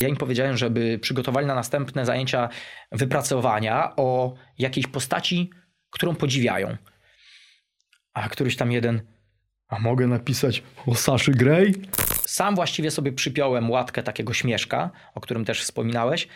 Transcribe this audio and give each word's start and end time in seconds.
Ja 0.00 0.08
im 0.08 0.16
powiedziałem, 0.16 0.56
żeby 0.56 0.98
przygotowali 0.98 1.46
na 1.46 1.54
następne 1.54 2.06
zajęcia 2.06 2.48
wypracowania 2.92 3.96
o 3.96 4.34
jakiejś 4.58 4.86
postaci, 4.86 5.50
którą 5.90 6.14
podziwiają. 6.14 6.76
A 8.14 8.28
któryś 8.28 8.56
tam 8.56 8.72
jeden, 8.72 9.02
a 9.68 9.78
mogę 9.78 10.06
napisać 10.06 10.62
o 10.86 10.94
Saszy 10.94 11.30
Grey? 11.30 11.74
Sam 12.26 12.54
właściwie 12.54 12.90
sobie 12.90 13.12
przypiąłem 13.12 13.70
łatkę 13.70 14.02
takiego 14.02 14.32
śmieszka, 14.32 14.90
o 15.14 15.20
którym 15.20 15.44
też 15.44 15.62
wspominałeś, 15.62 16.28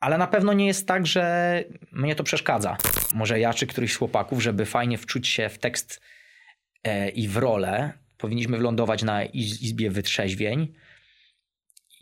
ale 0.00 0.18
na 0.18 0.26
pewno 0.26 0.52
nie 0.52 0.66
jest 0.66 0.88
tak, 0.88 1.06
że 1.06 1.64
mnie 1.92 2.14
to 2.14 2.24
przeszkadza. 2.24 2.76
Może 3.14 3.40
ja 3.40 3.54
czy 3.54 3.66
któryś 3.66 3.92
z 3.92 3.96
chłopaków, 3.96 4.42
żeby 4.42 4.66
fajnie 4.66 4.98
wczuć 4.98 5.28
się 5.28 5.48
w 5.48 5.58
tekst 5.58 6.00
e, 6.84 7.08
i 7.08 7.28
w 7.28 7.36
rolę, 7.36 7.92
powinniśmy 8.18 8.58
wlądować 8.58 9.02
na 9.02 9.24
iz 9.24 9.62
izbie 9.62 9.90
wytrzeźwień. 9.90 10.74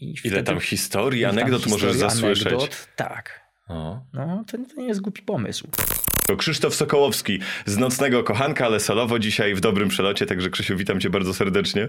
I 0.00 0.14
Ile 0.24 0.42
tam 0.42 0.60
historii, 0.60 1.24
anegdot 1.24 1.62
tam 1.62 1.70
możesz 1.70 1.96
zasłyszeć. 1.96 2.46
Anegdot, 2.46 2.88
tak. 2.96 3.46
O. 3.68 4.00
No, 4.12 4.44
to, 4.46 4.58
to 4.58 4.80
nie 4.80 4.88
jest 4.88 5.00
głupi 5.00 5.22
pomysł. 5.22 5.68
To 6.26 6.36
Krzysztof 6.36 6.74
Sokołowski 6.74 7.40
z 7.66 7.76
Nocnego 7.76 8.24
Kochanka, 8.24 8.66
ale 8.66 8.80
solowo 8.80 9.18
dzisiaj 9.18 9.54
w 9.54 9.60
dobrym 9.60 9.88
przelocie, 9.88 10.26
także 10.26 10.50
Krzysiu, 10.50 10.76
witam 10.76 11.00
cię 11.00 11.10
bardzo 11.10 11.34
serdecznie. 11.34 11.88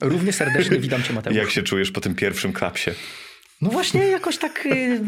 Równie 0.00 0.32
serdecznie 0.32 0.78
witam 0.78 1.02
cię, 1.02 1.12
Mateusz. 1.12 1.36
Jak 1.36 1.50
się 1.50 1.62
czujesz 1.62 1.90
po 1.90 2.00
tym 2.00 2.14
pierwszym 2.14 2.52
klapsie? 2.52 2.90
No 3.62 3.70
właśnie 3.70 4.06
jakoś 4.06 4.38
tak 4.38 4.66
y, 4.66 5.00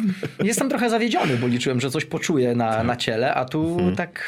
jestem 0.44 0.68
trochę 0.68 0.90
zawiedziony, 0.90 1.36
bo 1.36 1.46
liczyłem, 1.46 1.80
że 1.80 1.90
coś 1.90 2.04
poczuję 2.04 2.54
na, 2.54 2.72
tak. 2.72 2.86
na 2.86 2.96
ciele, 2.96 3.34
a 3.34 3.44
tu 3.44 3.72
mhm. 3.72 3.96
tak 3.96 4.22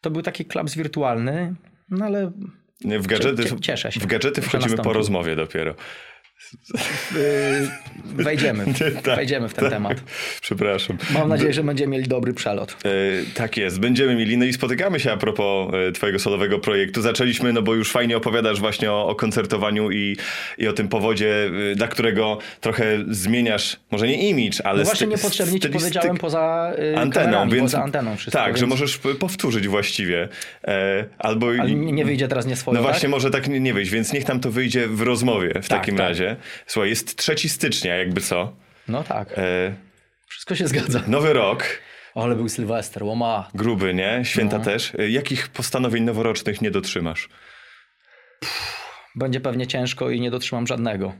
to 0.00 0.10
był 0.10 0.22
taki 0.22 0.44
klaps 0.44 0.74
wirtualny, 0.74 1.54
no 1.90 2.04
ale 2.04 2.32
w 2.80 3.06
gadżety, 3.06 3.60
cieszę 3.60 3.92
się. 3.92 4.00
W 4.00 4.06
gadżety 4.06 4.42
wchodzimy 4.42 4.76
po 4.76 4.92
rozmowie 4.92 5.36
dopiero. 5.36 5.74
Yy, 7.14 8.24
wejdziemy, 8.24 8.64
tak, 9.04 9.16
wejdziemy 9.16 9.48
w 9.48 9.54
ten 9.54 9.64
tak. 9.64 9.72
temat. 9.72 10.02
Przepraszam. 10.40 10.98
Mam 11.14 11.28
nadzieję, 11.28 11.52
że 11.52 11.64
będziemy 11.64 11.92
mieli 11.92 12.08
dobry 12.08 12.34
przelot. 12.34 12.76
Yy, 12.84 12.90
tak 13.34 13.56
jest, 13.56 13.80
będziemy 13.80 14.16
mieli. 14.16 14.38
No 14.38 14.44
i 14.44 14.52
spotykamy 14.52 15.00
się 15.00 15.12
a 15.12 15.16
propos 15.16 15.72
yy, 15.72 15.92
twojego 15.92 16.18
solowego 16.18 16.58
projektu. 16.58 17.02
Zaczęliśmy, 17.02 17.52
no 17.52 17.62
bo 17.62 17.74
już 17.74 17.92
fajnie 17.92 18.16
opowiadasz 18.16 18.60
właśnie 18.60 18.92
o, 18.92 19.08
o 19.08 19.14
koncertowaniu 19.14 19.90
i, 19.90 20.16
i 20.58 20.68
o 20.68 20.72
tym 20.72 20.88
powodzie, 20.88 21.50
yy, 21.52 21.76
dla 21.76 21.88
którego 21.88 22.38
trochę 22.60 22.84
zmieniasz, 23.10 23.76
może 23.90 24.06
nie 24.06 24.28
imidż, 24.28 24.60
ale 24.60 24.78
No 24.78 24.84
właśnie 24.84 25.06
niepotrzebnie 25.06 25.60
ci 25.60 25.68
powiedziałem 25.68 26.16
poza 26.16 26.72
anteną, 26.96 27.48
więc, 27.48 27.62
poza 27.62 27.82
anteną 27.82 28.16
wszystko. 28.16 28.38
Tak, 28.38 28.46
więc... 28.46 28.58
że 28.58 28.66
możesz 28.66 28.98
powtórzyć 29.18 29.68
właściwie. 29.68 30.28
albo... 31.18 31.46
Ale 31.60 31.70
nie 31.74 32.04
wyjdzie 32.04 32.28
teraz 32.28 32.46
nie 32.46 32.56
swoje, 32.56 32.76
No 32.76 32.82
właśnie, 32.82 33.00
tak? 33.00 33.10
może 33.10 33.30
tak 33.30 33.48
nie, 33.48 33.60
nie 33.60 33.74
wyjść, 33.74 33.90
więc 33.90 34.12
niech 34.12 34.24
tam 34.24 34.40
to 34.40 34.50
wyjdzie 34.50 34.88
w 34.88 35.00
rozmowie 35.00 35.48
w 35.48 35.52
tak, 35.52 35.80
takim 35.80 35.96
tak. 35.96 36.08
razie. 36.08 36.31
Słuchaj, 36.66 36.90
jest 36.90 37.16
3 37.16 37.48
stycznia, 37.48 37.96
jakby 37.96 38.20
co. 38.20 38.56
No 38.88 39.04
tak. 39.04 39.38
E... 39.38 39.74
Wszystko 40.28 40.54
się 40.54 40.68
zgadza. 40.68 41.02
Nowy 41.06 41.32
rok. 41.32 41.64
Ale 42.14 42.36
był 42.36 42.48
Sylwester, 42.48 43.04
łoma. 43.04 43.48
Gruby, 43.54 43.94
nie? 43.94 44.20
Święta 44.24 44.58
no. 44.58 44.64
też. 44.64 44.92
E, 44.98 45.10
jakich 45.10 45.48
postanowień 45.48 46.04
noworocznych 46.04 46.62
nie 46.62 46.70
dotrzymasz? 46.70 47.28
Będzie 49.14 49.40
pewnie 49.40 49.66
ciężko 49.66 50.10
i 50.10 50.20
nie 50.20 50.30
dotrzymam 50.30 50.66
żadnego. 50.66 51.12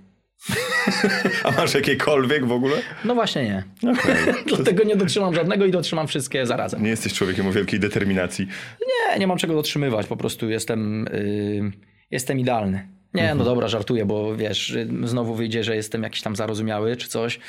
A 1.44 1.50
masz 1.50 1.74
jakiekolwiek 1.74 2.46
w 2.46 2.52
ogóle? 2.52 2.76
No 3.04 3.14
właśnie 3.14 3.42
nie. 3.44 3.64
Okay. 3.92 4.34
Dlatego 4.56 4.84
nie 4.84 4.96
dotrzymam 4.96 5.34
żadnego 5.34 5.66
i 5.66 5.70
dotrzymam 5.70 6.08
wszystkie 6.08 6.46
zarazem. 6.46 6.82
Nie 6.82 6.90
jesteś 6.90 7.14
człowiekiem 7.14 7.46
o 7.46 7.52
wielkiej 7.52 7.80
determinacji. 7.80 8.46
Nie, 8.80 9.18
nie 9.18 9.26
mam 9.26 9.38
czego 9.38 9.54
dotrzymywać. 9.54 10.06
Po 10.06 10.16
prostu 10.16 10.50
jestem, 10.50 11.06
yy, 11.12 11.72
jestem 12.10 12.38
idealny. 12.40 12.88
Nie, 13.14 13.22
no 13.22 13.30
mhm. 13.30 13.44
dobra, 13.44 13.68
żartuję, 13.68 14.04
bo 14.04 14.36
wiesz, 14.36 14.76
znowu 15.04 15.34
wyjdzie, 15.34 15.64
że 15.64 15.76
jestem 15.76 16.02
jakiś 16.02 16.22
tam 16.22 16.36
zarozumiały 16.36 16.96
czy 16.96 17.08
coś. 17.08 17.40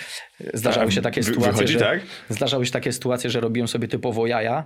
Zdarzały 0.53 0.91
się 0.91 1.01
takie 1.01 1.23
sytuacje, 1.23 1.51
wychodzi, 1.51 1.73
że, 1.73 1.79
tak? 1.79 1.99
zdarzały 2.29 2.65
się 2.65 2.71
takie 2.71 2.91
sytuacje, 2.91 3.29
że 3.29 3.39
robiłem 3.39 3.67
sobie 3.67 3.87
typowo 3.87 4.27
jaja 4.27 4.65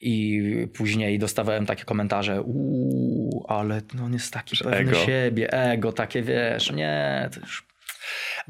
i 0.00 0.42
później 0.74 1.18
dostawałem 1.18 1.66
takie 1.66 1.84
komentarze, 1.84 2.42
uuu, 2.42 3.44
ale 3.48 3.80
no 3.94 4.04
on 4.04 4.12
jest 4.12 4.32
taki 4.32 4.56
pewny 4.56 4.76
ego. 4.76 4.94
siebie, 4.94 5.52
ego, 5.52 5.92
takie 5.92 6.22
wiesz, 6.22 6.72
nie, 6.72 7.28
to 7.34 7.40
już 7.40 7.69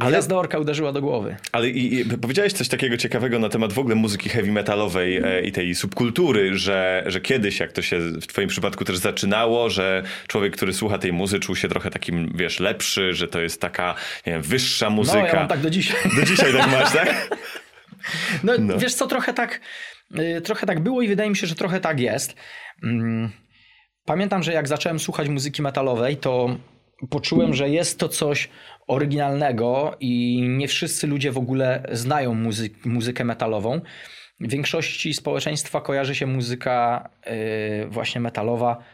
ale 0.00 0.10
Gwiazdorka 0.10 0.58
uderzyła 0.58 0.92
do 0.92 1.00
głowy. 1.00 1.36
Ale 1.52 1.68
i, 1.68 2.00
i, 2.00 2.04
powiedziałeś 2.04 2.52
coś 2.52 2.68
takiego 2.68 2.96
ciekawego 2.96 3.38
na 3.38 3.48
temat 3.48 3.72
w 3.72 3.78
ogóle 3.78 3.94
muzyki 3.94 4.28
heavy 4.28 4.52
metalowej 4.52 5.16
e, 5.16 5.42
i 5.42 5.52
tej 5.52 5.74
subkultury, 5.74 6.58
że, 6.58 7.04
że 7.06 7.20
kiedyś, 7.20 7.60
jak 7.60 7.72
to 7.72 7.82
się 7.82 7.98
w 8.00 8.26
twoim 8.26 8.48
przypadku 8.48 8.84
też 8.84 8.96
zaczynało, 8.96 9.70
że 9.70 10.02
człowiek, 10.26 10.56
który 10.56 10.72
słucha 10.72 10.98
tej 10.98 11.12
muzy, 11.12 11.40
czuł 11.40 11.56
się 11.56 11.68
trochę 11.68 11.90
takim, 11.90 12.32
wiesz, 12.34 12.60
lepszy, 12.60 13.14
że 13.14 13.28
to 13.28 13.40
jest 13.40 13.60
taka 13.60 13.94
wiem, 14.26 14.42
wyższa 14.42 14.90
muzyka. 14.90 15.18
No, 15.18 15.26
ja 15.26 15.34
mam 15.34 15.48
tak 15.48 15.60
do 15.60 15.70
dzisiaj. 15.70 15.96
Do 16.16 16.22
dzisiaj 16.22 16.52
tak 16.52 16.70
masz, 16.70 16.92
tak? 16.92 17.28
No, 18.44 18.52
no, 18.58 18.78
wiesz 18.78 18.94
co, 18.94 19.06
trochę 19.06 19.34
tak, 19.34 19.60
y, 20.18 20.40
trochę 20.40 20.66
tak 20.66 20.80
było 20.80 21.02
i 21.02 21.08
wydaje 21.08 21.30
mi 21.30 21.36
się, 21.36 21.46
że 21.46 21.54
trochę 21.54 21.80
tak 21.80 22.00
jest. 22.00 22.36
Mm, 22.82 23.30
pamiętam, 24.04 24.42
że 24.42 24.52
jak 24.52 24.68
zacząłem 24.68 24.98
słuchać 25.00 25.28
muzyki 25.28 25.62
metalowej, 25.62 26.16
to 26.16 26.56
poczułem, 27.10 27.54
że 27.54 27.68
jest 27.68 27.98
to 27.98 28.08
coś 28.08 28.48
oryginalnego 28.90 29.96
i 30.00 30.42
nie 30.48 30.68
wszyscy 30.68 31.06
ludzie 31.06 31.32
w 31.32 31.38
ogóle 31.38 31.82
znają 31.92 32.34
muzy 32.34 32.70
muzykę 32.84 33.24
metalową. 33.24 33.80
W 34.40 34.50
większości 34.50 35.14
społeczeństwa 35.14 35.80
kojarzy 35.80 36.14
się 36.14 36.26
muzyka 36.26 37.08
yy, 37.26 37.86
właśnie 37.88 38.20
metalowa 38.20 38.84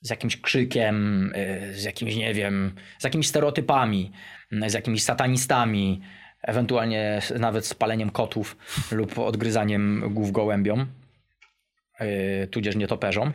z 0.00 0.10
jakimś 0.10 0.40
krzykiem, 0.40 1.32
yy, 1.36 1.74
z 1.74 1.84
jakimś, 1.84 2.16
nie 2.16 2.34
wiem, 2.34 2.74
z 2.98 3.04
jakimiś 3.04 3.28
stereotypami, 3.28 4.12
z 4.66 4.74
jakimiś 4.74 5.02
satanistami, 5.02 6.00
ewentualnie 6.42 7.20
nawet 7.38 7.66
z 7.66 7.74
paleniem 7.74 8.10
kotów 8.10 8.56
lub 8.98 9.18
odgryzaniem 9.18 10.02
głów 10.14 10.32
gołębiom, 10.32 10.86
yy, 12.00 12.46
tudzież 12.50 12.76
nietoperzom. 12.76 13.32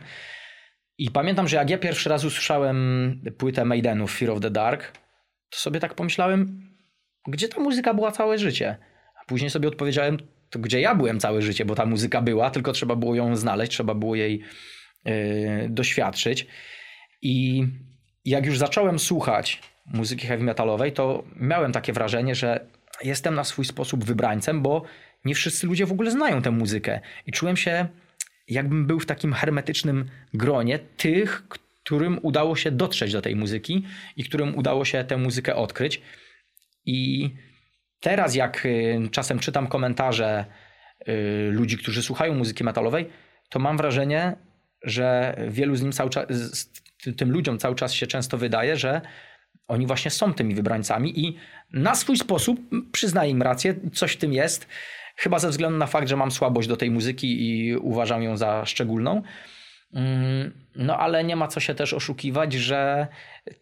I 0.98 1.10
pamiętam, 1.10 1.48
że 1.48 1.56
jak 1.56 1.70
ja 1.70 1.78
pierwszy 1.78 2.08
raz 2.08 2.24
usłyszałem 2.24 3.20
płytę 3.38 3.64
Maidenów 3.64 4.18
Fear 4.18 4.30
of 4.30 4.40
the 4.40 4.50
Dark, 4.50 5.05
to 5.50 5.58
sobie 5.58 5.80
tak 5.80 5.94
pomyślałem, 5.94 6.70
gdzie 7.28 7.48
ta 7.48 7.60
muzyka 7.60 7.94
była 7.94 8.12
całe 8.12 8.38
życie? 8.38 8.76
A 9.22 9.24
później 9.24 9.50
sobie 9.50 9.68
odpowiedziałem, 9.68 10.18
to 10.50 10.58
gdzie 10.58 10.80
ja 10.80 10.94
byłem 10.94 11.20
całe 11.20 11.42
życie, 11.42 11.64
bo 11.64 11.74
ta 11.74 11.86
muzyka 11.86 12.22
była, 12.22 12.50
tylko 12.50 12.72
trzeba 12.72 12.96
było 12.96 13.14
ją 13.14 13.36
znaleźć, 13.36 13.72
trzeba 13.72 13.94
było 13.94 14.14
jej 14.14 14.42
yy, 15.04 15.12
doświadczyć. 15.68 16.46
I 17.22 17.66
jak 18.24 18.46
już 18.46 18.58
zacząłem 18.58 18.98
słuchać 18.98 19.62
muzyki 19.86 20.26
heavy 20.26 20.44
metalowej, 20.44 20.92
to 20.92 21.24
miałem 21.36 21.72
takie 21.72 21.92
wrażenie, 21.92 22.34
że 22.34 22.66
jestem 23.04 23.34
na 23.34 23.44
swój 23.44 23.64
sposób 23.64 24.04
wybrańcem, 24.04 24.62
bo 24.62 24.82
nie 25.24 25.34
wszyscy 25.34 25.66
ludzie 25.66 25.86
w 25.86 25.92
ogóle 25.92 26.10
znają 26.10 26.42
tę 26.42 26.50
muzykę. 26.50 27.00
I 27.26 27.32
czułem 27.32 27.56
się 27.56 27.88
jakbym 28.48 28.86
był 28.86 29.00
w 29.00 29.06
takim 29.06 29.32
hermetycznym 29.32 30.04
gronie 30.34 30.78
tych, 30.78 31.42
którym 31.86 32.18
udało 32.22 32.56
się 32.56 32.70
dotrzeć 32.70 33.12
do 33.12 33.22
tej 33.22 33.36
muzyki 33.36 33.84
i 34.16 34.24
którym 34.24 34.58
udało 34.58 34.84
się 34.84 35.04
tę 35.04 35.16
muzykę 35.16 35.56
odkryć. 35.56 36.02
I 36.84 37.30
teraz, 38.00 38.34
jak 38.34 38.66
y, 38.66 39.08
czasem 39.10 39.38
czytam 39.38 39.66
komentarze 39.66 40.44
y, 41.08 41.50
ludzi, 41.52 41.78
którzy 41.78 42.02
słuchają 42.02 42.34
muzyki 42.34 42.64
metalowej, 42.64 43.08
to 43.50 43.58
mam 43.58 43.76
wrażenie, 43.76 44.36
że 44.82 45.36
wielu 45.48 45.76
z 45.76 45.82
nim 45.82 45.92
cały 45.92 46.10
czas, 46.10 46.26
tym 47.16 47.30
ludziom 47.30 47.58
cały 47.58 47.74
czas 47.74 47.92
się 47.92 48.06
często 48.06 48.38
wydaje, 48.38 48.76
że 48.76 49.00
oni 49.68 49.86
właśnie 49.86 50.10
są 50.10 50.34
tymi 50.34 50.54
wybrańcami 50.54 51.20
i 51.26 51.36
na 51.72 51.94
swój 51.94 52.16
sposób 52.16 52.60
przyznaję 52.92 53.30
im 53.30 53.42
rację, 53.42 53.74
coś 53.92 54.12
w 54.12 54.16
tym 54.16 54.32
jest. 54.32 54.66
Chyba 55.16 55.38
ze 55.38 55.48
względu 55.48 55.78
na 55.78 55.86
fakt, 55.86 56.08
że 56.08 56.16
mam 56.16 56.30
słabość 56.30 56.68
do 56.68 56.76
tej 56.76 56.90
muzyki 56.90 57.48
i 57.48 57.76
uważam 57.76 58.22
ją 58.22 58.36
za 58.36 58.66
szczególną. 58.66 59.22
Mm, 59.94 60.52
no 60.76 60.98
ale 60.98 61.24
nie 61.24 61.36
ma 61.36 61.48
co 61.48 61.60
się 61.60 61.74
też 61.74 61.92
oszukiwać, 61.92 62.52
że 62.52 63.06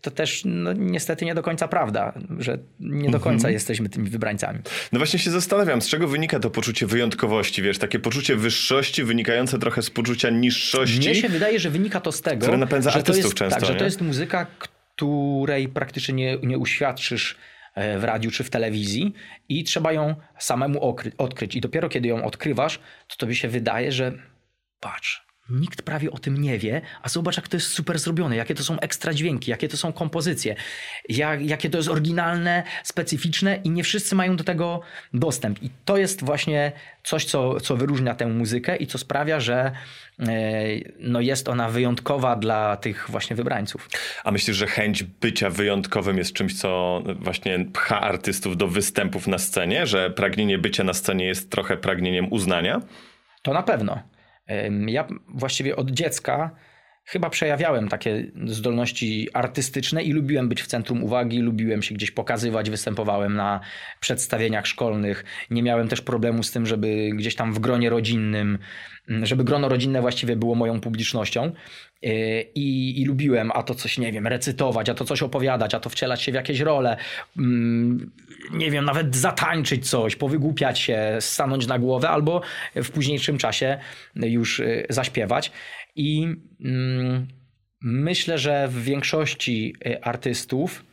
to 0.00 0.10
też 0.10 0.42
no, 0.44 0.72
niestety 0.72 1.24
nie 1.24 1.34
do 1.34 1.42
końca 1.42 1.68
prawda, 1.68 2.12
że 2.38 2.58
nie 2.80 3.10
do 3.10 3.20
końca 3.20 3.36
mhm. 3.36 3.54
jesteśmy 3.54 3.88
tymi 3.88 4.10
wybrańcami. 4.10 4.58
No 4.92 4.98
właśnie 4.98 5.18
się 5.18 5.30
zastanawiam, 5.30 5.82
z 5.82 5.88
czego 5.88 6.08
wynika 6.08 6.40
to 6.40 6.50
poczucie 6.50 6.86
wyjątkowości, 6.86 7.62
wiesz, 7.62 7.78
takie 7.78 7.98
poczucie 7.98 8.36
wyższości 8.36 9.04
wynikające 9.04 9.58
trochę 9.58 9.82
z 9.82 9.90
poczucia 9.90 10.30
niższości. 10.30 10.98
Mnie 10.98 11.14
się 11.14 11.28
wydaje, 11.28 11.58
że 11.60 11.70
wynika 11.70 12.00
to 12.00 12.12
z 12.12 12.22
tego, 12.22 12.42
które 12.42 12.58
napędza 12.58 12.90
że 12.90 12.98
artystów 12.98 13.22
to 13.22 13.26
jest, 13.26 13.38
często, 13.38 13.60
tak, 13.60 13.68
że 13.68 13.74
to 13.74 13.84
jest 13.84 14.00
muzyka, 14.00 14.46
której 14.58 15.68
praktycznie 15.68 16.14
nie, 16.14 16.38
nie 16.42 16.58
uświadczysz 16.58 17.36
e, 17.74 17.98
w 17.98 18.04
radiu 18.04 18.30
czy 18.30 18.44
w 18.44 18.50
telewizji 18.50 19.14
i 19.48 19.64
trzeba 19.64 19.92
ją 19.92 20.14
samemu 20.38 20.96
odkryć. 21.18 21.56
I 21.56 21.60
dopiero 21.60 21.88
kiedy 21.88 22.08
ją 22.08 22.24
odkrywasz, 22.24 22.78
to 23.08 23.16
tobie 23.16 23.34
się 23.34 23.48
wydaje, 23.48 23.92
że 23.92 24.12
patrz, 24.80 25.26
Nikt 25.50 25.82
prawie 25.82 26.10
o 26.10 26.18
tym 26.18 26.40
nie 26.40 26.58
wie, 26.58 26.80
a 27.02 27.08
zobacz, 27.08 27.36
jak 27.36 27.48
to 27.48 27.56
jest 27.56 27.66
super 27.66 27.98
zrobione, 27.98 28.36
jakie 28.36 28.54
to 28.54 28.64
są 28.64 28.80
ekstra 28.80 29.14
dźwięki, 29.14 29.50
jakie 29.50 29.68
to 29.68 29.76
są 29.76 29.92
kompozycje, 29.92 30.54
jak, 31.08 31.42
jakie 31.42 31.70
to 31.70 31.78
jest 31.78 31.90
oryginalne, 31.90 32.62
specyficzne 32.82 33.60
i 33.64 33.70
nie 33.70 33.84
wszyscy 33.84 34.14
mają 34.14 34.36
do 34.36 34.44
tego 34.44 34.80
dostęp. 35.14 35.62
I 35.62 35.70
to 35.84 35.96
jest 35.96 36.24
właśnie 36.24 36.72
coś, 37.02 37.24
co, 37.24 37.60
co 37.60 37.76
wyróżnia 37.76 38.14
tę 38.14 38.26
muzykę 38.26 38.76
i 38.76 38.86
co 38.86 38.98
sprawia, 38.98 39.40
że 39.40 39.72
e, 40.20 40.32
no 40.98 41.20
jest 41.20 41.48
ona 41.48 41.68
wyjątkowa 41.68 42.36
dla 42.36 42.76
tych 42.76 43.06
właśnie 43.08 43.36
wybrańców. 43.36 43.88
A 44.24 44.30
myślisz, 44.30 44.56
że 44.56 44.66
chęć 44.66 45.02
bycia 45.02 45.50
wyjątkowym 45.50 46.18
jest 46.18 46.32
czymś, 46.32 46.58
co 46.58 47.02
właśnie 47.18 47.66
pcha 47.72 48.00
artystów 48.00 48.56
do 48.56 48.68
występów 48.68 49.26
na 49.26 49.38
scenie, 49.38 49.86
że 49.86 50.10
pragnienie 50.10 50.58
bycia 50.58 50.84
na 50.84 50.94
scenie 50.94 51.26
jest 51.26 51.50
trochę 51.50 51.76
pragnieniem 51.76 52.32
uznania? 52.32 52.80
To 53.42 53.52
na 53.52 53.62
pewno. 53.62 54.13
Ja 54.86 55.08
właściwie 55.28 55.76
od 55.76 55.90
dziecka 55.90 56.50
chyba 57.04 57.30
przejawiałem 57.30 57.88
takie 57.88 58.26
zdolności 58.46 59.28
artystyczne 59.32 60.02
i 60.02 60.12
lubiłem 60.12 60.48
być 60.48 60.62
w 60.62 60.66
centrum 60.66 61.02
uwagi, 61.04 61.38
lubiłem 61.38 61.82
się 61.82 61.94
gdzieś 61.94 62.10
pokazywać, 62.10 62.70
występowałem 62.70 63.34
na 63.34 63.60
przedstawieniach 64.00 64.66
szkolnych. 64.66 65.24
Nie 65.50 65.62
miałem 65.62 65.88
też 65.88 66.00
problemu 66.00 66.42
z 66.42 66.52
tym, 66.52 66.66
żeby 66.66 67.10
gdzieś 67.14 67.34
tam 67.34 67.52
w 67.52 67.58
gronie 67.58 67.90
rodzinnym, 67.90 68.58
żeby 69.22 69.44
grono 69.44 69.68
rodzinne 69.68 70.00
właściwie 70.00 70.36
było 70.36 70.54
moją 70.54 70.80
publicznością. 70.80 71.52
E, 72.02 72.42
I, 72.42 73.00
I, 73.00 73.04
lubiłem, 73.04 73.50
a 73.54 73.62
to 73.62 73.74
coś, 73.74 73.98
nie 73.98 74.12
wiem, 74.12 74.26
recytować, 74.26 74.88
a 74.88 74.94
to 74.94 75.04
coś 75.04 75.22
opowiadać, 75.22 75.74
a 75.74 75.80
to 75.80 75.90
wcielać 75.90 76.22
się 76.22 76.32
w 76.32 76.34
jakieś 76.34 76.60
role, 76.60 76.96
mm, 77.38 78.10
nie 78.52 78.70
wiem, 78.70 78.84
nawet 78.84 79.16
zatańczyć 79.16 79.90
coś, 79.90 80.16
powygłupiać 80.16 80.78
się, 80.78 81.16
stanąć 81.20 81.66
na 81.66 81.78
głowę, 81.78 82.08
albo 82.08 82.40
w 82.74 82.90
późniejszym 82.90 83.38
czasie 83.38 83.78
już 84.16 84.60
e, 84.60 84.84
zaśpiewać. 84.88 85.52
I 85.94 86.26
mm, 86.64 87.26
myślę, 87.80 88.38
że 88.38 88.68
w 88.68 88.82
większości 88.82 89.74
e, 89.86 90.04
artystów 90.04 90.84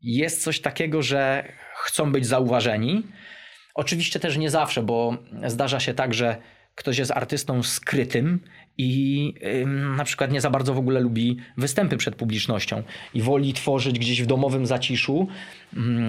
jest 0.00 0.42
coś 0.42 0.60
takiego, 0.60 1.02
że 1.02 1.52
chcą 1.76 2.12
być 2.12 2.26
zauważeni. 2.26 3.02
Oczywiście 3.74 4.20
też 4.20 4.36
nie 4.36 4.50
zawsze, 4.50 4.82
bo 4.82 5.16
zdarza 5.46 5.80
się 5.80 5.94
tak, 5.94 6.14
że 6.14 6.36
ktoś 6.74 6.98
jest 6.98 7.10
artystą 7.10 7.62
skrytym 7.62 8.40
i 8.78 9.34
na 9.96 10.04
przykład 10.04 10.32
nie 10.32 10.40
za 10.40 10.50
bardzo 10.50 10.74
w 10.74 10.78
ogóle 10.78 11.00
lubi 11.00 11.36
występy 11.56 11.96
przed 11.96 12.16
publicznością 12.16 12.82
i 13.14 13.22
woli 13.22 13.52
tworzyć 13.52 13.98
gdzieś 13.98 14.22
w 14.22 14.26
domowym 14.26 14.66
zaciszu, 14.66 15.28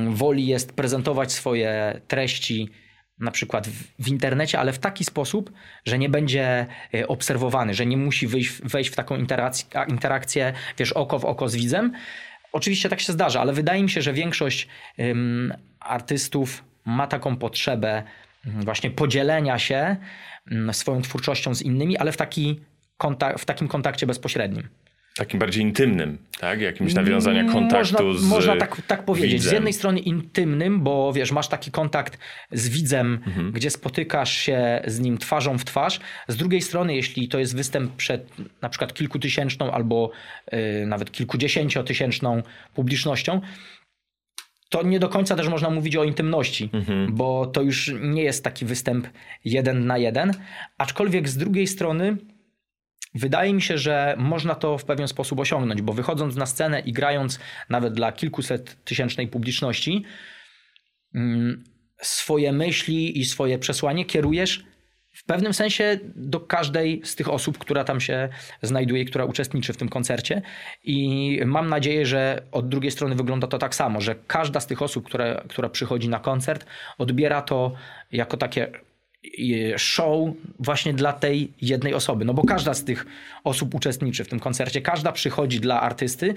woli 0.10 0.48
jest 0.48 0.74
prezentować 0.74 1.32
swoje 1.32 2.02
treści 2.08 2.70
na 3.24 3.32
przykład 3.32 3.68
w, 3.68 4.04
w, 4.04 4.08
internecie, 4.08 4.60
ale 4.60 4.74
w 4.74 4.80
taki 4.80 5.04
sposób, 5.04 5.52
że 5.86 5.98
nie 6.00 6.10
będzie 6.10 6.66
e, 6.94 7.08
obserwowany, 7.08 7.74
że 7.74 7.86
nie 7.86 7.98
musi 7.98 8.28
wyjść, 8.28 8.62
wejść 8.62 8.90
w 8.90 8.96
taką 8.96 9.16
interakcję, 9.16 9.66
interakcję, 9.88 10.54
wiesz, 10.78 10.94
oko 10.94 11.20
w 11.20 11.26
oko 11.26 11.50
z 11.50 11.56
widzem. 11.56 11.94
Oczywiście 12.52 12.90
tak 12.90 13.02
się 13.02 13.14
zdarza, 13.14 13.42
ale 13.42 13.54
wydaje 13.54 13.84
mi 13.84 13.90
się, 13.90 14.02
że 14.02 14.14
większość 14.14 14.68
ym, 15.00 15.54
artystów 15.80 16.64
ma 16.86 17.08
taką 17.08 17.36
potrzebę 17.36 18.04
właśnie 18.46 18.92
podzielenia 18.92 19.60
się 19.60 19.96
swoją 20.72 21.02
twórczością 21.02 21.56
z 21.56 21.62
innymi, 21.62 21.98
ale 21.98 22.12
w, 22.12 22.18
taki 22.18 22.62
kontak- 23.00 23.38
w 23.38 23.46
takim 23.46 23.68
kontakcie 23.68 24.08
bezpośrednim. 24.08 24.70
Takim 25.18 25.40
bardziej 25.40 25.64
intymnym, 25.64 26.18
tak? 26.40 26.62
Jakimś 26.62 26.94
nawiązania 26.94 27.40
mm, 27.40 27.54
kontaktu 27.54 28.04
można, 28.04 28.22
z 28.22 28.30
Można 28.30 28.56
tak, 28.56 28.82
tak 28.88 29.06
powiedzieć. 29.06 29.32
Widzem. 29.32 29.50
Z 29.50 29.54
jednej 29.54 29.74
strony 29.74 30.00
intymnym, 30.00 30.84
bo 30.84 31.14
wiesz, 31.14 31.32
masz 31.32 31.48
taki 31.48 31.72
kontakt 31.72 32.18
z 32.52 32.70
widzem, 32.70 33.20
mhm. 33.28 33.52
gdzie 33.52 33.70
spotykasz 33.70 34.38
się 34.38 34.82
z 34.88 35.00
nim 35.00 35.18
twarzą 35.18 35.58
w 35.58 35.66
twarz. 35.66 36.00
Z 36.28 36.36
drugiej 36.36 36.62
strony, 36.62 36.96
jeśli 36.96 37.28
to 37.28 37.40
jest 37.40 37.56
występ 37.56 37.96
przed 37.96 38.32
na 38.62 38.70
przykład 38.70 38.94
kilkutysięczną 38.94 39.72
albo 39.72 40.12
yy, 40.52 40.86
nawet 40.86 41.12
kilkudziesięciotysięczną 41.12 42.44
publicznością, 42.74 43.42
to 44.70 44.84
nie 44.84 45.00
do 45.00 45.10
końca 45.10 45.36
też 45.36 45.48
można 45.48 45.70
mówić 45.70 45.96
o 45.96 46.04
intymności, 46.04 46.70
mhm. 46.74 47.16
bo 47.16 47.46
to 47.46 47.62
już 47.62 47.92
nie 48.02 48.24
jest 48.24 48.44
taki 48.44 48.66
występ 48.66 49.08
jeden 49.46 49.86
na 49.86 49.98
jeden. 49.98 50.32
Aczkolwiek 50.78 51.30
z 51.30 51.38
drugiej 51.38 51.68
strony 51.68 52.18
wydaje 53.16 53.54
mi 53.54 53.62
się, 53.62 53.78
że 53.78 54.16
można 54.18 54.56
to 54.56 54.78
w 54.78 54.86
pewien 54.86 55.08
sposób 55.08 55.40
osiągnąć, 55.40 55.82
bo 55.82 55.94
wychodząc 55.94 56.36
na 56.36 56.46
scenę 56.46 56.80
i 56.80 56.94
grając 56.94 57.40
nawet 57.70 57.94
dla 57.94 58.12
kilkuset 58.12 58.84
tysięcznej 58.84 59.28
publiczności, 59.28 60.04
mm, 61.16 61.64
swoje 62.02 62.52
myśli 62.52 63.20
i 63.20 63.26
swoje 63.26 63.60
przesłanie 63.60 64.06
kierujesz 64.06 64.64
w 65.14 65.26
pewnym 65.26 65.54
sensie 65.54 66.00
do 66.16 66.40
każdej 66.40 67.02
z 67.04 67.16
tych 67.16 67.30
osób, 67.30 67.58
która 67.58 67.84
tam 67.84 68.02
się 68.02 68.30
znajduje, 68.62 69.06
która 69.06 69.26
uczestniczy 69.26 69.74
w 69.74 69.78
tym 69.78 69.90
koncercie. 69.90 70.42
I 70.84 71.40
mam 71.46 71.70
nadzieję, 71.70 72.06
że 72.06 72.44
od 72.52 72.70
drugiej 72.70 72.92
strony 72.92 73.16
wygląda 73.16 73.48
to 73.48 73.58
tak 73.58 73.76
samo, 73.76 74.02
że 74.02 74.16
każda 74.28 74.60
z 74.60 74.68
tych 74.68 74.82
osób, 74.82 75.06
która, 75.06 75.42
która 75.50 75.70
przychodzi 75.70 76.10
na 76.10 76.20
koncert, 76.20 76.66
odbiera 76.98 77.42
to 77.42 77.74
jako 78.12 78.38
takie 78.38 78.72
show 79.78 80.30
właśnie 80.60 80.94
dla 80.94 81.14
tej 81.14 81.52
jednej 81.62 81.94
osoby. 81.94 82.26
No 82.26 82.34
bo 82.34 82.44
każda 82.44 82.74
z 82.74 82.84
tych 82.84 83.06
osób 83.44 83.76
uczestniczy 83.76 84.24
w 84.24 84.28
tym 84.28 84.40
koncercie, 84.40 84.82
każda 84.82 85.12
przychodzi 85.12 85.60
dla 85.60 85.82
artysty 85.82 86.36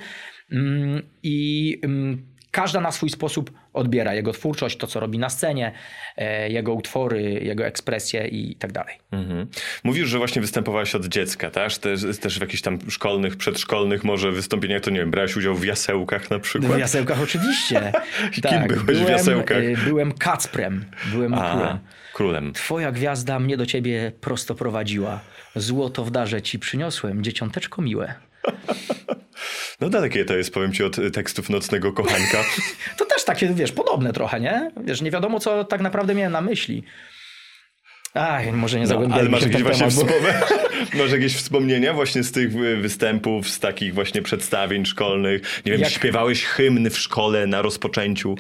mm, 0.51 1.03
i 1.23 1.79
mm, 1.85 2.36
każda 2.51 2.81
na 2.81 2.93
swój 2.93 3.11
sposób 3.11 3.51
odbiera 3.73 4.15
jego 4.15 4.33
twórczość, 4.33 4.77
to 4.77 4.87
co 4.87 5.01
robi 5.01 5.19
na 5.19 5.31
scenie, 5.31 5.73
e, 6.17 6.51
jego 6.51 6.75
utwory, 6.75 7.23
jego 7.23 7.67
ekspresje 7.67 8.29
i 8.29 8.57
tak 8.57 8.73
dalej. 8.73 8.99
Mhm. 9.13 9.47
Mówisz, 9.85 10.09
że 10.09 10.19
właśnie 10.19 10.43
występowałeś 10.43 10.95
od 10.95 11.07
dziecka, 11.07 11.51
też, 11.51 11.79
też, 11.79 12.01
też 12.21 12.39
w 12.39 12.41
jakichś 12.41 12.63
tam 12.63 12.79
szkolnych, 12.91 13.37
przedszkolnych 13.37 14.05
może 14.05 14.33
wystąpieniach, 14.33 14.83
to 14.83 14.91
nie 14.91 14.99
wiem, 14.99 15.11
brałeś 15.11 15.37
udział 15.37 15.55
w 15.55 15.65
jasełkach 15.65 16.31
na 16.31 16.39
przykład? 16.39 16.73
W 16.73 16.79
jasełkach 16.79 17.21
oczywiście. 17.23 17.93
Kim 18.33 18.43
tak, 18.43 18.69
byłeś 18.69 18.85
byłem, 18.85 19.07
w 19.07 19.09
jasełkach? 19.09 19.59
E, 19.59 19.77
byłem 19.85 20.13
Kacprem, 20.13 20.85
byłem 21.13 21.35
A, 21.35 21.51
królem. 21.51 21.79
królem. 22.13 22.53
Twoja 22.53 22.93
gwiazda 22.93 23.39
mnie 23.39 23.57
do 23.57 23.67
ciebie 23.67 24.13
prosto 24.21 24.55
prowadziła. 24.55 25.21
Złoto 25.57 26.05
w 26.05 26.11
darze 26.11 26.43
ci 26.43 26.59
przyniosłem, 26.59 27.23
dzieciąteczko 27.25 27.83
miłe. 27.83 28.15
No 29.81 29.89
dalekie 29.89 30.25
to 30.25 30.37
jest, 30.37 30.55
powiem 30.55 30.73
ci, 30.73 30.85
od 30.85 30.97
tekstów 31.13 31.51
Nocnego 31.51 31.93
Kochanka. 31.93 32.45
to 32.99 33.05
też 33.05 33.25
takie, 33.25 33.49
wiesz, 33.49 33.73
podobne 33.73 34.13
trochę, 34.13 34.41
nie? 34.41 34.71
Wiesz, 34.85 35.03
nie 35.03 35.11
wiadomo, 35.11 35.41
co 35.41 35.65
tak 35.65 35.81
naprawdę 35.81 36.15
miałem 36.15 36.33
na 36.33 36.41
myśli. 36.41 36.83
Ach, 38.15 38.53
może 38.53 38.77
nie 38.77 38.83
no, 38.83 38.89
zagłębiamy 38.89 39.21
Ale 39.21 39.31
masz 39.31 39.43
jakieś, 39.43 39.63
właśnie 39.63 39.89
temat, 39.91 40.07
bo... 40.07 40.99
masz 41.03 41.13
jakieś 41.13 41.37
wspomnienia 41.37 41.93
właśnie 41.93 42.23
z 42.23 42.33
tych 42.33 42.53
występów, 42.81 43.49
z 43.49 43.61
takich 43.61 43.95
właśnie 43.95 44.23
przedstawień 44.23 44.87
szkolnych? 44.87 45.63
Nie 45.67 45.73
wiem, 45.73 45.81
Jak... 45.81 45.91
śpiewałeś 45.91 46.45
hymny 46.45 46.91
w 46.91 46.99
szkole 46.99 47.47
na 47.47 47.63
rozpoczęciu? 47.63 48.35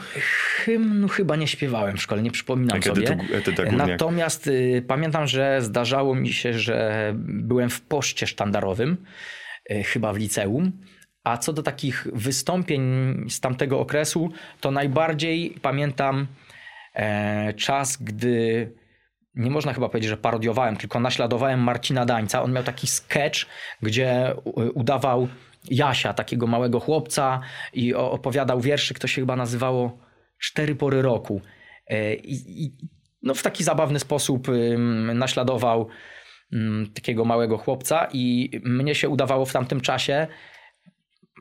Hymnu 0.65 1.09
chyba 1.09 1.37
nie 1.37 1.49
śpiewałem 1.49 1.97
w 1.97 2.03
szkole, 2.03 2.23
nie 2.23 2.31
przypominam 2.31 2.77
Jak 2.77 2.85
sobie. 2.85 3.19
Edyta, 3.33 3.63
Natomiast 3.63 4.47
y, 4.47 4.85
pamiętam, 4.89 5.27
że 5.27 5.63
zdarzało 5.63 6.15
mi 6.15 6.33
się, 6.33 6.59
że 6.59 7.13
byłem 7.19 7.71
w 7.71 7.81
poście 7.81 8.27
sztandarowym, 8.27 8.93
y, 8.93 9.46
chyba 9.71 10.13
w 10.13 10.17
liceum 10.17 10.73
a 11.27 11.37
co 11.39 11.53
do 11.53 11.63
takich 11.63 12.07
wystąpień 12.13 12.83
z 13.29 13.41
tamtego 13.41 13.81
okresu, 13.81 14.31
to 14.61 14.71
najbardziej 14.71 15.51
pamiętam 15.63 16.27
e, 16.95 17.55
czas, 17.55 17.97
gdy 18.03 18.73
nie 19.35 19.51
można 19.51 19.73
chyba 19.73 19.89
powiedzieć, 19.89 20.11
że 20.11 20.17
parodiowałem, 20.17 20.77
tylko 20.77 21.01
naśladowałem 21.01 21.61
Marcina 21.61 22.05
Dańca. 22.05 22.43
On 22.43 22.53
miał 22.53 22.63
taki 22.63 22.87
sketch, 22.87 23.47
gdzie 23.83 24.35
udawał 24.75 25.29
Jasia, 25.71 26.15
takiego 26.15 26.47
małego 26.47 26.81
chłopca 26.81 27.41
i 27.73 27.95
opowiadał 27.95 28.61
wierszyk, 28.61 28.99
to 28.99 29.07
się 29.07 29.23
chyba 29.23 29.37
nazywało 29.37 29.99
Cztery 30.39 30.75
pory 30.75 31.03
roku. 31.03 31.41
E, 31.87 32.15
I, 32.15 32.65
i 32.65 32.77
no 33.23 33.35
w 33.35 33.43
taki 33.43 33.65
zabawny 33.65 33.99
sposób 33.99 34.49
naśladował 35.15 35.89
takiego 36.95 37.25
małego 37.25 37.59
chłopca 37.59 38.09
i 38.13 38.51
mnie 38.65 38.95
się 38.95 39.09
udawało 39.09 39.45
w 39.45 39.53
tamtym 39.53 39.81
czasie 39.81 40.27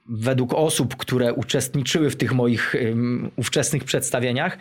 według 0.10 0.54
osób, 0.54 0.96
które 0.96 1.34
uczestniczyły 1.34 2.10
w 2.10 2.16
tych 2.16 2.34
moich 2.34 2.76
ówczesnych 3.36 3.84
przedstawieniach, 3.84 4.58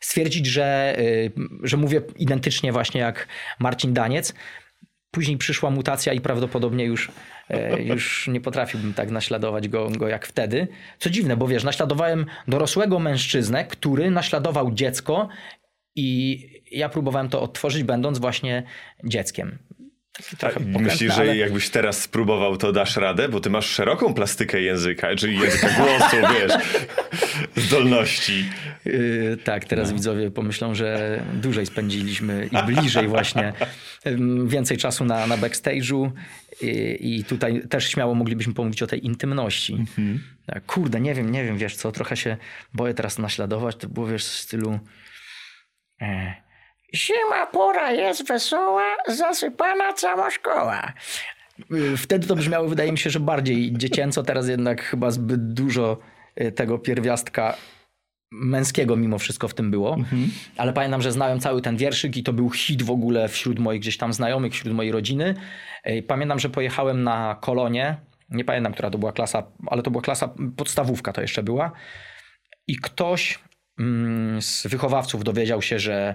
stwierdzić, 0.00 0.46
że, 0.46 0.96
y, 0.98 1.32
że 1.62 1.76
mówię 1.76 2.02
identycznie 2.16 2.72
właśnie 2.72 3.00
jak 3.00 3.28
Marcin 3.58 3.92
Daniec. 3.92 4.34
Później 5.10 5.36
przyszła 5.36 5.70
mutacja 5.70 6.12
i 6.12 6.20
prawdopodobnie 6.20 6.84
już, 6.84 7.10
e, 7.50 7.82
już 7.82 8.28
nie 8.28 8.40
potrafiłbym 8.40 8.94
tak 8.94 9.10
naśladować 9.10 9.68
go, 9.68 9.90
go 9.90 10.08
jak 10.08 10.26
wtedy. 10.26 10.68
Co 10.98 11.10
dziwne, 11.10 11.36
bo 11.36 11.48
wiesz, 11.48 11.64
naśladowałem 11.64 12.26
dorosłego 12.48 12.98
mężczyznę, 12.98 13.64
który 13.64 14.10
naśladował 14.10 14.72
dziecko 14.72 15.28
i 15.96 16.40
ja 16.70 16.88
próbowałem 16.88 17.28
to 17.28 17.42
odtworzyć, 17.42 17.82
będąc 17.82 18.18
właśnie 18.18 18.62
dzieckiem 19.04 19.58
Myślisz, 20.66 21.14
że 21.14 21.20
ale... 21.20 21.36
jakbyś 21.36 21.70
teraz 21.70 22.02
spróbował, 22.02 22.56
to 22.56 22.72
dasz 22.72 22.96
radę? 22.96 23.28
Bo 23.28 23.40
ty 23.40 23.50
masz 23.50 23.66
szeroką 23.66 24.14
plastykę 24.14 24.60
języka, 24.60 25.16
czyli 25.16 25.38
języka 25.38 25.68
głosu, 25.68 26.16
wiesz, 26.34 26.52
zdolności. 27.64 28.44
Yy, 28.84 29.38
tak, 29.44 29.64
teraz 29.64 29.88
no. 29.88 29.94
widzowie 29.94 30.30
pomyślą, 30.30 30.74
że 30.74 31.20
dłużej 31.34 31.66
spędziliśmy 31.66 32.48
i 32.52 32.72
bliżej 32.72 33.08
właśnie 33.08 33.52
więcej 34.46 34.76
czasu 34.76 35.04
na, 35.04 35.26
na 35.26 35.38
backstage'u 35.38 36.10
i, 36.62 37.18
i 37.18 37.24
tutaj 37.24 37.62
też 37.68 37.88
śmiało 37.90 38.14
moglibyśmy 38.14 38.54
pomówić 38.54 38.82
o 38.82 38.86
tej 38.86 39.06
intymności. 39.06 39.74
Mhm. 39.74 40.20
Tak, 40.46 40.66
kurde, 40.66 41.00
nie 41.00 41.14
wiem, 41.14 41.32
nie 41.32 41.44
wiem, 41.44 41.58
wiesz 41.58 41.76
co, 41.76 41.92
trochę 41.92 42.16
się 42.16 42.36
boję 42.74 42.94
teraz 42.94 43.18
naśladować, 43.18 43.76
to 43.76 43.88
było 43.88 44.06
wiesz 44.06 44.24
w 44.24 44.38
stylu... 44.38 44.78
E, 46.00 46.47
Zima 46.94 47.46
pora 47.46 47.92
jest 47.92 48.28
wesoła, 48.28 48.96
zasypana 49.06 49.92
cała 49.92 50.30
szkoła. 50.30 50.92
Wtedy 51.96 52.26
to 52.26 52.36
brzmiało, 52.36 52.68
wydaje 52.68 52.92
mi 52.92 52.98
się, 52.98 53.10
że 53.10 53.20
bardziej 53.20 53.72
dziecięco, 53.72 54.22
teraz 54.22 54.48
jednak 54.48 54.82
chyba 54.82 55.10
zbyt 55.10 55.52
dużo 55.52 55.98
y, 56.40 56.52
tego 56.52 56.78
pierwiastka 56.78 57.56
męskiego 58.30 58.96
mimo 58.96 59.18
wszystko 59.18 59.48
w 59.48 59.54
tym 59.54 59.70
było. 59.70 59.94
Mhm. 59.94 60.30
Ale 60.56 60.72
pamiętam, 60.72 61.02
że 61.02 61.12
znałem 61.12 61.40
cały 61.40 61.62
ten 61.62 61.76
wierszyk 61.76 62.16
i 62.16 62.22
to 62.22 62.32
był 62.32 62.50
hit 62.50 62.82
w 62.82 62.90
ogóle 62.90 63.28
wśród 63.28 63.58
moich 63.58 63.80
gdzieś 63.80 63.96
tam 63.96 64.12
znajomych, 64.12 64.52
wśród 64.52 64.74
mojej 64.74 64.92
rodziny. 64.92 65.34
Y, 65.86 66.02
pamiętam, 66.02 66.38
że 66.38 66.48
pojechałem 66.48 67.02
na 67.04 67.36
kolonie. 67.40 67.96
Nie 68.30 68.44
pamiętam, 68.44 68.72
która 68.72 68.90
to 68.90 68.98
była 68.98 69.12
klasa, 69.12 69.42
ale 69.66 69.82
to 69.82 69.90
była 69.90 70.02
klasa 70.02 70.34
podstawówka 70.56 71.12
to 71.12 71.20
jeszcze 71.20 71.42
była. 71.42 71.72
I 72.66 72.76
ktoś 72.76 73.38
mm, 73.78 74.42
z 74.42 74.66
wychowawców 74.66 75.24
dowiedział 75.24 75.62
się, 75.62 75.78
że 75.78 76.14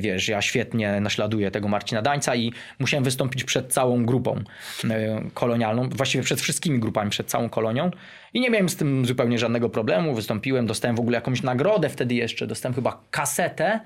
wiesz, 0.00 0.28
ja 0.28 0.42
świetnie 0.42 1.00
naśladuję 1.00 1.50
tego 1.50 1.68
Marcina 1.68 2.02
Dańca 2.02 2.34
i 2.34 2.52
musiałem 2.78 3.04
wystąpić 3.04 3.44
przed 3.44 3.72
całą 3.72 4.06
grupą 4.06 4.42
e, 4.90 5.22
kolonialną, 5.34 5.88
właściwie 5.88 6.24
przed 6.24 6.40
wszystkimi 6.40 6.80
grupami, 6.80 7.10
przed 7.10 7.26
całą 7.26 7.48
kolonią 7.48 7.90
i 8.34 8.40
nie 8.40 8.50
miałem 8.50 8.68
z 8.68 8.76
tym 8.76 9.06
zupełnie 9.06 9.38
żadnego 9.38 9.68
problemu. 9.68 10.14
Wystąpiłem, 10.14 10.66
dostałem 10.66 10.96
w 10.96 11.00
ogóle 11.00 11.14
jakąś 11.14 11.42
nagrodę 11.42 11.88
wtedy 11.88 12.14
jeszcze, 12.14 12.46
dostałem 12.46 12.74
chyba 12.74 13.02
kasetę, 13.10 13.80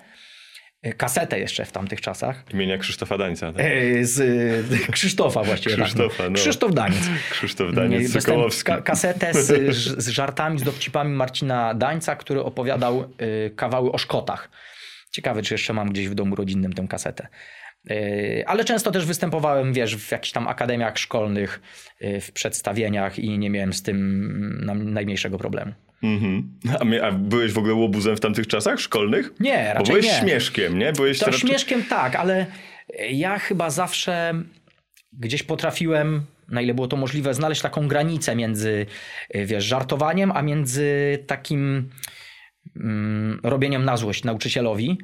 e, 0.82 0.92
kasetę 0.92 1.38
jeszcze 1.38 1.64
w 1.64 1.72
tamtych 1.72 2.00
czasach. 2.00 2.44
Imienia 2.54 2.78
Krzysztofa 2.78 3.18
Dańca. 3.18 3.52
Tak? 3.52 3.66
Z 4.02 4.20
Krzysztofa 4.92 5.42
właściwie. 5.42 5.76
Tak. 5.76 5.84
Krzysztofa, 5.84 6.28
no. 6.30 6.34
Krzysztof 6.34 6.74
Daniec. 6.74 7.10
Krzysztof 7.30 7.74
Daniec, 7.74 8.12
Sokołowski. 8.12 8.72
Ka 8.72 8.82
kasetę 8.82 9.34
z, 9.34 9.76
z 9.76 10.08
żartami, 10.08 10.58
z 10.58 10.62
dowcipami 10.62 11.14
Marcina 11.14 11.74
Dańca, 11.74 12.16
który 12.16 12.42
opowiadał 12.42 13.04
kawały 13.56 13.92
o 13.92 13.98
Szkotach. 13.98 14.48
Ciekawe, 15.12 15.42
czy 15.42 15.54
jeszcze 15.54 15.72
mam 15.72 15.90
gdzieś 15.90 16.08
w 16.08 16.14
domu 16.14 16.36
rodzinnym 16.36 16.72
tę 16.72 16.86
kasetę. 16.88 17.28
E, 17.90 18.48
ale 18.48 18.64
często 18.64 18.90
też 18.90 19.06
występowałem, 19.06 19.72
wiesz, 19.72 19.96
w 19.96 20.12
jakichś 20.12 20.32
tam 20.32 20.48
akademiach 20.48 20.98
szkolnych, 20.98 21.60
e, 22.00 22.20
w 22.20 22.32
przedstawieniach 22.32 23.18
i 23.18 23.38
nie 23.38 23.50
miałem 23.50 23.72
z 23.72 23.82
tym 23.82 24.64
najmniejszego 24.92 25.38
problemu. 25.38 25.72
Mm-hmm. 26.02 26.42
A, 27.02 27.06
a, 27.06 27.12
byłeś 27.12 27.52
w 27.52 27.58
ogóle 27.58 27.74
łobuzem 27.74 28.16
w 28.16 28.20
tamtych 28.20 28.46
czasach 28.46 28.80
szkolnych? 28.80 29.32
Nie, 29.40 29.74
raczej 29.74 29.94
Bo 29.94 30.00
byłeś 30.00 30.06
nie. 30.06 30.20
śmieszkiem, 30.20 30.78
nie? 30.78 30.92
Byłeś 30.92 31.18
to 31.18 31.32
śmieszkiem 31.32 31.84
tak, 31.84 32.16
ale 32.16 32.46
ja 33.10 33.38
chyba 33.38 33.70
zawsze 33.70 34.34
gdzieś 35.12 35.42
potrafiłem, 35.42 36.22
na 36.48 36.60
ile 36.60 36.74
było 36.74 36.88
to 36.88 36.96
możliwe, 36.96 37.34
znaleźć 37.34 37.62
taką 37.62 37.88
granicę 37.88 38.36
między, 38.36 38.86
e, 39.30 39.46
wiesz, 39.46 39.64
żartowaniem, 39.64 40.32
a 40.32 40.42
między 40.42 41.18
takim 41.26 41.90
robieniem 43.42 43.84
na 43.84 43.96
złość 43.96 44.24
nauczycielowi. 44.24 44.98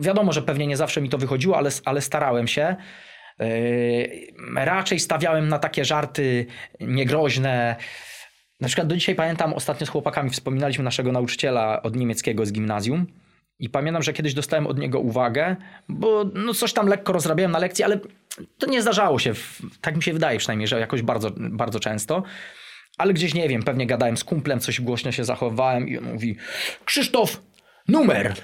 Wiadomo, 0.00 0.32
że 0.32 0.42
pewnie 0.42 0.66
nie 0.66 0.76
zawsze 0.76 1.00
mi 1.00 1.08
to 1.08 1.18
wychodziło, 1.18 1.56
ale, 1.56 1.70
ale 1.84 2.00
starałem 2.00 2.48
się. 2.48 2.76
Yy, 3.38 3.46
raczej 4.54 5.00
stawiałem 5.00 5.48
na 5.48 5.58
takie 5.58 5.84
żarty 5.84 6.46
niegroźne. 6.80 7.76
Na 8.60 8.68
przykład 8.68 8.88
do 8.88 8.94
dzisiaj 8.94 9.14
pamiętam, 9.14 9.54
ostatnio 9.54 9.86
z 9.86 9.90
chłopakami 9.90 10.30
wspominaliśmy 10.30 10.84
naszego 10.84 11.12
nauczyciela 11.12 11.82
od 11.82 11.96
niemieckiego 11.96 12.46
z 12.46 12.52
gimnazjum. 12.52 13.06
I 13.58 13.68
pamiętam, 13.68 14.02
że 14.02 14.12
kiedyś 14.12 14.34
dostałem 14.34 14.66
od 14.66 14.78
niego 14.78 15.00
uwagę, 15.00 15.56
bo 15.88 16.24
no 16.34 16.54
coś 16.54 16.72
tam 16.72 16.86
lekko 16.86 17.12
rozrabiałem 17.12 17.52
na 17.52 17.58
lekcji, 17.58 17.84
ale 17.84 18.00
to 18.58 18.66
nie 18.66 18.82
zdarzało 18.82 19.18
się. 19.18 19.32
Tak 19.80 19.96
mi 19.96 20.02
się 20.02 20.12
wydaje 20.12 20.38
przynajmniej, 20.38 20.68
że 20.68 20.80
jakoś 20.80 21.02
bardzo, 21.02 21.30
bardzo 21.36 21.80
często. 21.80 22.22
Ale 22.98 23.14
gdzieś 23.14 23.34
nie 23.34 23.48
wiem, 23.48 23.62
pewnie 23.62 23.86
gadałem 23.86 24.16
z 24.16 24.24
kumplem, 24.24 24.60
coś 24.60 24.80
głośno 24.80 25.12
się 25.12 25.24
zachowałem 25.24 25.88
i 25.88 25.98
on 25.98 26.12
mówi: 26.12 26.36
Krzysztof, 26.84 27.42
numer! 27.88 28.34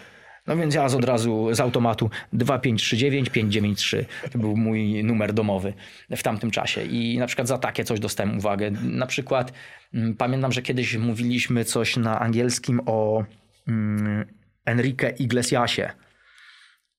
No 0.47 0.57
więc 0.57 0.75
ja 0.75 0.89
z 0.89 0.95
od 0.95 1.05
razu 1.05 1.55
z 1.55 1.61
automatu 1.61 2.11
2539 2.33 3.31
593 3.31 4.07
to 4.33 4.39
był 4.39 4.57
mój 4.57 5.05
numer 5.05 5.33
domowy 5.33 5.75
w 6.17 6.23
tamtym 6.23 6.51
czasie 6.51 6.85
i 6.85 7.19
na 7.19 7.27
przykład 7.27 7.49
za 7.49 7.59
takie 7.59 7.85
coś 7.85 8.01
dostałem 8.01 8.39
uwagę. 8.39 8.71
Na 8.71 9.07
przykład 9.07 9.53
mm, 9.95 10.15
pamiętam, 10.15 10.53
że 10.53 10.63
kiedyś 10.63 10.97
mówiliśmy 10.97 11.65
coś 11.65 11.97
na 11.97 12.21
angielskim 12.21 12.81
o 12.87 13.25
mm, 13.69 14.27
Enrique 14.65 15.11
Iglesiasie 15.19 15.91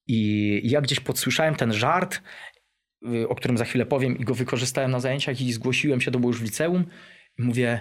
i 0.07 0.61
ja 0.63 0.81
gdzieś 0.81 0.99
podsłyszałem 0.99 1.55
ten 1.55 1.73
żart, 1.73 2.21
y, 3.13 3.29
o 3.29 3.35
którym 3.35 3.57
za 3.57 3.65
chwilę 3.65 3.85
powiem 3.85 4.17
i 4.17 4.23
go 4.23 4.35
wykorzystałem 4.35 4.91
na 4.91 4.99
zajęciach 4.99 5.41
i 5.41 5.53
zgłosiłem 5.53 6.01
się, 6.01 6.11
to 6.11 6.19
było 6.19 6.29
już 6.29 6.39
w 6.39 6.43
liceum 6.43 6.85
mówię, 7.37 7.79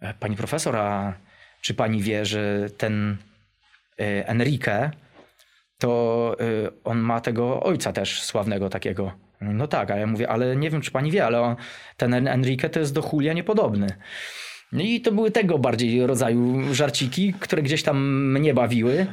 e, 0.00 0.14
pani 0.14 0.36
profesor, 0.36 0.76
a 0.76 1.14
czy 1.60 1.74
pani 1.74 2.02
wie, 2.02 2.24
że 2.24 2.70
ten 2.70 3.16
e, 4.00 4.28
Enrique, 4.28 4.90
to 5.78 6.36
e, 6.40 6.44
on 6.84 6.98
ma 6.98 7.20
tego 7.20 7.62
ojca 7.62 7.92
też 7.92 8.22
sławnego 8.22 8.70
takiego. 8.70 9.12
No 9.40 9.68
tak, 9.68 9.90
a 9.90 9.96
ja 9.96 10.06
mówię, 10.06 10.28
ale 10.28 10.56
nie 10.56 10.70
wiem, 10.70 10.80
czy 10.80 10.90
pani 10.90 11.10
wie, 11.10 11.26
ale 11.26 11.40
on, 11.40 11.56
ten 11.96 12.28
Enrique 12.28 12.68
to 12.68 12.80
jest 12.80 12.94
do 12.94 13.10
Julia 13.12 13.32
niepodobny. 13.32 13.86
No 14.72 14.82
I 14.82 15.00
to 15.00 15.12
były 15.12 15.30
tego 15.30 15.58
bardziej 15.58 16.06
rodzaju 16.06 16.74
żarciki, 16.74 17.34
które 17.40 17.62
gdzieś 17.62 17.82
tam 17.82 18.24
mnie 18.32 18.54
bawiły. 18.54 19.06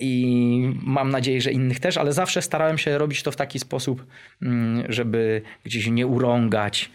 I 0.00 0.72
mam 0.82 1.10
nadzieję, 1.10 1.40
że 1.40 1.52
innych 1.52 1.80
też, 1.80 1.96
ale 1.96 2.12
zawsze 2.12 2.42
starałem 2.42 2.78
się 2.78 2.98
robić 2.98 3.22
to 3.22 3.32
w 3.32 3.36
taki 3.36 3.58
sposób, 3.58 4.06
mm, 4.42 4.92
żeby 4.92 5.42
gdzieś 5.64 5.86
nie 5.86 6.06
urągać, 6.06 6.90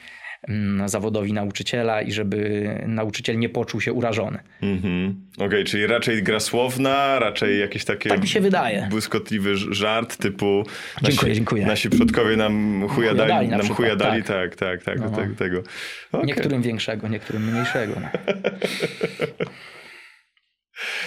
zawodowi 0.85 1.33
nauczyciela 1.33 2.01
i 2.01 2.11
żeby 2.11 2.67
nauczyciel 2.87 3.39
nie 3.39 3.49
poczuł 3.49 3.81
się 3.81 3.93
urażony. 3.93 4.39
Mhm. 4.61 5.15
Okej, 5.35 5.47
okay, 5.47 5.63
czyli 5.63 5.87
raczej 5.87 6.23
gra 6.23 6.39
słowna, 6.39 7.19
raczej 7.19 7.59
jakieś 7.59 7.85
takie... 7.85 8.09
Tak 8.09 8.21
mi 8.21 8.27
się 8.27 8.41
wydaje. 8.41 8.87
Błyskotliwy 8.89 9.57
żart 9.57 10.17
typu... 10.17 10.63
Dziękuję, 11.01 11.29
nasi, 11.29 11.35
dziękuję. 11.35 11.65
Nasi 11.65 11.89
przodkowie 11.89 12.37
nam 12.37 12.85
chujadali, 12.89 13.29
dali, 13.29 13.47
nam 13.47 13.67
chujadali, 13.67 14.23
tak, 14.23 14.55
tak, 14.55 14.83
tak, 14.83 14.99
no. 14.99 15.09
tak 15.09 15.15
tego, 15.15 15.35
tego. 15.35 15.63
Okay. 16.11 16.25
Niektórym 16.25 16.61
większego, 16.61 17.07
niektórym 17.07 17.51
mniejszego. 17.51 17.93
No. 18.01 18.09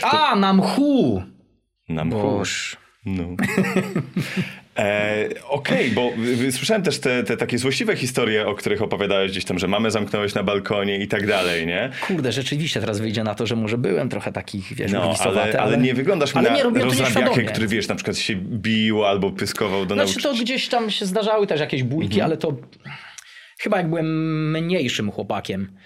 A, 0.11 0.37
nam 0.37 0.61
hu! 0.61 1.23
Nam 1.89 2.11
Boż. 2.11 2.77
No. 3.07 3.25
E, 4.79 5.29
Okej, 5.49 5.91
okay, 5.93 5.95
bo 5.95 6.13
słyszałem 6.51 6.83
też 6.83 6.99
te, 6.99 7.25
te, 7.25 7.37
takie 7.37 7.59
złośliwe 7.59 7.97
historie, 7.97 8.47
o 8.47 8.55
których 8.55 8.83
opowiadałeś 8.83 9.31
gdzieś 9.31 9.45
tam, 9.45 9.59
że 9.59 9.69
mamy 9.69 9.91
zamknąłeś 9.91 10.35
na 10.35 10.43
balkonie 10.43 10.99
i 10.99 11.09
tak 11.09 11.27
dalej, 11.27 11.67
nie? 11.67 11.91
Kurde, 12.07 12.33
rzeczywiście 12.33 12.81
teraz 12.81 13.01
wyjdzie 13.01 13.25
na 13.25 13.35
to, 13.35 13.47
że 13.47 13.57
może 13.57 13.79
byłem 13.79 14.09
trochę 14.09 14.33
takich, 14.33 14.75
wiesz, 14.75 14.93
no, 14.93 15.15
ale, 15.21 15.43
ale, 15.43 15.61
ale, 15.61 15.79
nie 15.79 15.95
wyglądasz 15.95 16.35
mi 16.35 16.43
na 16.43 16.63
rozrabiakę, 16.63 17.43
który, 17.43 17.69
wiesz, 17.69 17.89
na 17.89 17.95
przykład 17.95 18.19
się 18.19 18.37
bił 18.37 19.05
albo 19.05 19.31
pyskował 19.31 19.87
do 19.87 19.95
znaczy, 19.95 19.97
nauczyciela. 19.97 20.23
Znaczy 20.23 20.39
to 20.39 20.45
gdzieś 20.45 20.69
tam 20.69 20.91
się 20.91 21.07
zdarzały 21.07 21.47
też 21.47 21.61
jakieś 21.61 21.83
bójki, 21.83 22.15
mhm. 22.15 22.25
ale 22.25 22.37
to 22.37 22.57
chyba 23.59 23.77
jak 23.77 23.89
byłem 23.89 24.51
mniejszym 24.53 25.11
chłopakiem, 25.11 25.77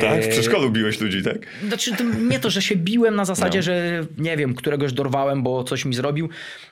tak? 0.00 0.24
W 0.24 0.28
przedszkolu 0.28 0.70
biłeś 0.70 1.00
ludzi, 1.00 1.22
tak? 1.22 1.38
Znaczy, 1.68 1.92
nie 2.20 2.40
to, 2.40 2.50
że 2.50 2.62
się 2.62 2.76
biłem 2.76 3.16
na 3.16 3.24
zasadzie, 3.24 3.58
no. 3.58 3.62
że 3.62 4.06
nie 4.18 4.36
wiem, 4.36 4.54
któregoś 4.54 4.92
dorwałem, 4.92 5.42
bo 5.42 5.64
coś 5.64 5.84
mi 5.84 5.94
zrobił, 5.94 6.28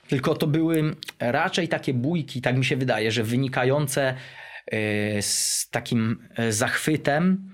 tylko 0.07 0.35
to 0.35 0.47
były 0.47 0.95
raczej 1.19 1.67
takie 1.67 1.93
bójki, 1.93 2.41
tak 2.41 2.57
mi 2.57 2.65
się 2.65 2.77
wydaje, 2.77 3.11
że 3.11 3.23
wynikające 3.23 4.15
e, 4.67 5.21
z 5.21 5.67
takim 5.71 6.27
e, 6.35 6.51
zachwytem 6.51 7.49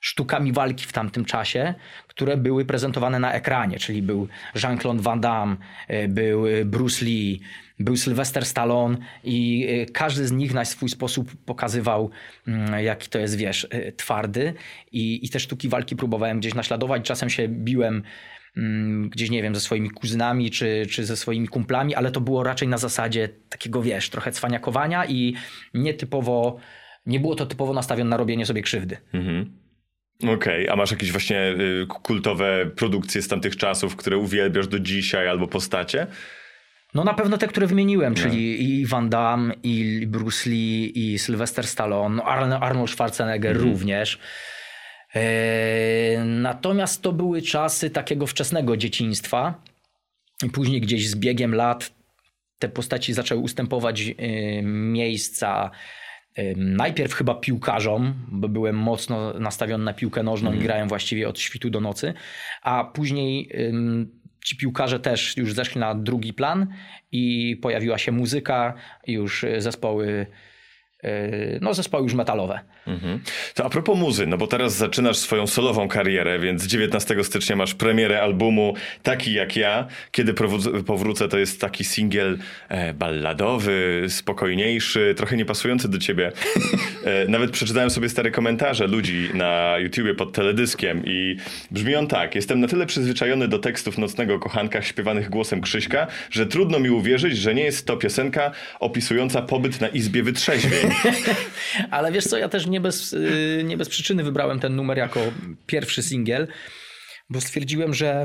sztukami 0.00 0.52
walki 0.52 0.86
w 0.86 0.92
tamtym 0.92 1.24
czasie, 1.24 1.74
które 2.08 2.36
były 2.36 2.64
prezentowane 2.64 3.18
na 3.18 3.32
ekranie, 3.32 3.78
czyli 3.78 4.02
był 4.02 4.28
Jean-Claude 4.54 5.02
Van 5.02 5.20
Damme, 5.20 5.56
e, 5.88 6.08
był 6.08 6.44
Bruce 6.64 7.04
Lee, 7.04 7.40
był 7.78 7.96
Sylvester 7.96 8.44
Stallone 8.44 8.98
i 9.24 9.66
y, 9.68 9.92
każdy 9.92 10.26
z 10.26 10.32
nich 10.32 10.54
na 10.54 10.64
swój 10.64 10.88
sposób 10.88 11.36
pokazywał, 11.44 12.10
mm, 12.46 12.84
jaki 12.84 13.08
to 13.08 13.18
jest, 13.18 13.36
wiesz, 13.36 13.64
y, 13.64 13.92
twardy. 13.96 14.54
I, 14.92 15.26
i 15.26 15.28
te 15.28 15.40
sztuki 15.40 15.68
walki 15.68 15.96
próbowałem 15.96 16.40
gdzieś 16.40 16.54
naśladować. 16.54 17.02
Czasem 17.02 17.30
się 17.30 17.48
biłem 17.48 18.02
mm, 18.56 19.08
gdzieś, 19.08 19.30
nie 19.30 19.42
wiem, 19.42 19.54
ze 19.54 19.60
swoimi 19.60 19.90
kuzynami 19.90 20.50
czy, 20.50 20.86
czy 20.90 21.04
ze 21.04 21.16
swoimi 21.16 21.48
kumplami, 21.48 21.94
ale 21.94 22.10
to 22.10 22.20
było 22.20 22.44
raczej 22.44 22.68
na 22.68 22.78
zasadzie 22.78 23.28
takiego, 23.48 23.82
wiesz, 23.82 24.10
trochę 24.10 24.32
cwaniakowania 24.32 25.06
i 25.06 25.34
nietypowo, 25.74 26.58
nie 27.06 27.20
było 27.20 27.34
to 27.34 27.46
typowo 27.46 27.72
nastawione 27.72 28.10
na 28.10 28.16
robienie 28.16 28.46
sobie 28.46 28.62
krzywdy. 28.62 28.96
Mhm. 29.12 29.66
Okej, 30.22 30.34
okay. 30.34 30.70
a 30.72 30.76
masz 30.76 30.90
jakieś 30.90 31.12
właśnie 31.12 31.54
y, 31.82 31.86
kultowe 31.86 32.70
produkcje 32.76 33.22
z 33.22 33.28
tamtych 33.28 33.56
czasów, 33.56 33.96
które 33.96 34.16
uwielbiasz 34.16 34.68
do 34.68 34.78
dzisiaj 34.78 35.28
albo 35.28 35.46
postacie? 35.46 36.06
No 36.94 37.04
na 37.04 37.14
pewno 37.14 37.38
te, 37.38 37.48
które 37.48 37.66
wymieniłem, 37.66 38.14
no. 38.14 38.22
czyli 38.22 38.62
i 38.80 38.86
Van 38.86 39.10
Damme, 39.10 39.54
i 39.62 40.06
Bruce 40.06 40.50
Lee, 40.50 40.92
i 40.94 41.18
Sylvester 41.18 41.66
Stallone, 41.66 42.16
no 42.16 42.24
Arnold 42.60 42.90
Schwarzenegger 42.90 43.56
mhm. 43.56 43.72
również. 43.72 44.18
E, 45.14 46.24
natomiast 46.24 47.02
to 47.02 47.12
były 47.12 47.42
czasy 47.42 47.90
takiego 47.90 48.26
wczesnego 48.26 48.76
dzieciństwa. 48.76 49.62
Później 50.52 50.80
gdzieś 50.80 51.08
z 51.08 51.16
biegiem 51.16 51.54
lat 51.54 51.90
te 52.58 52.68
postaci 52.68 53.12
zaczęły 53.12 53.40
ustępować 53.40 54.02
e, 54.02 54.14
miejsca 54.62 55.70
e, 56.34 56.54
najpierw 56.56 57.14
chyba 57.14 57.34
piłkarzom, 57.34 58.14
bo 58.28 58.48
byłem 58.48 58.76
mocno 58.76 59.38
nastawiony 59.38 59.84
na 59.84 59.94
piłkę 59.94 60.22
nożną 60.22 60.48
mm. 60.48 60.54
i 60.54 60.62
mhm. 60.62 60.66
grałem 60.66 60.88
właściwie 60.88 61.28
od 61.28 61.38
świtu 61.38 61.70
do 61.70 61.80
nocy, 61.80 62.14
a 62.62 62.84
później 62.84 63.50
ci 64.46 64.56
piłkarze 64.56 65.00
też 65.00 65.36
już 65.36 65.54
zeszli 65.54 65.80
na 65.80 65.94
drugi 65.94 66.34
plan 66.34 66.66
i 67.12 67.56
pojawiła 67.62 67.98
się 67.98 68.12
muzyka, 68.12 68.74
już 69.06 69.46
zespoły 69.58 70.26
no 71.60 71.74
zespoły 71.74 72.02
już 72.02 72.14
metalowe. 72.14 72.60
Mhm. 72.86 73.20
To 73.54 73.64
a 73.64 73.70
propos 73.70 73.98
muzy, 73.98 74.26
no 74.26 74.36
bo 74.36 74.46
teraz 74.46 74.76
zaczynasz 74.76 75.16
swoją 75.16 75.46
solową 75.46 75.88
karierę, 75.88 76.38
więc 76.38 76.66
19 76.66 77.24
stycznia 77.24 77.56
masz 77.56 77.74
premierę 77.74 78.22
albumu 78.22 78.74
Taki 79.02 79.32
jak 79.32 79.56
ja. 79.56 79.86
Kiedy 80.10 80.34
powrócę, 80.86 81.28
to 81.28 81.38
jest 81.38 81.60
taki 81.60 81.84
singiel 81.84 82.38
e, 82.68 82.94
balladowy, 82.94 84.04
spokojniejszy, 84.08 85.14
trochę 85.16 85.36
niepasujący 85.36 85.88
do 85.88 85.98
ciebie. 85.98 86.32
E, 87.04 87.28
nawet 87.28 87.50
przeczytałem 87.50 87.90
sobie 87.90 88.08
stare 88.08 88.30
komentarze 88.30 88.86
ludzi 88.86 89.30
na 89.34 89.78
YouTubie 89.78 90.14
pod 90.14 90.32
teledyskiem 90.32 91.02
i 91.04 91.36
brzmi 91.70 91.96
on 91.96 92.06
tak. 92.06 92.34
Jestem 92.34 92.60
na 92.60 92.68
tyle 92.68 92.86
przyzwyczajony 92.86 93.48
do 93.48 93.58
tekstów 93.58 93.98
Nocnego 93.98 94.38
Kochanka 94.38 94.82
śpiewanych 94.82 95.30
głosem 95.30 95.60
Krzyśka, 95.60 96.06
że 96.30 96.46
trudno 96.46 96.78
mi 96.78 96.90
uwierzyć, 96.90 97.36
że 97.38 97.54
nie 97.54 97.62
jest 97.62 97.86
to 97.86 97.96
piosenka 97.96 98.50
opisująca 98.80 99.42
pobyt 99.42 99.80
na 99.80 99.88
izbie 99.88 100.22
wytrzeźwień. 100.22 100.90
Ale 101.90 102.12
wiesz 102.12 102.24
co, 102.24 102.38
ja 102.38 102.48
też 102.48 102.66
nie 102.66 102.80
bez, 102.80 103.12
y, 103.12 103.62
nie 103.64 103.76
bez 103.76 103.88
przyczyny 103.88 104.24
wybrałem 104.24 104.60
ten 104.60 104.76
numer 104.76 104.98
jako 104.98 105.20
pierwszy 105.66 106.02
singiel, 106.02 106.48
bo 107.30 107.40
stwierdziłem, 107.40 107.94
że 107.94 108.24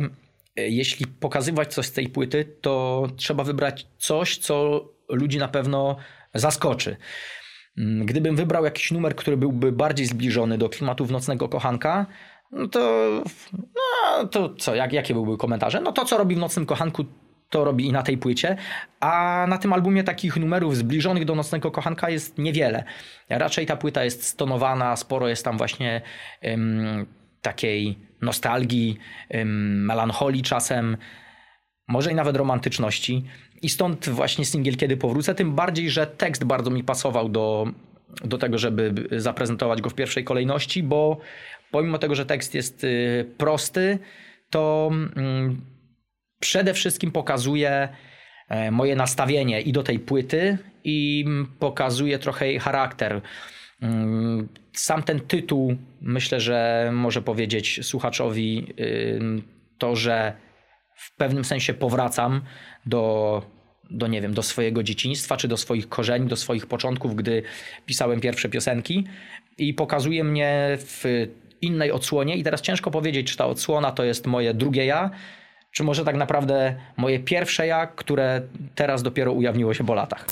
y, 0.59 0.69
jeśli 0.69 1.07
pokazywać 1.07 1.73
coś 1.73 1.85
z 1.85 1.91
tej 1.91 2.09
płyty, 2.09 2.57
to 2.61 3.07
trzeba 3.17 3.43
wybrać 3.43 3.87
coś, 3.97 4.37
co 4.37 4.85
ludzi 5.09 5.37
na 5.37 5.47
pewno 5.47 5.97
zaskoczy. 6.33 6.97
Mm, 7.77 8.05
gdybym 8.05 8.35
wybrał 8.35 8.65
jakiś 8.65 8.91
numer, 8.91 9.15
który 9.15 9.37
byłby 9.37 9.71
bardziej 9.71 10.05
zbliżony 10.05 10.57
do 10.57 10.69
klimatów 10.69 11.11
Nocnego 11.11 11.49
Kochanka, 11.49 12.05
no 12.51 12.67
to, 12.67 13.09
no 13.53 14.27
to 14.27 14.55
co, 14.55 14.75
jak, 14.75 14.93
jakie 14.93 15.13
byłyby 15.13 15.37
komentarze? 15.37 15.81
No 15.81 15.91
to, 15.91 16.05
co 16.05 16.17
robi 16.17 16.35
w 16.35 16.39
Nocnym 16.39 16.65
Kochanku, 16.65 17.05
to 17.51 17.63
robi 17.63 17.87
i 17.87 17.91
na 17.91 18.03
tej 18.03 18.17
płycie, 18.17 18.57
a 18.99 19.45
na 19.49 19.57
tym 19.57 19.73
albumie 19.73 20.03
takich 20.03 20.37
numerów 20.37 20.77
zbliżonych 20.77 21.25
do 21.25 21.35
Nocnego 21.35 21.71
Kochanka 21.71 22.09
jest 22.09 22.37
niewiele. 22.37 22.83
Raczej 23.29 23.65
ta 23.65 23.77
płyta 23.77 24.03
jest 24.03 24.23
stonowana, 24.23 24.95
sporo 24.95 25.27
jest 25.27 25.45
tam 25.45 25.57
właśnie 25.57 26.01
um, 26.43 27.05
takiej 27.41 27.99
nostalgii, 28.21 28.97
um, 29.29 29.85
melancholii 29.85 30.43
czasem, 30.43 30.97
może 31.87 32.11
i 32.11 32.15
nawet 32.15 32.37
romantyczności. 32.37 33.23
I 33.61 33.69
stąd 33.69 34.09
właśnie 34.09 34.45
singiel 34.45 34.77
Kiedy 34.77 34.97
powrócę, 34.97 35.35
tym 35.35 35.55
bardziej, 35.55 35.89
że 35.89 36.07
tekst 36.07 36.43
bardzo 36.43 36.69
mi 36.69 36.83
pasował 36.83 37.29
do, 37.29 37.67
do 38.23 38.37
tego, 38.37 38.57
żeby 38.57 39.07
zaprezentować 39.11 39.81
go 39.81 39.89
w 39.89 39.93
pierwszej 39.93 40.23
kolejności, 40.23 40.83
bo 40.83 41.17
pomimo 41.71 41.97
tego, 41.97 42.15
że 42.15 42.25
tekst 42.25 42.55
jest 42.55 42.83
y, 42.83 43.25
prosty, 43.37 43.99
to 44.49 44.91
mm, 44.91 45.61
przede 46.41 46.73
wszystkim 46.73 47.11
pokazuje 47.11 47.89
e, 48.49 48.71
moje 48.71 48.95
nastawienie 48.95 49.61
i 49.61 49.71
do 49.71 49.83
tej 49.83 49.99
płyty, 49.99 50.57
i 50.83 51.25
pokazuje 51.59 52.19
trochę 52.19 52.47
jej 52.47 52.59
charakter. 52.59 53.21
Mm, 53.81 54.49
sam 54.73 55.03
ten 55.03 55.19
tytuł 55.19 55.75
myślę, 56.01 56.39
że 56.39 56.89
może 56.93 57.21
powiedzieć 57.21 57.79
słuchaczowi 57.83 58.73
to, 59.77 59.95
że 59.95 60.33
w 60.95 61.15
pewnym 61.15 61.45
sensie 61.45 61.73
powracam 61.73 62.41
do, 62.85 63.41
do, 63.89 64.07
nie 64.07 64.21
wiem, 64.21 64.33
do 64.33 64.43
swojego 64.43 64.83
dzieciństwa, 64.83 65.37
czy 65.37 65.47
do 65.47 65.57
swoich 65.57 65.89
korzeni, 65.89 66.27
do 66.27 66.35
swoich 66.35 66.65
początków, 66.65 67.15
gdy 67.15 67.43
pisałem 67.85 68.19
pierwsze 68.19 68.49
piosenki 68.49 69.03
i 69.57 69.73
pokazuje 69.73 70.23
mnie 70.23 70.77
w 70.77 71.27
innej 71.61 71.91
odsłonie. 71.91 72.35
I 72.35 72.43
teraz 72.43 72.61
ciężko 72.61 72.91
powiedzieć, 72.91 73.31
czy 73.31 73.37
ta 73.37 73.45
odsłona 73.45 73.91
to 73.91 74.03
jest 74.03 74.27
moje 74.27 74.53
drugie 74.53 74.85
ja, 74.85 75.09
czy 75.71 75.83
może 75.83 76.05
tak 76.05 76.15
naprawdę 76.15 76.75
moje 76.97 77.19
pierwsze 77.19 77.67
ja, 77.67 77.87
które 77.87 78.41
teraz 78.75 79.03
dopiero 79.03 79.31
ujawniło 79.31 79.73
się 79.73 79.85
po 79.85 79.93
latach. 79.93 80.25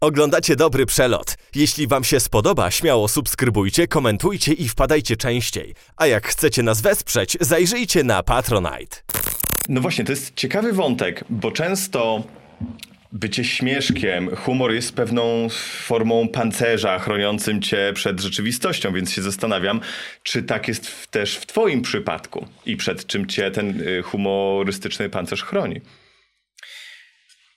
Oglądacie 0.00 0.56
dobry 0.56 0.86
przelot. 0.86 1.36
Jeśli 1.54 1.86
Wam 1.86 2.04
się 2.04 2.20
spodoba, 2.20 2.70
śmiało 2.70 3.08
subskrybujcie, 3.08 3.88
komentujcie 3.88 4.52
i 4.52 4.68
wpadajcie 4.68 5.16
częściej. 5.16 5.74
A 5.96 6.06
jak 6.06 6.26
chcecie 6.26 6.62
nas 6.62 6.80
wesprzeć, 6.80 7.36
zajrzyjcie 7.40 8.04
na 8.04 8.22
Patronite. 8.22 8.96
No 9.68 9.80
właśnie, 9.80 10.04
to 10.04 10.12
jest 10.12 10.34
ciekawy 10.34 10.72
wątek, 10.72 11.24
bo 11.30 11.52
często 11.52 12.22
bycie 13.14 13.44
śmieszkiem, 13.44 14.36
humor 14.36 14.72
jest 14.72 14.96
pewną 14.96 15.48
formą 15.82 16.28
pancerza 16.28 16.98
chroniącym 16.98 17.62
cię 17.62 17.92
przed 17.94 18.20
rzeczywistością, 18.20 18.92
więc 18.92 19.12
się 19.12 19.22
zastanawiam, 19.22 19.80
czy 20.22 20.42
tak 20.42 20.68
jest 20.68 20.86
w, 20.86 21.06
też 21.06 21.36
w 21.36 21.46
twoim 21.46 21.82
przypadku 21.82 22.46
i 22.66 22.76
przed 22.76 23.06
czym 23.06 23.26
cię 23.26 23.50
ten 23.50 23.80
y, 23.80 24.02
humorystyczny 24.02 25.10
pancerz 25.10 25.42
chroni. 25.42 25.80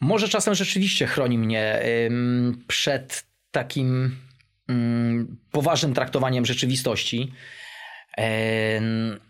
Może 0.02 0.30
czasem 0.30 0.56
rzeczywiście 0.56 1.08
chroni 1.08 1.38
mnie 1.38 1.82
przed 2.68 3.26
takim 3.52 4.16
ym, 4.70 5.38
poważnym 5.52 5.94
traktowaniem 5.94 6.46
rzeczywistości. 6.46 7.34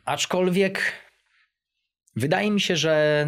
Aczkolwiek 0.06 0.94
wydaje 2.16 2.52
mi 2.52 2.62
się, 2.62 2.76
że 2.76 3.28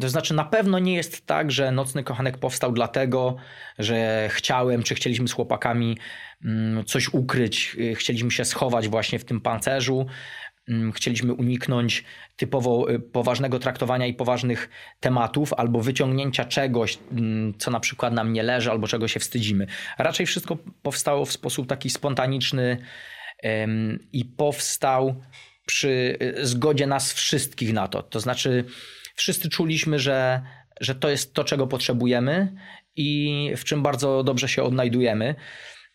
to 0.00 0.08
znaczy, 0.08 0.34
na 0.34 0.44
pewno 0.44 0.78
nie 0.78 0.94
jest 0.94 1.26
tak, 1.26 1.50
że 1.50 1.72
Nocny 1.72 2.04
Kochanek 2.04 2.38
powstał 2.38 2.72
dlatego, 2.72 3.36
że 3.78 4.28
chciałem, 4.32 4.82
czy 4.82 4.94
chcieliśmy 4.94 5.28
z 5.28 5.32
chłopakami 5.32 5.98
mm, 6.44 6.84
coś 6.84 7.08
ukryć, 7.08 7.76
y, 7.78 7.94
chcieliśmy 7.94 8.30
się 8.30 8.44
schować 8.44 8.88
właśnie 8.88 9.18
w 9.18 9.24
tym 9.24 9.40
pancerzu, 9.40 10.06
mm, 10.68 10.92
chcieliśmy 10.92 11.34
uniknąć 11.34 12.04
typowo 12.36 12.90
y, 12.90 13.00
poważnego 13.00 13.58
traktowania 13.58 14.06
i 14.06 14.14
poważnych 14.14 14.68
tematów, 15.00 15.52
albo 15.52 15.80
wyciągnięcia 15.80 16.44
czegoś, 16.44 16.98
mm, 17.12 17.54
co 17.58 17.70
na 17.70 17.80
przykład 17.80 18.12
nam 18.12 18.32
nie 18.32 18.42
leży, 18.42 18.70
albo 18.70 18.88
czego 18.88 19.08
się 19.08 19.20
wstydzimy. 19.20 19.66
Raczej 19.98 20.26
wszystko 20.26 20.58
powstało 20.82 21.24
w 21.24 21.32
sposób 21.32 21.66
taki 21.66 21.90
spontaniczny 21.90 22.78
i 24.12 24.24
powstał 24.24 25.22
przy 25.66 26.18
y, 26.38 26.46
zgodzie 26.46 26.86
nas 26.86 27.12
wszystkich 27.12 27.72
na 27.72 27.88
to. 27.88 28.02
To 28.02 28.20
znaczy, 28.20 28.64
wszyscy 29.14 29.48
czuliśmy, 29.48 29.98
że, 29.98 30.42
że 30.80 30.94
to 30.94 31.10
jest 31.10 31.34
to, 31.34 31.44
czego 31.44 31.66
potrzebujemy 31.66 32.54
i 32.96 33.50
w 33.56 33.64
czym 33.64 33.82
bardzo 33.82 34.22
dobrze 34.24 34.48
się 34.48 34.62
odnajdujemy. 34.62 35.34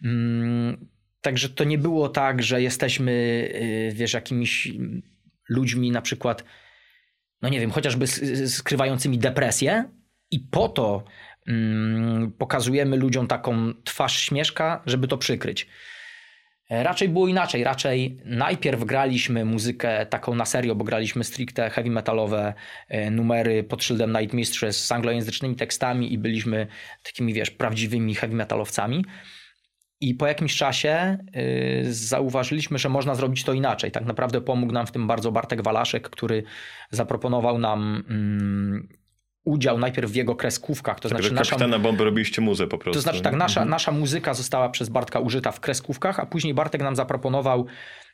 Mm, 0.03 0.87
także 1.21 1.49
to 1.49 1.63
nie 1.63 1.77
było 1.77 2.09
tak, 2.09 2.43
że 2.43 2.61
jesteśmy, 2.61 3.11
y, 3.11 3.91
wiesz, 3.95 4.13
jakimiś 4.13 4.73
ludźmi 5.49 5.91
na 5.91 6.01
przykład, 6.01 6.43
no 7.41 7.49
nie 7.49 7.59
wiem, 7.59 7.71
chociażby 7.71 8.07
skrywającymi 8.47 9.17
depresję 9.17 9.83
i 10.31 10.39
po 10.39 10.69
to 10.69 11.03
mm, 11.47 12.31
pokazujemy 12.31 12.97
ludziom 12.97 13.27
taką 13.27 13.73
twarz 13.83 14.19
śmieszka, 14.19 14.83
żeby 14.85 15.07
to 15.07 15.17
przykryć. 15.17 15.67
E, 16.69 16.83
raczej 16.83 17.09
było 17.09 17.27
inaczej. 17.27 17.63
Raczej 17.63 18.17
najpierw 18.25 18.83
graliśmy 18.83 19.45
muzykę 19.45 20.05
taką 20.05 20.35
na 20.35 20.45
serio, 20.45 20.75
bo 20.75 20.83
graliśmy 20.83 21.23
stricte 21.23 21.69
heavy 21.69 21.89
metalowe 21.89 22.53
e, 22.87 23.11
numery 23.11 23.63
pod 23.63 23.83
szyldem 23.83 24.17
Night 24.19 24.33
Mistress 24.33 24.85
z 24.85 24.91
anglojęzycznymi 24.91 25.55
tekstami 25.55 26.13
i 26.13 26.17
byliśmy 26.17 26.67
takimi, 27.03 27.33
wiesz, 27.33 27.51
prawdziwymi 27.51 28.15
heavy 28.15 28.35
metalowcami. 28.35 29.05
I 30.01 30.15
po 30.15 30.27
jakimś 30.27 30.55
czasie 30.55 31.17
yy, 31.35 31.93
zauważyliśmy, 31.93 32.77
że 32.77 32.89
można 32.89 33.15
zrobić 33.15 33.43
to 33.43 33.53
inaczej. 33.53 33.91
Tak 33.91 34.05
naprawdę 34.05 34.41
pomógł 34.41 34.73
nam 34.73 34.87
w 34.87 34.91
tym 34.91 35.07
bardzo 35.07 35.31
Bartek 35.31 35.61
Walaszek, 35.61 36.09
który 36.09 36.43
zaproponował 36.91 37.57
nam 37.57 38.03
yy, 38.89 38.97
udział 39.47 39.79
najpierw 39.79 40.11
w 40.11 40.15
jego 40.15 40.35
kreskówkach. 40.35 40.99
To 40.99 41.09
tak, 41.09 41.17
znaczy 41.17 41.33
nasza... 41.33 41.49
Kapitana 41.49 41.79
Bomby 41.79 42.03
robiliście 42.03 42.41
muzę 42.41 42.67
po 42.67 42.77
prostu. 42.77 42.97
To 42.97 43.01
znaczy 43.01 43.21
tak, 43.21 43.33
nasza, 43.33 43.61
mhm. 43.61 43.69
nasza 43.69 43.91
muzyka 43.91 44.33
została 44.33 44.69
przez 44.69 44.89
Bartka 44.89 45.19
użyta 45.19 45.51
w 45.51 45.59
kreskówkach, 45.59 46.19
a 46.19 46.25
później 46.25 46.53
Bartek 46.53 46.81
nam 46.81 46.95
zaproponował 46.95 47.65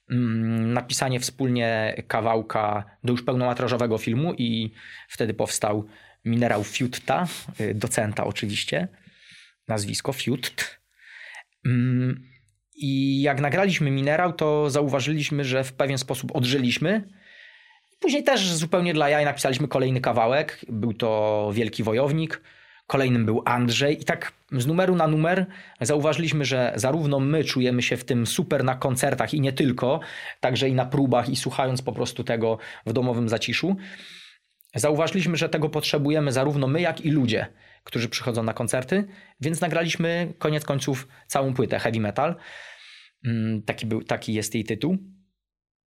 mm, 0.09 0.73
napisanie 0.73 1.19
wspólnie 1.19 1.95
kawałka 2.07 2.83
do 3.03 3.11
już 3.11 3.23
pełnometrażowego 3.23 3.97
filmu 3.97 4.33
i 4.33 4.71
wtedy 5.09 5.33
powstał 5.33 5.85
Minerał 6.25 6.63
Fiutta, 6.63 7.27
y, 7.61 7.73
docenta 7.73 8.23
oczywiście, 8.23 8.87
nazwisko 9.67 10.13
Fiut. 10.13 10.79
Mm, 11.65 12.23
I 12.75 13.21
jak 13.21 13.41
nagraliśmy 13.41 13.91
Minerał, 13.91 14.33
to 14.33 14.69
zauważyliśmy, 14.69 15.43
że 15.43 15.63
w 15.63 15.73
pewien 15.73 15.97
sposób 15.97 16.35
odżyliśmy 16.35 17.07
Później 18.03 18.23
też 18.23 18.51
zupełnie 18.51 18.93
dla 18.93 19.09
jaj 19.09 19.25
napisaliśmy 19.25 19.67
kolejny 19.67 20.01
kawałek. 20.01 20.65
Był 20.69 20.93
to 20.93 21.51
Wielki 21.53 21.83
Wojownik. 21.83 22.41
Kolejnym 22.87 23.25
był 23.25 23.41
Andrzej. 23.45 24.01
I 24.01 24.05
tak 24.05 24.31
z 24.51 24.67
numeru 24.67 24.95
na 24.95 25.07
numer 25.07 25.45
zauważyliśmy, 25.81 26.45
że 26.45 26.73
zarówno 26.75 27.19
my 27.19 27.43
czujemy 27.43 27.81
się 27.81 27.97
w 27.97 28.03
tym 28.03 28.27
super 28.27 28.63
na 28.63 28.75
koncertach 28.75 29.33
i 29.33 29.41
nie 29.41 29.53
tylko, 29.53 29.99
także 30.39 30.69
i 30.69 30.73
na 30.73 30.85
próbach 30.85 31.29
i 31.29 31.35
słuchając 31.35 31.81
po 31.81 31.91
prostu 31.91 32.23
tego 32.23 32.57
w 32.85 32.93
domowym 32.93 33.29
zaciszu. 33.29 33.75
Zauważyliśmy, 34.75 35.37
że 35.37 35.49
tego 35.49 35.69
potrzebujemy 35.69 36.31
zarówno 36.31 36.67
my, 36.67 36.81
jak 36.81 37.01
i 37.01 37.11
ludzie, 37.11 37.47
którzy 37.83 38.09
przychodzą 38.09 38.43
na 38.43 38.53
koncerty, 38.53 39.07
więc 39.41 39.61
nagraliśmy 39.61 40.33
koniec 40.37 40.65
końców 40.65 41.07
całą 41.27 41.53
płytę 41.53 41.79
heavy 41.79 41.99
metal. 41.99 42.35
Mm, 43.25 43.61
taki, 43.61 43.85
był, 43.85 44.03
taki 44.03 44.33
jest 44.33 44.55
jej 44.55 44.63
tytuł. 44.63 44.97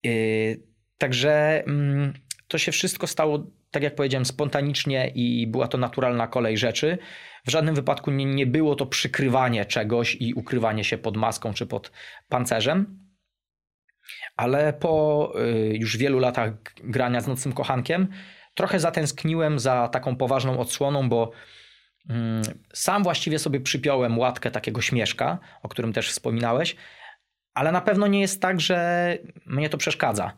Yy, 0.04 0.73
także 1.04 1.64
mm, 1.66 2.12
to 2.48 2.58
się 2.58 2.72
wszystko 2.72 3.06
stało, 3.06 3.46
tak 3.70 3.82
jak 3.82 3.94
powiedziałem, 3.94 4.24
spontanicznie 4.24 5.08
i 5.14 5.46
była 5.46 5.68
to 5.68 5.78
naturalna 5.78 6.26
kolej 6.26 6.58
rzeczy. 6.58 6.98
W 7.46 7.50
żadnym 7.50 7.74
wypadku 7.74 8.10
nie, 8.10 8.24
nie 8.24 8.46
było 8.46 8.74
to 8.74 8.86
przykrywanie 8.86 9.64
czegoś 9.64 10.16
i 10.20 10.34
ukrywanie 10.34 10.84
się 10.84 10.98
pod 10.98 11.16
maską 11.16 11.54
czy 11.54 11.66
pod 11.66 11.92
pancerzem. 12.28 12.98
Ale 14.36 14.72
po 14.72 15.32
yy, 15.34 15.76
już 15.76 15.96
wielu 15.96 16.18
latach 16.18 16.52
grania 16.84 17.20
z 17.20 17.26
Nocnym 17.26 17.54
Kochankiem 17.54 18.08
trochę 18.54 18.80
zatęskniłem 18.80 19.58
za 19.58 19.88
taką 19.88 20.16
poważną 20.16 20.58
odsłoną, 20.58 21.08
bo 21.08 21.30
mm, 22.08 22.42
sam 22.72 23.02
właściwie 23.02 23.38
sobie 23.38 23.60
przypiąłem 23.60 24.18
łatkę 24.18 24.50
takiego 24.50 24.80
śmieszka, 24.80 25.38
o 25.62 25.68
którym 25.68 25.92
też 25.92 26.10
wspominałeś, 26.10 26.76
ale 27.54 27.72
na 27.72 27.80
pewno 27.80 28.06
nie 28.06 28.20
jest 28.20 28.42
tak, 28.42 28.60
że 28.60 29.18
mnie 29.46 29.68
to 29.68 29.78
przeszkadza, 29.78 30.32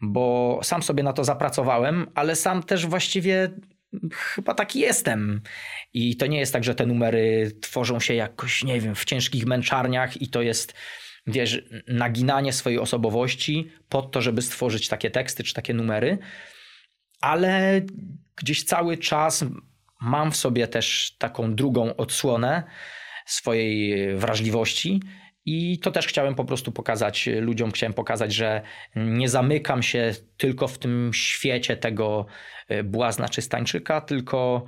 bo 0.00 0.60
sam 0.62 0.82
sobie 0.82 1.02
na 1.02 1.12
to 1.12 1.24
zapracowałem, 1.24 2.06
ale 2.14 2.36
sam 2.36 2.62
też 2.62 2.86
właściwie 2.86 3.50
chyba 4.14 4.54
taki 4.54 4.80
jestem. 4.80 5.40
I 5.92 6.16
to 6.16 6.26
nie 6.26 6.38
jest 6.38 6.52
tak, 6.52 6.64
że 6.64 6.74
te 6.74 6.86
numery 6.86 7.52
tworzą 7.60 8.00
się 8.00 8.14
jakoś, 8.14 8.64
nie 8.64 8.80
wiem, 8.80 8.94
w 8.94 9.04
ciężkich 9.04 9.46
męczarniach 9.46 10.22
i 10.22 10.28
to 10.28 10.42
jest, 10.42 10.74
wiesz, 11.26 11.62
naginanie 11.88 12.52
swojej 12.52 12.78
osobowości 12.78 13.70
pod 13.88 14.12
to, 14.12 14.22
żeby 14.22 14.42
stworzyć 14.42 14.88
takie 14.88 15.10
teksty 15.10 15.44
czy 15.44 15.54
takie 15.54 15.74
numery. 15.74 16.18
Ale 17.20 17.80
gdzieś 18.36 18.64
cały 18.64 18.98
czas 18.98 19.44
mam 20.00 20.30
w 20.30 20.36
sobie 20.36 20.68
też 20.68 21.16
taką 21.18 21.54
drugą 21.54 21.96
odsłonę 21.96 22.62
swojej 23.26 24.14
wrażliwości 24.16 25.00
i 25.44 25.78
to 25.78 25.90
też 25.90 26.06
chciałem 26.06 26.34
po 26.34 26.44
prostu 26.44 26.72
pokazać 26.72 27.28
ludziom, 27.40 27.72
chciałem 27.72 27.92
pokazać, 27.94 28.34
że 28.34 28.62
nie 28.96 29.28
zamykam 29.28 29.82
się 29.82 30.14
tylko 30.36 30.68
w 30.68 30.78
tym 30.78 31.10
świecie 31.14 31.76
tego 31.76 32.26
e, 32.68 32.82
błazna 32.82 33.28
czy 33.28 33.42
stańczyka, 33.42 34.00
tylko 34.00 34.64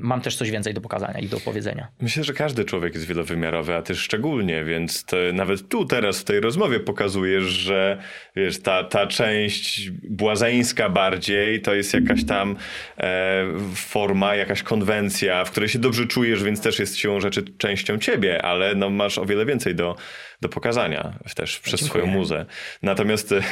mam 0.00 0.20
też 0.20 0.36
coś 0.36 0.50
więcej 0.50 0.74
do 0.74 0.80
pokazania 0.80 1.20
i 1.20 1.28
do 1.28 1.40
powiedzenia. 1.40 1.88
Myślę, 2.00 2.24
że 2.24 2.32
każdy 2.32 2.64
człowiek 2.64 2.94
jest 2.94 3.06
wielowymiarowy, 3.06 3.74
a 3.74 3.82
ty 3.82 3.94
szczególnie, 3.94 4.64
więc 4.64 5.06
nawet 5.32 5.68
tu 5.68 5.84
teraz 5.84 6.20
w 6.20 6.24
tej 6.24 6.40
rozmowie 6.40 6.80
pokazujesz, 6.80 7.44
że 7.44 7.98
wiesz, 8.36 8.62
ta, 8.62 8.84
ta 8.84 9.06
część 9.06 9.90
błazeńska 9.90 10.88
bardziej 10.88 11.62
to 11.62 11.74
jest 11.74 11.94
jakaś 11.94 12.24
tam 12.24 12.56
e, 12.98 13.44
forma, 13.74 14.34
jakaś 14.34 14.62
konwencja, 14.62 15.44
w 15.44 15.50
której 15.50 15.68
się 15.68 15.78
dobrze 15.78 16.06
czujesz, 16.06 16.42
więc 16.42 16.60
też 16.60 16.78
jest 16.78 16.96
siłą 16.96 17.20
rzeczy 17.20 17.42
częścią 17.58 17.98
ciebie, 17.98 18.42
ale 18.42 18.74
no, 18.74 18.90
masz 18.90 19.18
o 19.18 19.26
wiele 19.26 19.46
więcej 19.46 19.74
do, 19.74 19.96
do 20.40 20.48
pokazania 20.48 21.18
też 21.34 21.60
przez 21.60 21.80
Dziękuję. 21.80 22.04
swoją 22.04 22.18
muzę. 22.18 22.46
Natomiast 22.82 23.32
e, 23.32 23.42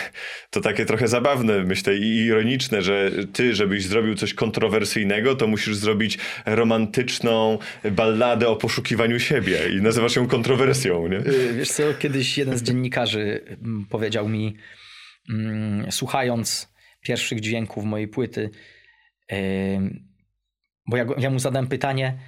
to 0.51 0.61
takie 0.61 0.85
trochę 0.85 1.09
zabawne, 1.09 1.64
myślę, 1.64 1.97
i 1.97 2.16
ironiczne, 2.16 2.83
że 2.83 3.11
ty, 3.33 3.55
żebyś 3.55 3.87
zrobił 3.87 4.14
coś 4.14 4.35
kontrowersyjnego, 4.35 5.35
to 5.35 5.47
musisz 5.47 5.77
zrobić 5.77 6.18
romantyczną 6.47 7.59
balladę 7.90 8.49
o 8.49 8.57
poszukiwaniu 8.57 9.20
siebie 9.20 9.59
i 9.79 9.83
nazywasz 9.83 10.16
ją 10.16 10.29
kontrowersją, 10.29 11.09
nie? 11.09 11.18
Y, 11.18 11.55
wiesz 11.55 11.70
co, 11.70 11.83
kiedyś 11.99 12.38
jeden 12.38 12.59
z 12.59 12.62
dziennikarzy 12.62 13.44
mm, 13.49 13.87
powiedział 13.90 14.29
mi, 14.29 14.57
mm, 15.31 15.92
słuchając 15.92 16.75
pierwszych 17.01 17.40
dźwięków 17.40 17.85
mojej 17.85 18.09
płyty, 18.09 18.51
bo 20.87 20.97
ja, 20.97 21.07
ja 21.18 21.31
mu 21.31 21.38
zadałem 21.38 21.66
pytanie, 21.66 22.18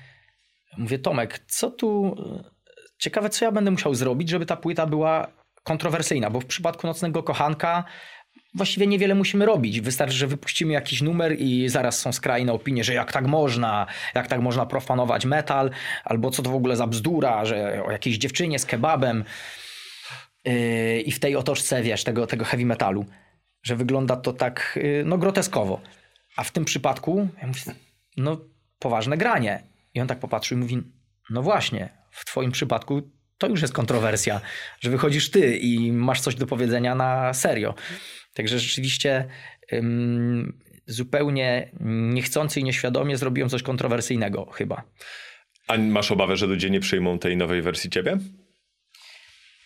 mówię, 0.79 0.99
Tomek, 0.99 1.39
co 1.39 1.71
tu 1.71 2.17
Ciekawe, 2.99 3.31
co 3.31 3.45
ja 3.45 3.53
będę 3.53 3.71
musiał 3.71 3.95
zrobić, 3.95 4.29
żeby 4.29 4.47
ta 4.47 4.57
płyta 4.57 4.87
była 4.87 5.27
kontrowersyjna, 5.63 6.31
bo 6.31 6.41
w 6.41 6.47
przypadku 6.47 6.87
Nocnego 6.87 7.23
Kochanka 7.23 7.85
właściwie 8.55 8.87
niewiele 8.87 9.15
musimy 9.15 9.47
robić. 9.47 9.81
Wystarczy, 9.81 10.15
że 10.15 10.27
wypuścimy 10.27 10.73
jakiś 10.73 11.03
numer 11.03 11.37
i 11.39 11.69
zaraz 11.69 11.99
są 11.99 12.13
skrajne 12.13 12.53
opinie, 12.53 12.85
że 12.85 12.95
jak 12.95 13.13
tak 13.13 13.27
można, 13.27 13.87
jak 14.15 14.27
tak 14.27 14.41
można 14.41 14.67
profanować 14.67 15.25
metal, 15.25 15.71
albo 16.05 16.31
co 16.31 16.43
to 16.43 16.51
w 16.51 16.55
ogóle 16.55 16.77
za 16.77 16.87
bzdura, 16.87 17.45
że 17.45 17.85
o 17.85 17.91
jakiejś 17.91 18.19
dziewczynie 18.19 18.59
z 18.59 18.67
kebabem 18.67 19.25
yy, 20.45 21.01
i 21.01 21.13
w 21.13 21.21
tej 21.21 21.37
otoczce, 21.37 21.83
wiesz, 21.83 22.05
tego, 22.05 22.27
tego 22.27 22.45
heavy 22.45 22.67
metalu, 22.67 23.07
że 23.63 23.77
wygląda 23.77 24.17
to 24.17 24.33
tak, 24.33 24.79
yy, 24.83 25.03
no 25.07 25.19
groteskowo. 25.19 25.81
A 26.37 26.45
w 26.45 26.51
tym 26.51 26.65
przypadku, 26.65 27.29
ja 27.41 27.47
mówię, 27.47 27.61
no 28.17 28.41
poważne 28.79 29.17
granie. 29.17 29.63
I 29.95 30.01
on 30.01 30.07
tak 30.07 30.19
popatrzył 30.19 30.59
i 30.59 30.61
mówi, 30.61 30.83
no 31.31 31.43
właśnie, 31.43 31.89
w 32.17 32.25
Twoim 32.25 32.53
przypadku 32.53 33.03
to 33.39 33.47
już 33.47 33.63
jest 33.63 33.75
kontrowersja, 33.75 34.41
że 34.81 34.91
wychodzisz 34.91 35.31
Ty 35.31 35.57
i 35.57 35.93
masz 35.93 36.21
coś 36.21 36.35
do 36.35 36.47
powiedzenia 36.47 36.95
na 36.95 37.35
serio. 37.35 37.75
Także 38.35 38.59
rzeczywiście 38.59 39.29
ym, 39.73 40.61
zupełnie 40.87 41.71
niechcący 41.81 42.61
i 42.61 42.65
nieświadomie 42.65 43.17
zrobiłem 43.17 43.51
coś 43.51 43.63
kontrowersyjnego 43.63 44.45
chyba. 44.45 44.83
A 45.69 45.79
masz 45.79 46.13
obawę, 46.13 46.37
że 46.37 46.47
ludzie 46.47 46.71
nie 46.71 46.81
przyjmą 46.81 47.19
tej 47.19 47.37
nowej 47.37 47.63
wersji 47.63 47.91
ciebie? 47.91 48.19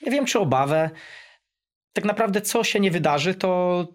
Nie 0.02 0.10
wiem, 0.10 0.26
czy 0.26 0.38
obawę. 0.38 0.90
Tak 1.92 2.04
naprawdę, 2.04 2.40
co 2.40 2.64
się 2.64 2.80
nie 2.80 2.90
wydarzy, 2.90 3.34
to, 3.34 3.86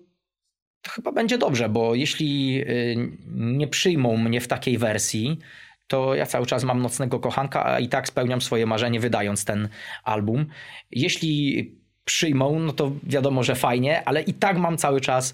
to 0.82 0.92
chyba 0.92 1.12
będzie 1.12 1.38
dobrze, 1.38 1.70
bo 1.70 1.96
jeśli 1.96 2.62
y, 2.62 2.96
nie 3.28 3.68
przyjmą 3.68 4.18
mnie 4.18 4.42
w 4.42 4.48
takiej 4.48 4.78
wersji, 4.78 5.40
to 5.88 6.16
ja 6.16 6.26
cały 6.26 6.46
czas 6.46 6.64
mam 6.64 6.82
nocnego 6.82 7.20
kochanka, 7.20 7.66
a 7.66 7.80
i 7.80 7.90
tak 7.90 8.08
spełniam 8.08 8.42
swoje 8.42 8.66
marzenie, 8.66 9.00
wydając 9.00 9.46
ten 9.46 9.70
album. 10.04 10.46
Jeśli 10.92 11.72
przyjmą, 12.06 12.60
no 12.60 12.74
to 12.74 12.92
wiadomo, 13.04 13.44
że 13.44 13.56
fajnie, 13.56 14.04
ale 14.08 14.22
i 14.22 14.34
tak 14.34 14.58
mam 14.58 14.78
cały 14.78 15.02
czas 15.02 15.34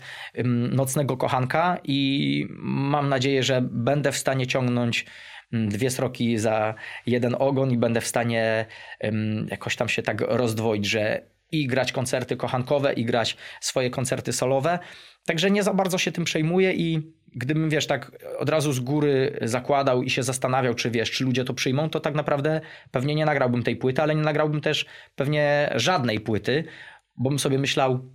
nocnego 0.72 1.18
kochanka 1.18 1.78
i 1.84 2.48
mam 2.60 3.10
nadzieję, 3.10 3.44
że 3.44 3.62
będę 3.72 4.12
w 4.12 4.18
stanie 4.18 4.48
ciągnąć 4.48 5.06
dwie 5.52 5.90
sroki 5.90 6.38
za 6.38 6.74
jeden 7.06 7.36
ogon 7.40 7.72
i 7.72 7.78
będę 7.78 8.02
w 8.02 8.08
stanie 8.08 8.66
jakoś 9.48 9.76
tam 9.76 9.90
się 9.90 10.02
tak 10.04 10.22
rozdwoić, 10.22 10.86
że 10.86 11.22
i 11.52 11.68
grać 11.68 11.92
koncerty 11.92 12.36
kochankowe, 12.36 12.94
i 12.94 13.06
grać 13.06 13.38
swoje 13.62 13.90
koncerty 13.90 14.34
solowe. 14.34 14.80
Także 15.26 15.52
nie 15.52 15.64
za 15.64 15.74
bardzo 15.74 15.98
się 15.98 16.12
tym 16.12 16.24
przejmuję 16.24 16.74
i 16.74 17.14
gdybym, 17.36 17.70
wiesz, 17.70 17.88
tak 17.88 18.12
od 18.40 18.50
razu 18.50 18.74
z 18.74 18.80
góry 18.80 19.40
zakładał 19.42 20.04
i 20.04 20.10
się 20.10 20.24
zastanawiał, 20.24 20.74
czy 20.74 20.92
wiesz, 20.92 21.12
czy 21.12 21.24
ludzie 21.24 21.46
to 21.46 21.54
przyjmą, 21.54 21.90
to 21.90 22.00
tak 22.00 22.16
naprawdę 22.16 22.62
pewnie 22.92 23.16
nie 23.16 23.26
nagrałbym 23.26 23.64
tej 23.64 23.76
płyty, 23.76 24.02
ale 24.02 24.16
nie 24.16 24.22
nagrałbym 24.22 24.62
też 24.62 24.86
pewnie 25.16 25.72
żadnej 25.76 26.20
płyty, 26.20 26.64
bo 27.18 27.30
bym 27.30 27.40
sobie 27.40 27.60
myślał, 27.60 28.14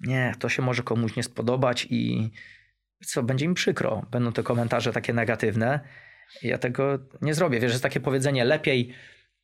nie, 0.00 0.34
to 0.38 0.48
się 0.48 0.62
może 0.62 0.82
komuś 0.82 1.16
nie 1.16 1.22
spodobać 1.22 1.86
i 1.90 2.30
co, 3.06 3.22
będzie 3.22 3.48
mi 3.48 3.54
przykro. 3.54 4.06
Będą 4.10 4.32
te 4.32 4.42
komentarze 4.42 4.92
takie 4.92 5.12
negatywne. 5.12 5.80
Ja 6.42 6.58
tego 6.58 6.98
nie 7.22 7.34
zrobię. 7.34 7.60
Wiesz, 7.60 7.72
jest 7.72 7.82
takie 7.82 8.00
powiedzenie, 8.00 8.44
lepiej 8.44 8.94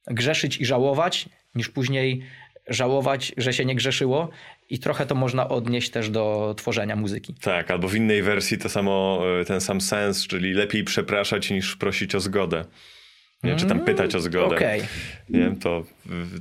grzeszyć 0.07 0.61
i 0.61 0.67
żałować, 0.67 1.29
niż 1.55 1.69
później 1.69 2.23
żałować, 2.69 3.33
że 3.37 3.53
się 3.53 3.65
nie 3.65 3.75
grzeszyło 3.75 4.31
i 4.71 4.79
trochę 4.79 5.07
to 5.07 5.15
można 5.15 5.49
odnieść 5.49 5.91
też 5.91 6.11
do 6.11 6.55
tworzenia 6.57 6.97
muzyki. 6.97 7.35
Tak, 7.41 7.71
albo 7.71 7.89
w 7.89 7.95
innej 7.95 8.23
wersji 8.23 8.59
to 8.59 8.69
samo, 8.69 9.23
e, 9.41 9.45
ten 9.45 9.61
sam 9.61 9.81
sens, 9.81 10.27
czyli 10.27 10.53
lepiej 10.53 10.85
przepraszać 10.85 11.51
niż 11.51 11.77
prosić 11.77 12.15
o 12.15 12.21
zgodę. 12.21 12.65
Nie, 13.45 13.57
czy 13.57 13.67
tam 13.67 13.73
mm, 13.73 13.85
pytać 13.87 14.15
o 14.15 14.21
zgodę. 14.21 14.57
Okay. 14.57 14.81
Nie, 15.31 15.55
to, 15.61 15.85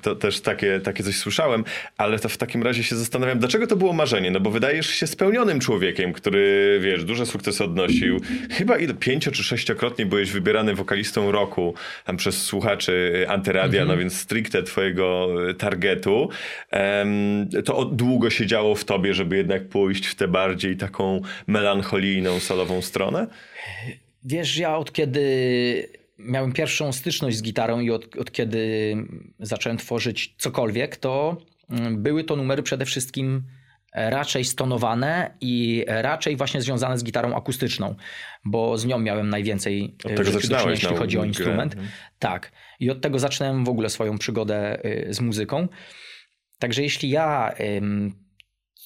to 0.01 0.15
też 0.15 0.41
takie, 0.41 0.79
takie 0.79 1.03
coś 1.03 1.15
słyszałem, 1.15 1.63
ale 1.97 2.19
to 2.19 2.29
w 2.29 2.38
takim 2.38 2.63
razie 2.63 2.83
się 2.83 2.95
zastanawiam, 2.95 3.39
dlaczego 3.39 3.67
to 3.67 3.75
było 3.75 3.93
marzenie? 3.93 4.31
No 4.31 4.39
bo 4.39 4.51
wydajesz 4.51 4.88
się 4.88 5.07
spełnionym 5.07 5.59
człowiekiem, 5.59 6.13
który, 6.13 6.79
wiesz, 6.83 7.03
duże 7.03 7.25
sukcesy 7.25 7.63
odnosił. 7.63 8.19
Chyba 8.51 8.77
ile, 8.77 8.93
pięcio 8.93 9.31
czy 9.31 9.43
sześciokrotnie 9.43 10.05
byłeś 10.05 10.31
wybierany 10.31 10.75
wokalistą 10.75 11.31
roku 11.31 11.73
tam 12.05 12.17
przez 12.17 12.43
słuchaczy 12.43 13.25
Antyradia, 13.29 13.81
mm 13.81 13.88
-hmm. 13.88 13.97
no 13.97 13.99
więc 13.99 14.17
stricte 14.17 14.63
twojego 14.63 15.27
targetu. 15.57 16.29
Um, 16.71 17.49
to 17.65 17.85
długo 17.85 18.29
się 18.29 18.45
działo 18.45 18.75
w 18.75 18.85
tobie, 18.85 19.13
żeby 19.13 19.38
jednak 19.38 19.67
pójść 19.67 20.07
w 20.07 20.15
tę 20.15 20.27
bardziej 20.27 20.77
taką 20.77 21.21
melancholijną, 21.47 22.39
solową 22.39 22.81
stronę? 22.81 23.27
Wiesz, 24.23 24.57
ja 24.57 24.77
od 24.77 24.93
kiedy 24.93 25.98
miałem 26.19 26.51
pierwszą 26.51 26.91
styczność 26.91 27.38
z 27.38 27.41
gitarą 27.41 27.79
i 27.79 27.91
od, 27.91 28.15
od 28.15 28.32
kiedy 28.32 28.95
zacząłem 29.39 29.77
tworzyć 29.77 30.36
cokolwiek, 30.38 30.97
to 30.97 31.38
mm, 31.69 32.03
były 32.03 32.23
to 32.23 32.36
numery 32.36 32.63
przede 32.63 32.86
wszystkim 32.86 33.43
raczej 33.93 34.45
stonowane 34.45 35.38
i 35.41 35.86
raczej 35.88 36.38
właśnie 36.38 36.62
związane 36.62 36.97
z 36.97 37.03
gitarą 37.03 37.36
akustyczną, 37.36 37.95
bo 38.45 38.77
z 38.77 38.86
nią 38.86 38.99
miałem 38.99 39.29
najwięcej 39.29 39.95
od 40.03 40.15
tego 40.15 40.32
zaczynałeś, 40.32 40.84
jeśli 40.84 40.97
chodzi 40.97 41.17
o 41.17 41.21
grę. 41.21 41.27
instrument. 41.27 41.75
Tak. 42.19 42.51
I 42.79 42.89
od 42.89 43.01
tego 43.01 43.19
zaczynałem 43.19 43.65
w 43.65 43.69
ogóle 43.69 43.89
swoją 43.89 44.17
przygodę 44.17 44.82
z 45.10 45.21
muzyką. 45.21 45.67
Także 46.60 46.84
jeśli 46.84 47.10
ja 47.10 47.53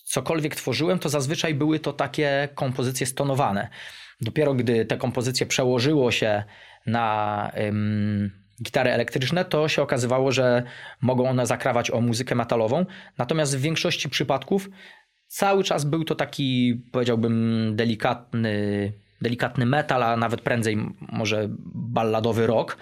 cokolwiek 0.04 0.56
tworzyłem, 0.56 1.00
to 1.00 1.10
zazwyczaj 1.10 1.54
były 1.54 1.80
to 1.80 1.94
takie 1.94 2.50
kompozycje 2.56 3.08
stonowane. 3.08 3.70
Dopiero 4.24 4.54
gdy 4.54 4.86
te 4.86 4.98
kompozycje 4.98 5.46
przełożyło 5.46 6.12
się 6.12 6.44
na 6.86 7.52
gitary 8.64 8.92
elektryczne, 8.92 9.46
to 9.46 9.68
się 9.68 9.82
okazywało, 9.82 10.32
że 10.32 10.64
mogą 11.02 11.30
one 11.30 11.46
zakrawać 11.46 11.92
o 11.92 12.02
muzykę 12.02 12.36
metalową. 12.36 12.86
Natomiast 13.18 13.58
w 13.58 13.62
większości 13.62 14.10
przypadków 14.10 14.70
cały 15.28 15.64
czas 15.64 15.86
był 15.86 16.04
to 16.04 16.16
taki, 16.16 16.82
powiedziałbym, 16.92 17.72
delikatny, 17.76 18.94
delikatny 19.22 19.66
metal, 19.66 20.04
a 20.04 20.18
nawet 20.18 20.42
prędzej 20.42 20.78
może 21.00 21.48
balladowy 21.76 22.48
rock. 22.48 22.78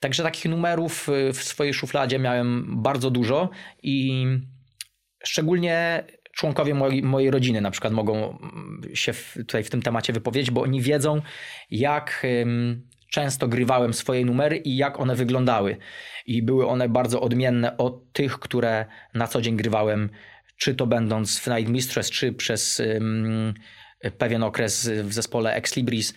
Także 0.00 0.22
takich 0.22 0.44
numerów 0.44 1.08
y, 1.08 1.32
w 1.32 1.44
swojej 1.44 1.74
szufladzie 1.74 2.18
miałem 2.18 2.82
bardzo 2.82 3.10
dużo 3.10 3.50
i 3.82 4.26
szczególnie 5.24 6.04
członkowie 6.40 6.74
mojej, 6.74 7.02
mojej 7.02 7.30
rodziny 7.30 7.60
na 7.60 7.70
przykład 7.70 7.92
mogą 7.92 8.38
się 8.94 9.12
w, 9.12 9.34
tutaj 9.34 9.64
w 9.64 9.70
tym 9.70 9.82
temacie 9.82 10.12
wypowiedzieć, 10.12 10.50
bo 10.50 10.62
oni 10.62 10.80
wiedzą, 10.80 11.22
jak 11.70 12.26
często 13.10 13.48
grywałem 13.48 13.94
swoje 13.94 14.24
numery 14.24 14.56
i 14.56 14.76
jak 14.76 15.00
one 15.00 15.14
wyglądały. 15.14 15.76
I 16.26 16.42
były 16.42 16.66
one 16.66 16.88
bardzo 16.88 17.20
odmienne 17.20 17.76
od 17.76 18.12
tych, 18.12 18.38
które 18.38 18.86
na 19.14 19.26
co 19.26 19.40
dzień 19.40 19.56
grywałem, 19.56 20.10
czy 20.56 20.74
to 20.74 20.86
będąc 20.86 21.38
w 21.38 21.46
Night 21.46 21.72
Mistress, 21.72 22.10
czy 22.10 22.32
przez 22.32 22.82
pewien 24.18 24.42
okres 24.42 24.90
w 25.04 25.12
zespole 25.12 25.54
Ex 25.54 25.76
Libris, 25.76 26.14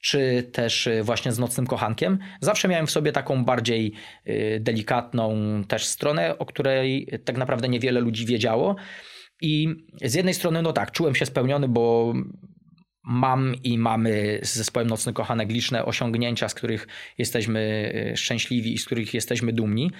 czy 0.00 0.50
też 0.52 0.88
właśnie 1.02 1.32
z 1.32 1.38
Nocnym 1.38 1.66
Kochankiem. 1.66 2.18
Zawsze 2.40 2.68
miałem 2.68 2.86
w 2.86 2.90
sobie 2.90 3.12
taką 3.12 3.44
bardziej 3.44 3.92
y, 4.26 4.58
delikatną 4.60 5.34
też 5.68 5.86
stronę, 5.86 6.38
o 6.38 6.46
której 6.46 7.08
tak 7.24 7.36
naprawdę 7.36 7.68
niewiele 7.68 8.00
ludzi 8.00 8.26
wiedziało. 8.26 8.76
I 9.40 9.68
z 10.02 10.14
jednej 10.14 10.34
strony, 10.34 10.62
no 10.62 10.72
tak, 10.72 10.92
czułem 10.92 11.14
się 11.14 11.26
spełniony, 11.26 11.68
bo 11.68 12.14
mam 13.06 13.54
i 13.64 13.78
mamy 13.78 14.38
z 14.42 14.54
zespołem 14.54 14.88
Nocny 14.88 15.12
Kochanek 15.12 15.50
liczne 15.50 15.84
osiągnięcia, 15.84 16.48
z 16.48 16.54
których 16.54 16.88
jesteśmy 17.18 17.92
y, 18.12 18.16
szczęśliwi 18.16 18.74
i 18.74 18.78
z 18.78 18.86
których 18.86 19.14
jesteśmy 19.14 19.52
dumni. 19.52 19.90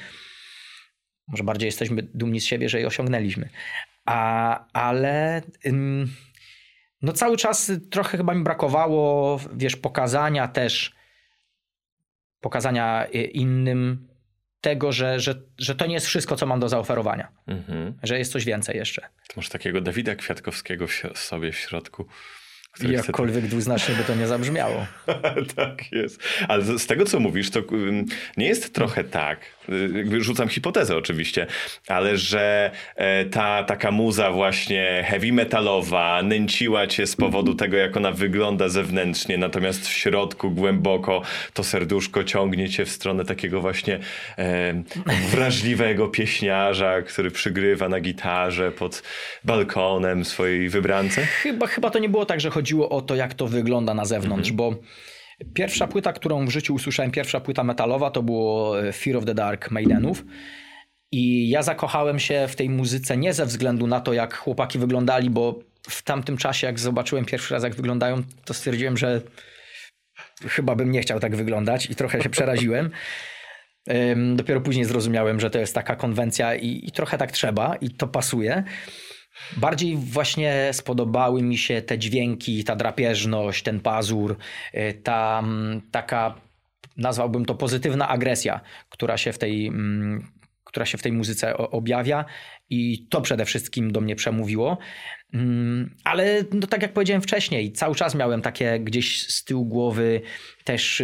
Może 1.28 1.44
bardziej 1.44 1.66
jesteśmy 1.66 2.02
dumni 2.02 2.40
z 2.40 2.44
siebie, 2.44 2.68
że 2.68 2.80
je 2.80 2.86
osiągnęliśmy. 2.86 3.48
A, 4.06 4.66
ale 4.72 5.42
no 7.02 7.12
cały 7.12 7.36
czas 7.36 7.72
trochę 7.90 8.18
chyba 8.18 8.34
mi 8.34 8.44
brakowało, 8.44 9.40
wiesz, 9.54 9.76
pokazania 9.76 10.48
też, 10.48 10.94
pokazania 12.40 13.06
y, 13.06 13.24
innym 13.24 14.08
tego, 14.60 14.92
że, 14.92 15.20
że, 15.20 15.34
że 15.58 15.74
to 15.74 15.86
nie 15.86 15.94
jest 15.94 16.06
wszystko, 16.06 16.36
co 16.36 16.46
mam 16.46 16.60
do 16.60 16.68
zaoferowania. 16.68 17.28
Mhm. 17.46 17.98
Że 18.02 18.18
jest 18.18 18.32
coś 18.32 18.44
więcej 18.44 18.76
jeszcze. 18.76 19.02
To 19.02 19.34
masz 19.36 19.48
takiego 19.48 19.80
Dawida 19.80 20.14
Kwiatkowskiego 20.14 20.86
w 21.14 21.18
sobie 21.18 21.52
w 21.52 21.56
środku. 21.56 22.06
Jakkolwiek 22.82 23.38
chce... 23.38 23.48
dwuznacznie 23.48 23.94
by 23.94 24.04
to 24.04 24.14
nie 24.14 24.26
zabrzmiało. 24.26 24.86
tak 25.56 25.92
jest. 25.92 26.22
Ale 26.48 26.78
z 26.78 26.86
tego, 26.86 27.04
co 27.04 27.20
mówisz, 27.20 27.50
to 27.50 27.62
nie 28.36 28.46
jest 28.46 28.74
trochę 28.74 29.04
tak, 29.04 29.40
rzucam 30.18 30.48
hipotezę 30.48 30.96
oczywiście, 30.96 31.46
ale 31.88 32.16
że 32.16 32.70
e, 32.96 33.24
ta 33.24 33.64
taka 33.64 33.90
muza 33.90 34.30
właśnie 34.30 35.04
heavy 35.08 35.32
metalowa 35.32 36.22
nęciła 36.22 36.86
cię 36.86 37.06
z 37.06 37.16
powodu 37.16 37.54
tego, 37.62 37.76
jak 37.76 37.96
ona 37.96 38.12
wygląda 38.12 38.68
zewnętrznie, 38.68 39.38
natomiast 39.38 39.88
w 39.88 39.92
środku 39.92 40.50
głęboko 40.50 41.22
to 41.54 41.64
serduszko 41.64 42.24
ciągnie 42.24 42.68
cię 42.68 42.84
w 42.84 42.90
stronę 42.90 43.24
takiego 43.24 43.60
właśnie 43.60 43.98
e, 44.38 44.82
wrażliwego 45.30 46.08
pieśniarza, 46.08 47.02
który 47.02 47.30
przygrywa 47.30 47.88
na 47.88 48.00
gitarze 48.00 48.72
pod 48.72 49.02
balkonem 49.44 50.24
swojej 50.24 50.68
wybrance? 50.68 51.26
Chyba, 51.26 51.66
chyba 51.66 51.90
to 51.90 51.98
nie 51.98 52.08
było 52.08 52.26
tak, 52.26 52.40
że 52.40 52.50
chodzi 52.50 52.66
chodziło 52.66 52.88
o 52.88 53.00
to, 53.00 53.14
jak 53.14 53.34
to 53.34 53.46
wygląda 53.46 53.94
na 53.94 54.04
zewnątrz, 54.04 54.50
mhm. 54.50 54.56
bo 54.56 54.74
pierwsza 55.54 55.86
płyta, 55.86 56.12
którą 56.12 56.46
w 56.46 56.50
życiu 56.50 56.74
usłyszałem, 56.74 57.10
pierwsza 57.10 57.40
płyta 57.40 57.64
metalowa, 57.64 58.10
to 58.10 58.22
było 58.22 58.80
e, 58.82 58.92
Fear 58.92 59.16
of 59.16 59.24
the 59.24 59.34
Dark 59.34 59.70
Maidenów. 59.70 60.24
I 61.12 61.48
ja 61.48 61.62
zakochałem 61.62 62.18
się 62.18 62.46
w 62.48 62.56
tej 62.56 62.70
muzyce 62.70 63.16
nie 63.16 63.32
ze 63.34 63.46
względu 63.46 63.86
na 63.86 64.00
to, 64.00 64.12
jak 64.12 64.36
chłopaki 64.36 64.78
wyglądali, 64.78 65.30
bo 65.30 65.58
w 65.88 66.02
tamtym 66.02 66.36
czasie, 66.36 66.66
jak 66.66 66.78
zobaczyłem 66.78 67.24
pierwszy 67.24 67.54
raz, 67.54 67.62
jak 67.62 67.74
wyglądają, 67.74 68.22
to 68.44 68.54
stwierdziłem, 68.54 68.96
że 68.96 69.20
chyba 70.48 70.74
bym 70.74 70.92
nie 70.92 71.00
chciał 71.00 71.20
tak 71.20 71.36
wyglądać 71.36 71.90
i 71.90 71.94
trochę 71.94 72.22
się 72.22 72.30
przeraziłem. 72.30 72.90
Dopiero 74.34 74.60
później 74.60 74.84
zrozumiałem, 74.84 75.40
że 75.40 75.50
to 75.50 75.58
jest 75.58 75.74
taka 75.74 75.96
konwencja 75.96 76.54
i, 76.54 76.88
i 76.88 76.92
trochę 76.92 77.18
tak 77.18 77.32
trzeba 77.32 77.76
i 77.76 77.90
to 77.90 78.08
pasuje. 78.08 78.64
Bardziej 79.56 79.96
właśnie 79.96 80.70
spodobały 80.72 81.42
mi 81.42 81.58
się 81.58 81.82
te 81.82 81.98
dźwięki, 81.98 82.64
ta 82.64 82.76
drapieżność, 82.76 83.62
ten 83.62 83.80
pazur, 83.80 84.36
y, 84.74 85.00
ta 85.02 85.40
mm, 85.44 85.82
taka, 85.90 86.40
nazwałbym 86.96 87.44
to 87.44 87.54
pozytywna 87.54 88.08
agresja, 88.08 88.60
która 88.90 89.16
się 89.16 89.32
w 89.32 89.38
tej, 89.38 89.66
mm, 89.66 90.26
która 90.64 90.86
się 90.86 90.98
w 90.98 91.02
tej 91.02 91.12
muzyce 91.12 91.56
objawia 91.56 92.24
i 92.70 93.06
to 93.08 93.20
przede 93.20 93.44
wszystkim 93.44 93.92
do 93.92 94.00
mnie 94.00 94.16
przemówiło. 94.16 94.78
Mm, 95.34 95.96
ale 96.04 96.44
no, 96.52 96.66
tak 96.66 96.82
jak 96.82 96.92
powiedziałem 96.92 97.22
wcześniej, 97.22 97.72
cały 97.72 97.94
czas 97.94 98.14
miałem 98.14 98.42
takie 98.42 98.80
gdzieś 98.80 99.22
z 99.22 99.44
tyłu 99.44 99.66
głowy 99.66 100.20
też 100.64 101.02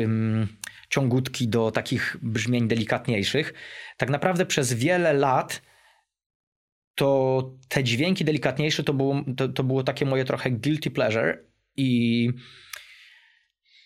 ciągutki 0.90 1.48
do 1.48 1.70
takich 1.70 2.16
brzmień 2.22 2.68
delikatniejszych. 2.68 3.54
Tak 3.96 4.10
naprawdę 4.10 4.46
przez 4.46 4.72
wiele 4.72 5.12
lat 5.12 5.62
to 6.94 7.50
te 7.68 7.84
dźwięki 7.84 8.24
delikatniejsze 8.24 8.84
to 8.84 8.94
było, 8.94 9.24
to, 9.36 9.48
to 9.48 9.64
było 9.64 9.82
takie 9.82 10.06
moje 10.06 10.24
trochę 10.24 10.50
guilty 10.50 10.90
pleasure 10.90 11.38
i 11.76 12.30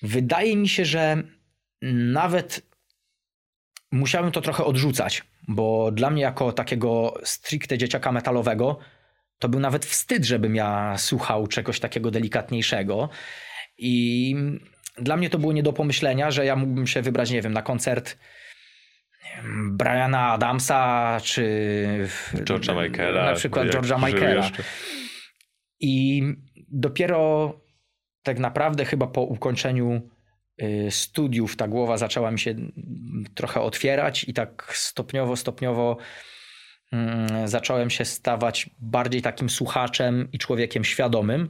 wydaje 0.02 0.56
mi 0.56 0.68
się, 0.68 0.84
że 0.84 1.22
nawet 2.12 2.62
musiałem 3.92 4.32
to 4.32 4.40
trochę 4.40 4.64
odrzucać, 4.64 5.22
bo 5.48 5.90
dla 5.92 6.10
mnie 6.10 6.22
jako 6.22 6.52
takiego 6.52 7.14
stricte 7.24 7.78
dzieciaka 7.78 8.12
metalowego 8.12 8.78
to 9.38 9.48
był 9.48 9.60
nawet 9.60 9.86
wstyd, 9.86 10.24
żebym 10.24 10.56
ja 10.56 10.94
słuchał 10.98 11.46
czegoś 11.46 11.80
takiego 11.80 12.10
delikatniejszego. 12.10 13.08
I 13.78 14.34
dla 14.98 15.16
mnie 15.16 15.30
to 15.30 15.38
było 15.38 15.52
nie 15.52 15.62
do 15.62 15.72
pomyślenia, 15.72 16.30
że 16.30 16.44
ja 16.44 16.56
mógłbym 16.56 16.86
się 16.86 17.02
wybrać, 17.02 17.30
nie 17.30 17.42
wiem, 17.42 17.52
na 17.52 17.62
koncert 17.62 18.18
Briana 19.70 20.30
Adamsa 20.32 21.18
czy 21.22 22.08
George'a 22.34 22.82
Michaela. 22.82 23.24
Na 23.24 23.34
przykład 23.34 23.66
George'a 23.66 24.06
Michaela. 24.06 24.50
I 25.80 26.22
dopiero 26.68 27.52
tak 28.22 28.38
naprawdę 28.38 28.84
chyba 28.84 29.06
po 29.06 29.22
ukończeniu 29.22 30.10
y, 30.62 30.90
studiów 30.90 31.56
ta 31.56 31.68
głowa 31.68 31.98
zaczęła 31.98 32.30
mi 32.30 32.38
się 32.38 32.54
trochę 33.34 33.60
otwierać 33.60 34.24
i 34.24 34.34
tak 34.34 34.72
stopniowo, 34.74 35.36
stopniowo 35.36 35.96
mm, 36.92 37.48
zacząłem 37.48 37.90
się 37.90 38.04
stawać 38.04 38.70
bardziej 38.78 39.22
takim 39.22 39.50
słuchaczem 39.50 40.28
i 40.32 40.38
człowiekiem 40.38 40.84
świadomym. 40.84 41.48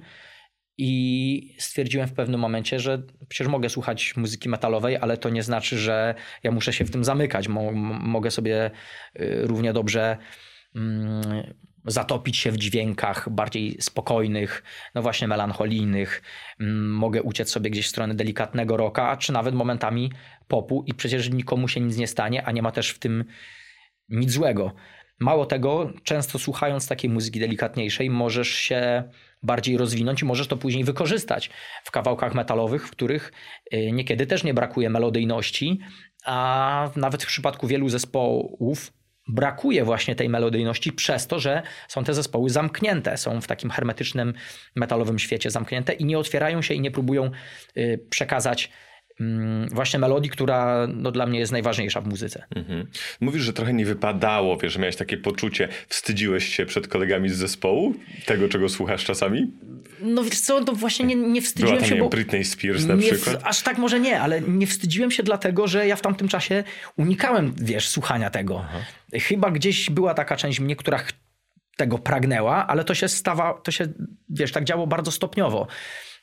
I 0.78 1.54
stwierdziłem 1.58 2.08
w 2.08 2.12
pewnym 2.12 2.40
momencie, 2.40 2.80
że 2.80 3.02
przecież 3.28 3.48
mogę 3.48 3.68
słuchać 3.68 4.16
muzyki 4.16 4.48
metalowej, 4.48 4.96
ale 4.96 5.16
to 5.16 5.30
nie 5.30 5.42
znaczy, 5.42 5.78
że 5.78 6.14
ja 6.42 6.50
muszę 6.50 6.72
się 6.72 6.84
w 6.84 6.90
tym 6.90 7.04
zamykać. 7.04 7.48
Mo 7.48 7.72
mogę 7.72 8.30
sobie 8.30 8.70
y, 9.20 9.40
równie 9.42 9.72
dobrze 9.72 10.16
mm, 10.74 11.54
zatopić 11.86 12.36
się 12.36 12.52
w 12.52 12.56
dźwiękach 12.56 13.30
bardziej 13.30 13.76
spokojnych, 13.80 14.62
no 14.94 15.02
właśnie 15.02 15.28
melancholijnych. 15.28 16.22
Mm, 16.60 16.90
mogę 16.90 17.22
uciec 17.22 17.50
sobie 17.50 17.70
gdzieś 17.70 17.86
w 17.86 17.90
stronę 17.90 18.14
delikatnego 18.14 18.76
rocka, 18.76 19.16
czy 19.16 19.32
nawet 19.32 19.54
momentami 19.54 20.12
popu 20.48 20.84
i 20.86 20.94
przecież 20.94 21.30
nikomu 21.30 21.68
się 21.68 21.80
nic 21.80 21.96
nie 21.96 22.06
stanie, 22.06 22.44
a 22.44 22.52
nie 22.52 22.62
ma 22.62 22.72
też 22.72 22.90
w 22.90 22.98
tym 22.98 23.24
nic 24.08 24.30
złego. 24.30 24.72
Mało 25.20 25.46
tego, 25.46 25.92
często 26.02 26.38
słuchając 26.38 26.88
takiej 26.88 27.10
muzyki 27.10 27.40
delikatniejszej, 27.40 28.10
możesz 28.10 28.48
się 28.48 29.04
bardziej 29.42 29.77
rozwinąć 29.77 30.22
i 30.22 30.25
możesz 30.25 30.49
to 30.49 30.57
później 30.57 30.85
wykorzystać 30.85 31.51
w 31.85 31.90
kawałkach 31.90 32.35
metalowych, 32.35 32.88
w 32.88 32.90
których 32.90 33.33
y, 33.75 33.92
niekiedy 33.92 34.27
też 34.27 34.44
nie 34.44 34.55
brakuje 34.55 34.90
melodyjności, 34.90 35.79
a 36.25 36.90
nawet 36.96 37.22
w 37.22 37.27
przypadku 37.27 37.66
wielu 37.66 37.88
zespołów 37.88 38.92
brakuje 39.29 39.85
właśnie 39.85 40.14
tej 40.14 40.29
melodyjności 40.29 40.92
przez 40.92 41.27
to, 41.27 41.40
że 41.40 41.62
są 41.88 42.05
te 42.05 42.14
zespoły 42.14 42.51
zamknięte, 42.51 43.16
są 43.16 43.40
w 43.40 43.46
takim 43.46 43.70
hermetycznym 43.70 44.35
metalowym 44.75 45.18
świecie 45.18 45.51
zamknięte 45.51 45.92
i 45.92 46.05
nie 46.05 46.18
otwierają 46.18 46.62
się 46.62 46.75
i 46.75 46.81
nie 46.81 46.90
próbują 46.90 47.31
y, 47.77 48.07
przekazać 48.11 48.70
właśnie 49.70 49.98
melodii, 49.98 50.31
która 50.31 50.87
no, 50.94 51.11
dla 51.11 51.26
mnie 51.26 51.38
jest 51.38 51.52
najważniejsza 51.52 52.00
w 52.00 52.07
muzyce. 52.07 52.44
Mhm. 52.57 52.87
Mówisz, 53.20 53.42
że 53.42 53.52
trochę 53.52 53.72
nie 53.72 53.87
wypadało, 53.87 54.57
wiesz, 54.57 54.72
że 54.72 54.79
miałeś 54.79 54.96
takie 54.96 55.16
poczucie, 55.16 55.68
wstydziłeś 55.88 56.57
się 56.57 56.66
przed 56.66 56.88
kolegami 56.88 57.29
z 57.29 57.37
zespołu, 57.37 57.94
tego 58.26 58.48
czego 58.48 58.68
słuchasz 58.68 59.05
czasami? 59.05 59.52
No 60.00 60.24
wiesz 60.24 60.40
co, 60.40 60.64
to 60.64 60.72
właśnie 60.72 61.05
nie, 61.05 61.14
nie 61.14 61.42
wstydziłem 61.42 61.74
Była 61.74 61.81
tam, 61.81 61.88
się, 61.88 61.94
nie 61.94 62.00
bo... 62.00 62.09
Britney 62.09 62.44
Spears 62.44 62.85
na 62.85 62.96
przykład? 62.96 63.40
aż 63.44 63.62
tak 63.62 63.79
może 63.79 64.00
nie, 64.00 64.20
ale 64.20 64.40
nie 64.40 64.66
wstydziłem 64.66 65.11
się 65.11 65.22
dlatego, 65.22 65.68
że 65.68 65.87
ja 65.87 65.96
w 65.96 66.00
tamtym 66.00 66.29
czasie 66.29 66.64
unikałem, 66.96 67.55
wiesz, 67.61 67.88
słuchania 67.88 68.31
tego. 68.31 68.64
Aha. 68.68 68.79
Chyba 69.14 69.50
gdzieś 69.50 69.90
była 69.90 70.14
taka 70.14 70.37
część 70.37 70.61
mnie, 70.61 70.76
która 70.76 71.00
tego 71.76 71.98
pragnęła, 71.98 72.66
ale 72.66 72.85
to 72.85 72.94
się 72.94 73.09
stawa, 73.09 73.55
to 73.55 73.70
się, 73.70 73.88
wiesz, 74.31 74.52
tak 74.52 74.64
działo 74.64 74.87
bardzo 74.87 75.12
stopniowo. 75.12 75.66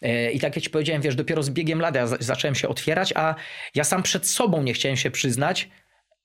E, 0.04 0.32
I 0.32 0.40
tak 0.40 0.56
jak 0.56 0.64
ci 0.64 0.70
powiedziałem, 0.70 1.02
wiesz, 1.02 1.16
dopiero 1.16 1.44
z 1.44 1.50
biegiem 1.50 1.80
lat 1.80 1.96
ja 1.96 2.08
zacząłem 2.08 2.56
się 2.56 2.68
otwierać, 2.68 3.14
a 3.16 3.36
ja 3.76 3.84
sam 3.84 4.04
przed 4.04 4.28
sobą 4.28 4.64
nie 4.64 4.74
chciałem 4.74 4.98
się 4.98 5.12
przyznać, 5.12 5.70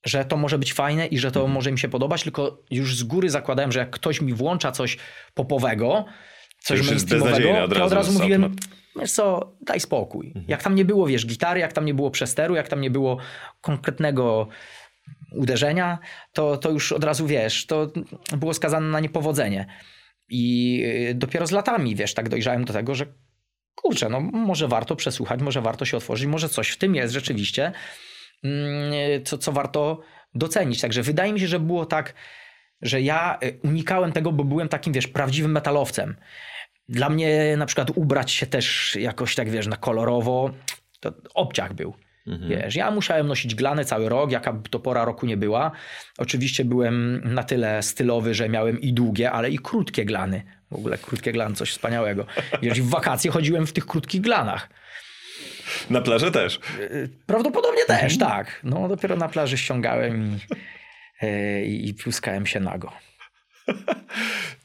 że 0.05 0.25
to 0.25 0.37
może 0.37 0.59
być 0.59 0.73
fajne 0.73 1.07
i 1.07 1.19
że 1.19 1.31
to 1.31 1.41
mhm. 1.41 1.55
może 1.55 1.73
mi 1.73 1.79
się 1.79 1.89
podobać, 1.89 2.23
tylko 2.23 2.63
już 2.71 2.97
z 2.97 3.03
góry 3.03 3.31
zakładałem, 3.31 3.73
że 3.73 3.79
jak 3.79 3.91
ktoś 3.91 4.21
mi 4.21 4.33
włącza 4.33 4.73
coś 4.73 4.97
popowego, 5.35 6.05
coś 6.59 6.87
mainstreamowego, 6.87 7.69
to 7.69 7.85
od 7.85 7.93
razu 7.93 8.13
mówiłem, 8.13 8.57
wiesz 9.01 9.13
co, 9.13 9.53
daj 9.61 9.81
spokój. 9.81 10.27
Mhm. 10.27 10.45
Jak 10.49 10.63
tam 10.63 10.75
nie 10.75 10.85
było, 10.85 11.07
wiesz, 11.07 11.27
gitary, 11.27 11.61
jak 11.61 11.73
tam 11.73 11.85
nie 11.85 11.95
było 11.95 12.11
przesteru, 12.11 12.55
jak 12.55 12.69
tam 12.69 12.81
nie 12.81 12.91
było 12.91 13.19
konkretnego 13.61 14.49
uderzenia, 15.33 15.99
to, 16.33 16.57
to 16.57 16.71
już 16.71 16.93
od 16.93 17.05
razu 17.05 17.27
wiesz, 17.27 17.67
to 17.67 17.93
było 18.37 18.55
skazane 18.55 18.89
na 18.89 19.01
niepowodzenie. 19.01 19.67
I 20.29 20.83
y, 21.11 21.15
dopiero 21.15 21.47
z 21.47 21.51
latami, 21.51 21.97
wiesz, 21.97 22.15
tak 22.15 22.29
dojrzałem 22.29 22.65
do 22.65 22.73
tego, 22.73 22.95
że 22.95 23.07
kurczę, 23.83 24.09
no 24.09 24.21
może 24.21 24.69
warto 24.69 24.97
przesłuchać, 24.97 25.41
może 25.41 25.61
warto 25.61 25.85
się 25.85 25.97
otworzyć, 25.97 26.27
może 26.27 26.49
coś 26.49 26.71
w 26.71 26.79
tym 26.79 26.95
jest 26.95 27.15
rzeczywiście, 27.15 27.73
mm, 28.45 29.25
co, 29.25 29.39
co 29.39 29.53
warto 29.53 30.01
docenić. 30.35 30.81
Także 30.81 31.03
wydaje 31.03 31.33
mi 31.33 31.41
się, 31.41 31.47
że 31.47 31.61
było 31.61 31.87
tak, 31.87 32.15
że 32.83 33.01
ja 33.01 33.39
y, 33.43 33.61
unikałem 33.65 34.13
tego, 34.13 34.33
bo 34.33 34.45
byłem 34.45 34.69
takim, 34.69 34.93
wiesz, 34.93 35.07
prawdziwym 35.07 35.53
metalowcem. 35.53 36.17
Dla 36.89 37.09
mnie 37.09 37.55
na 37.57 37.67
przykład 37.67 37.91
ubrać 37.95 38.33
się 38.33 38.47
też 38.47 38.97
jakoś 39.01 39.35
tak, 39.35 39.51
wiesz, 39.51 39.67
na 39.67 39.77
kolorowo, 39.77 40.51
to 41.01 41.13
obciach 41.35 41.73
był. 41.73 41.95
Mhm. 42.29 42.51
Wiesz, 42.51 42.75
ja 42.77 42.91
musiałem 42.91 43.27
nosić 43.27 43.55
glany 43.55 43.85
cały 43.85 44.09
rok, 44.09 44.31
jaka 44.31 44.61
to 44.71 44.79
pora 44.79 45.05
roku 45.05 45.27
nie 45.27 45.37
była. 45.37 45.71
Oczywiście 46.19 46.65
byłem 46.65 47.21
na 47.35 47.43
tyle 47.43 47.83
stylowy, 47.83 48.35
że 48.35 48.49
miałem 48.49 48.81
i 48.81 48.93
długie, 48.93 49.31
ale 49.31 49.51
i 49.51 49.59
krótkie 49.59 50.05
glany. 50.05 50.43
W 50.71 50.75
ogóle 50.75 50.99
krótkie 50.99 51.33
glany, 51.33 51.55
coś 51.55 51.71
wspaniałego. 51.71 52.27
Wiesz, 52.63 52.81
w 52.81 52.89
wakacje 52.89 53.31
chodziłem 53.31 53.67
w 53.67 53.73
tych 53.73 53.87
krótkich 53.87 54.21
glanach. 54.21 54.69
Na 55.91 56.01
plaży 56.01 56.31
też? 56.31 56.61
Prawdopodobnie 57.27 57.85
też, 57.85 58.13
mhm. 58.13 58.31
tak. 58.31 58.61
No 58.65 58.89
dopiero 58.89 59.17
na 59.17 59.29
plaży 59.29 59.59
ściągałem 59.59 60.23
i, 60.23 60.39
e, 61.21 61.65
i, 61.65 61.89
i 61.89 61.95
pluskałem 61.95 62.47
się 62.47 62.61
nago. 62.61 62.93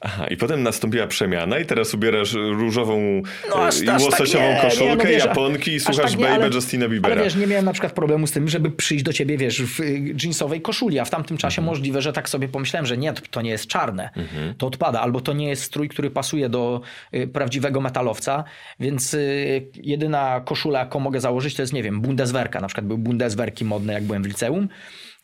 Aha, 0.00 0.26
i 0.26 0.36
potem 0.36 0.62
nastąpiła 0.62 1.06
przemiana 1.06 1.58
i 1.58 1.66
teraz 1.66 1.94
ubierasz 1.94 2.32
różową 2.32 3.22
no, 3.48 3.66
aż, 3.66 3.82
i 3.82 3.88
aż 3.88 4.02
tak 4.02 4.12
łososiową 4.12 4.44
tak 4.44 4.62
koszulkę, 4.62 4.90
nie, 4.90 4.96
no 4.96 5.04
wiesz, 5.04 5.24
japonki 5.24 5.72
i 5.72 5.80
słuchasz 5.80 6.10
tak 6.10 6.20
nie, 6.20 6.26
Baby 6.26 6.44
ale, 6.44 6.54
Justina 6.54 6.88
Biebera. 6.88 7.14
Ale 7.14 7.24
wiesz, 7.24 7.36
nie 7.36 7.46
miałem 7.46 7.64
na 7.64 7.72
przykład 7.72 7.92
problemu 7.92 8.26
z 8.26 8.32
tym, 8.32 8.48
żeby 8.48 8.70
przyjść 8.70 9.04
do 9.04 9.12
ciebie, 9.12 9.38
wiesz, 9.38 9.62
w 9.62 9.80
jeansowej 10.24 10.60
koszuli, 10.60 10.98
a 10.98 11.04
w 11.04 11.10
tamtym 11.10 11.36
czasie 11.36 11.60
mhm. 11.60 11.76
możliwe, 11.76 12.02
że 12.02 12.12
tak 12.12 12.28
sobie 12.28 12.48
pomyślałem, 12.48 12.86
że 12.86 12.96
nie, 12.96 13.12
to 13.12 13.42
nie 13.42 13.50
jest 13.50 13.66
czarne, 13.66 14.10
mhm. 14.16 14.54
to 14.54 14.66
odpada, 14.66 15.00
albo 15.00 15.20
to 15.20 15.32
nie 15.32 15.48
jest 15.48 15.62
strój, 15.62 15.88
który 15.88 16.10
pasuje 16.10 16.48
do 16.48 16.80
y, 17.14 17.26
prawdziwego 17.26 17.80
metalowca, 17.80 18.44
więc 18.80 19.14
y, 19.14 19.66
jedyna 19.74 20.40
koszula, 20.44 20.78
jaką 20.78 21.00
mogę 21.00 21.20
założyć, 21.20 21.54
to 21.54 21.62
jest, 21.62 21.72
nie 21.72 21.82
wiem, 21.82 22.00
Bundeswehrka, 22.00 22.60
na 22.60 22.66
przykład 22.66 22.86
były 22.86 22.98
Bundeswehrki 22.98 23.64
modne, 23.64 23.92
jak 23.92 24.02
byłem 24.02 24.22
w 24.22 24.26
liceum, 24.26 24.68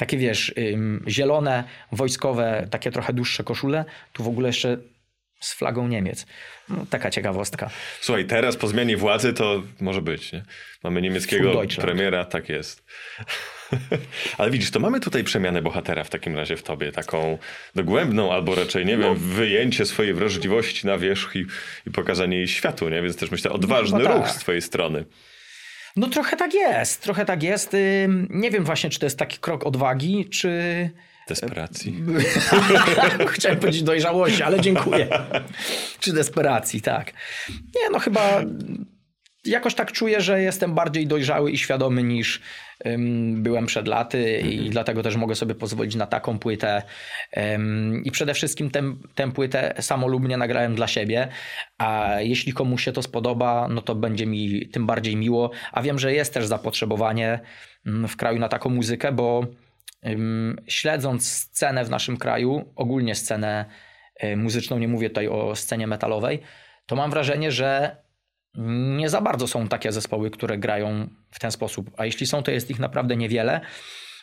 takie 0.01 0.17
wiesz, 0.17 0.55
zielone, 1.09 1.65
wojskowe, 1.93 2.69
takie 2.71 2.91
trochę 2.91 3.13
dłuższe 3.13 3.45
koszule, 3.45 3.85
tu 4.13 4.23
w 4.23 4.29
ogóle 4.29 4.49
jeszcze 4.49 4.79
z 5.41 5.55
flagą 5.55 5.89
Niemiec. 5.89 6.27
No, 6.69 6.87
taka 6.91 7.11
ciekawostka. 7.11 7.71
Słuchaj, 8.01 8.25
teraz 8.25 8.57
po 8.57 8.69
zmianie 8.69 8.97
władzy 8.97 9.33
to 9.33 9.63
może 9.81 10.03
być. 10.03 10.33
Nie? 10.33 10.43
Mamy 10.85 11.03
niemieckiego 11.03 11.63
premiera, 11.77 12.25
tak 12.25 12.49
jest. 12.49 12.85
Ale 14.39 14.51
widzisz, 14.51 14.71
to 14.71 14.81
mamy 14.81 15.01
tutaj 15.01 15.25
przemianę 15.25 15.63
bohatera 15.63 16.05
w 16.05 16.11
takim 16.11 16.37
razie 16.37 16.57
w 16.57 16.63
tobie, 16.63 16.93
taką 16.93 17.39
dogłębną 17.75 18.33
albo 18.33 18.55
raczej, 18.55 18.87
nie 18.87 18.97
no. 18.97 19.05
wiem, 19.05 19.15
wyjęcie 19.17 19.87
swojej 19.87 20.15
wrażliwości 20.15 20.87
na 20.87 20.99
wierzch 20.99 21.37
i, 21.37 21.47
i 21.87 21.91
pokazanie 21.91 22.37
jej 22.37 22.49
światu, 22.49 22.89
nie? 22.89 23.03
Więc 23.03 23.17
też 23.17 23.31
myślę, 23.31 23.51
odważny 23.51 23.99
no, 23.99 24.15
ruch 24.15 24.23
tak. 24.23 24.31
z 24.31 24.39
twojej 24.39 24.63
strony. 24.63 25.05
No 25.97 26.07
trochę 26.07 26.37
tak 26.37 26.55
jest, 26.55 27.03
trochę 27.03 27.25
tak 27.25 27.43
jest. 27.43 27.77
Nie 28.31 28.51
wiem 28.51 28.65
właśnie, 28.65 28.91
czy 28.91 28.99
to 28.99 29.07
jest 29.07 29.19
taki 29.19 29.39
krok 29.39 29.67
odwagi, 29.67 30.29
czy... 30.29 30.91
Desperacji. 31.29 32.05
Chciałem 33.33 33.59
powiedzieć 33.59 33.83
dojrzałości, 33.83 34.43
ale 34.43 34.61
dziękuję. 34.61 35.09
czy 36.01 36.13
desperacji, 36.13 36.83
tak. 36.83 37.13
Nie, 37.51 37.91
no 37.93 37.99
chyba 37.99 38.41
jakoś 39.45 39.75
tak 39.75 39.93
czuję, 39.93 40.21
że 40.21 40.43
jestem 40.43 40.75
bardziej 40.75 41.07
dojrzały 41.07 41.51
i 41.51 41.59
świadomy 41.59 42.03
niż 42.03 42.41
um, 42.85 43.43
byłem 43.43 43.67
przed 43.67 43.89
laty 43.89 44.19
mm 44.19 44.41
-hmm. 44.41 44.51
i 44.51 44.55
mhm. 44.55 44.71
dlatego 44.71 45.03
też 45.03 45.17
mogę 45.17 45.35
sobie 45.35 45.55
pozwolić 45.55 45.95
na 45.95 46.07
taką 46.07 46.39
płytę. 46.39 46.83
Um, 47.37 48.03
I 48.05 48.11
przede 48.11 48.35
wszystkim 48.35 48.71
tę, 48.71 48.83
tę 49.15 49.33
płytę 49.33 49.75
samolubnie 49.81 50.37
nagrałem 50.37 50.75
dla 50.75 50.87
siebie, 50.87 51.29
a 51.79 52.17
jeśli 52.19 52.53
komuś 52.53 52.85
się 52.85 52.93
to 52.93 53.03
spodoba, 53.03 53.69
no 53.71 53.83
to 53.83 53.95
będzie 53.95 54.27
mi 54.27 54.69
tym 54.69 54.87
bardziej 54.87 55.17
miło. 55.17 55.51
A 55.73 55.83
wiem, 55.83 55.99
że 55.99 56.15
jest 56.15 56.35
też 56.35 56.47
zapotrzebowanie 56.47 57.41
mm, 57.87 58.09
w 58.09 58.17
kraju 58.17 58.39
na 58.39 58.49
taką 58.49 58.71
muzykę, 58.71 59.13
bo 59.13 59.47
um, 60.03 60.57
śledząc 60.67 61.33
scenę 61.33 61.85
w 61.85 61.91
naszym 61.91 62.17
kraju, 62.17 62.73
ogólnie 62.77 63.15
scenę 63.15 63.65
e, 64.17 64.37
muzyczną, 64.37 64.79
nie 64.79 64.89
mówię 64.89 65.09
tutaj 65.09 65.29
o 65.29 65.57
scenie 65.57 65.87
metalowej, 65.87 66.41
to 66.87 66.97
mam 66.97 67.11
wrażenie, 67.11 67.53
że 67.53 67.97
nie 68.55 69.09
za 69.09 69.21
bardzo 69.21 69.49
są 69.49 69.69
takie 69.69 69.93
zespoły, 69.93 70.31
które 70.31 70.59
grają 70.59 71.09
w 71.31 71.39
ten 71.39 71.51
sposób, 71.51 71.91
a 71.97 72.07
jeśli 72.07 72.27
są, 72.27 72.43
to 72.43 72.51
jest 72.51 72.71
ich 72.71 72.79
naprawdę 72.79 73.17
niewiele. 73.17 73.61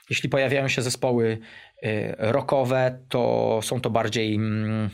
Jeśli 0.09 0.29
pojawiają 0.29 0.67
się 0.67 0.81
zespoły 0.81 1.37
y, 1.83 2.15
rockowe, 2.17 2.99
to 3.09 3.59
są 3.63 3.81
to 3.81 3.89
bardziej, 3.89 4.35
mm, 4.35 4.89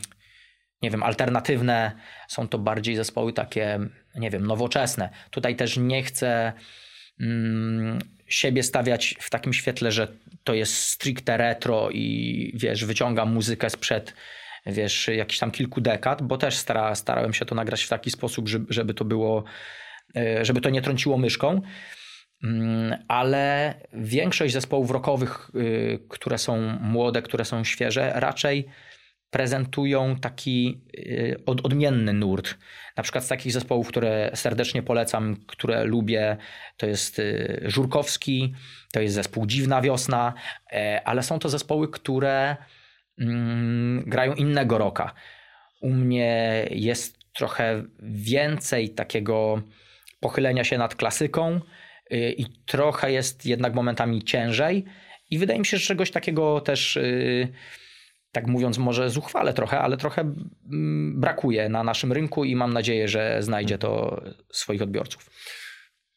nie 0.82 0.90
wiem, 0.90 1.02
alternatywne, 1.02 1.92
są 2.28 2.48
to 2.48 2.58
bardziej 2.58 2.96
zespoły 2.96 3.32
takie, 3.32 3.78
nie 4.14 4.30
wiem, 4.30 4.46
nowoczesne. 4.46 5.08
Tutaj 5.30 5.56
też 5.56 5.76
nie 5.76 6.02
chcę 6.02 6.52
mm, 7.20 7.98
siebie 8.26 8.62
stawiać 8.62 9.14
w 9.20 9.30
takim 9.30 9.52
świetle, 9.52 9.92
że 9.92 10.08
to 10.44 10.54
jest 10.54 10.74
stricte 10.74 11.36
retro 11.36 11.90
i 11.90 12.52
wiesz, 12.54 12.84
wyciągam 12.84 13.32
muzykę 13.32 13.70
sprzed 13.70 14.14
wiesz, 14.66 15.08
jakichś 15.08 15.38
tam 15.38 15.50
kilku 15.50 15.80
dekad, 15.80 16.22
bo 16.22 16.38
też 16.38 16.56
stara, 16.56 16.94
starałem 16.94 17.32
się 17.32 17.44
to 17.44 17.54
nagrać 17.54 17.82
w 17.82 17.88
taki 17.88 18.10
sposób, 18.10 18.48
żeby, 18.48 18.66
żeby 18.74 18.94
to 18.94 19.04
było, 19.04 19.44
e, 20.16 20.44
żeby 20.44 20.60
to 20.60 20.70
nie 20.70 20.82
trąciło 20.82 21.18
myszką. 21.18 21.60
Mm, 22.44 23.04
ale 23.08 23.74
większość 23.92 24.52
zespołów 24.52 24.90
rockowych, 24.90 25.50
y, 25.54 25.98
które 26.08 26.38
są 26.38 26.78
młode, 26.80 27.22
które 27.22 27.44
są 27.44 27.64
świeże, 27.64 28.12
raczej 28.14 28.68
prezentują 29.34 30.16
taki 30.16 30.80
y, 30.98 31.36
odmienny 31.46 32.12
nurt. 32.12 32.54
Na 32.96 33.02
przykład 33.02 33.24
z 33.24 33.28
takich 33.28 33.52
zespołów, 33.52 33.88
które 33.88 34.30
serdecznie 34.34 34.82
polecam, 34.82 35.36
które 35.46 35.84
lubię, 35.84 36.36
to 36.76 36.86
jest 36.86 37.18
y, 37.18 37.62
Żurkowski, 37.64 38.54
to 38.92 39.00
jest 39.00 39.14
zespół 39.14 39.46
Dziwna 39.46 39.82
Wiosna, 39.82 40.34
e, 40.72 41.02
ale 41.04 41.22
są 41.22 41.38
to 41.38 41.48
zespoły, 41.48 41.90
które 41.90 42.56
grają 44.06 44.34
innego 44.34 44.78
roka. 44.78 45.14
U 45.80 45.90
mnie 45.90 46.66
jest 46.70 47.18
trochę 47.34 47.84
więcej 48.02 48.90
takiego 48.90 49.62
pochylenia 50.20 50.64
się 50.64 50.78
nad 50.78 50.94
klasyką 50.94 51.60
yy, 52.10 52.32
i 52.32 52.46
trochę 52.66 53.12
jest 53.12 53.46
jednak 53.46 53.74
momentami 53.74 54.22
ciężej. 54.22 54.84
I 55.30 55.38
wydaje 55.38 55.58
mi 55.58 55.66
się, 55.66 55.76
że 55.76 55.86
czegoś 55.86 56.10
takiego 56.10 56.60
też, 56.60 56.96
yy, 56.96 57.48
tak 58.32 58.46
mówiąc, 58.46 58.78
może 58.78 59.10
zuchwale 59.10 59.54
trochę, 59.54 59.78
ale 59.78 59.96
trochę 59.96 60.20
mm, 60.20 61.20
brakuje 61.20 61.68
na 61.68 61.84
naszym 61.84 62.12
rynku 62.12 62.44
i 62.44 62.56
mam 62.56 62.72
nadzieję, 62.72 63.08
że 63.08 63.42
znajdzie 63.42 63.78
to 63.78 64.22
swoich 64.52 64.82
odbiorców. 64.82 65.30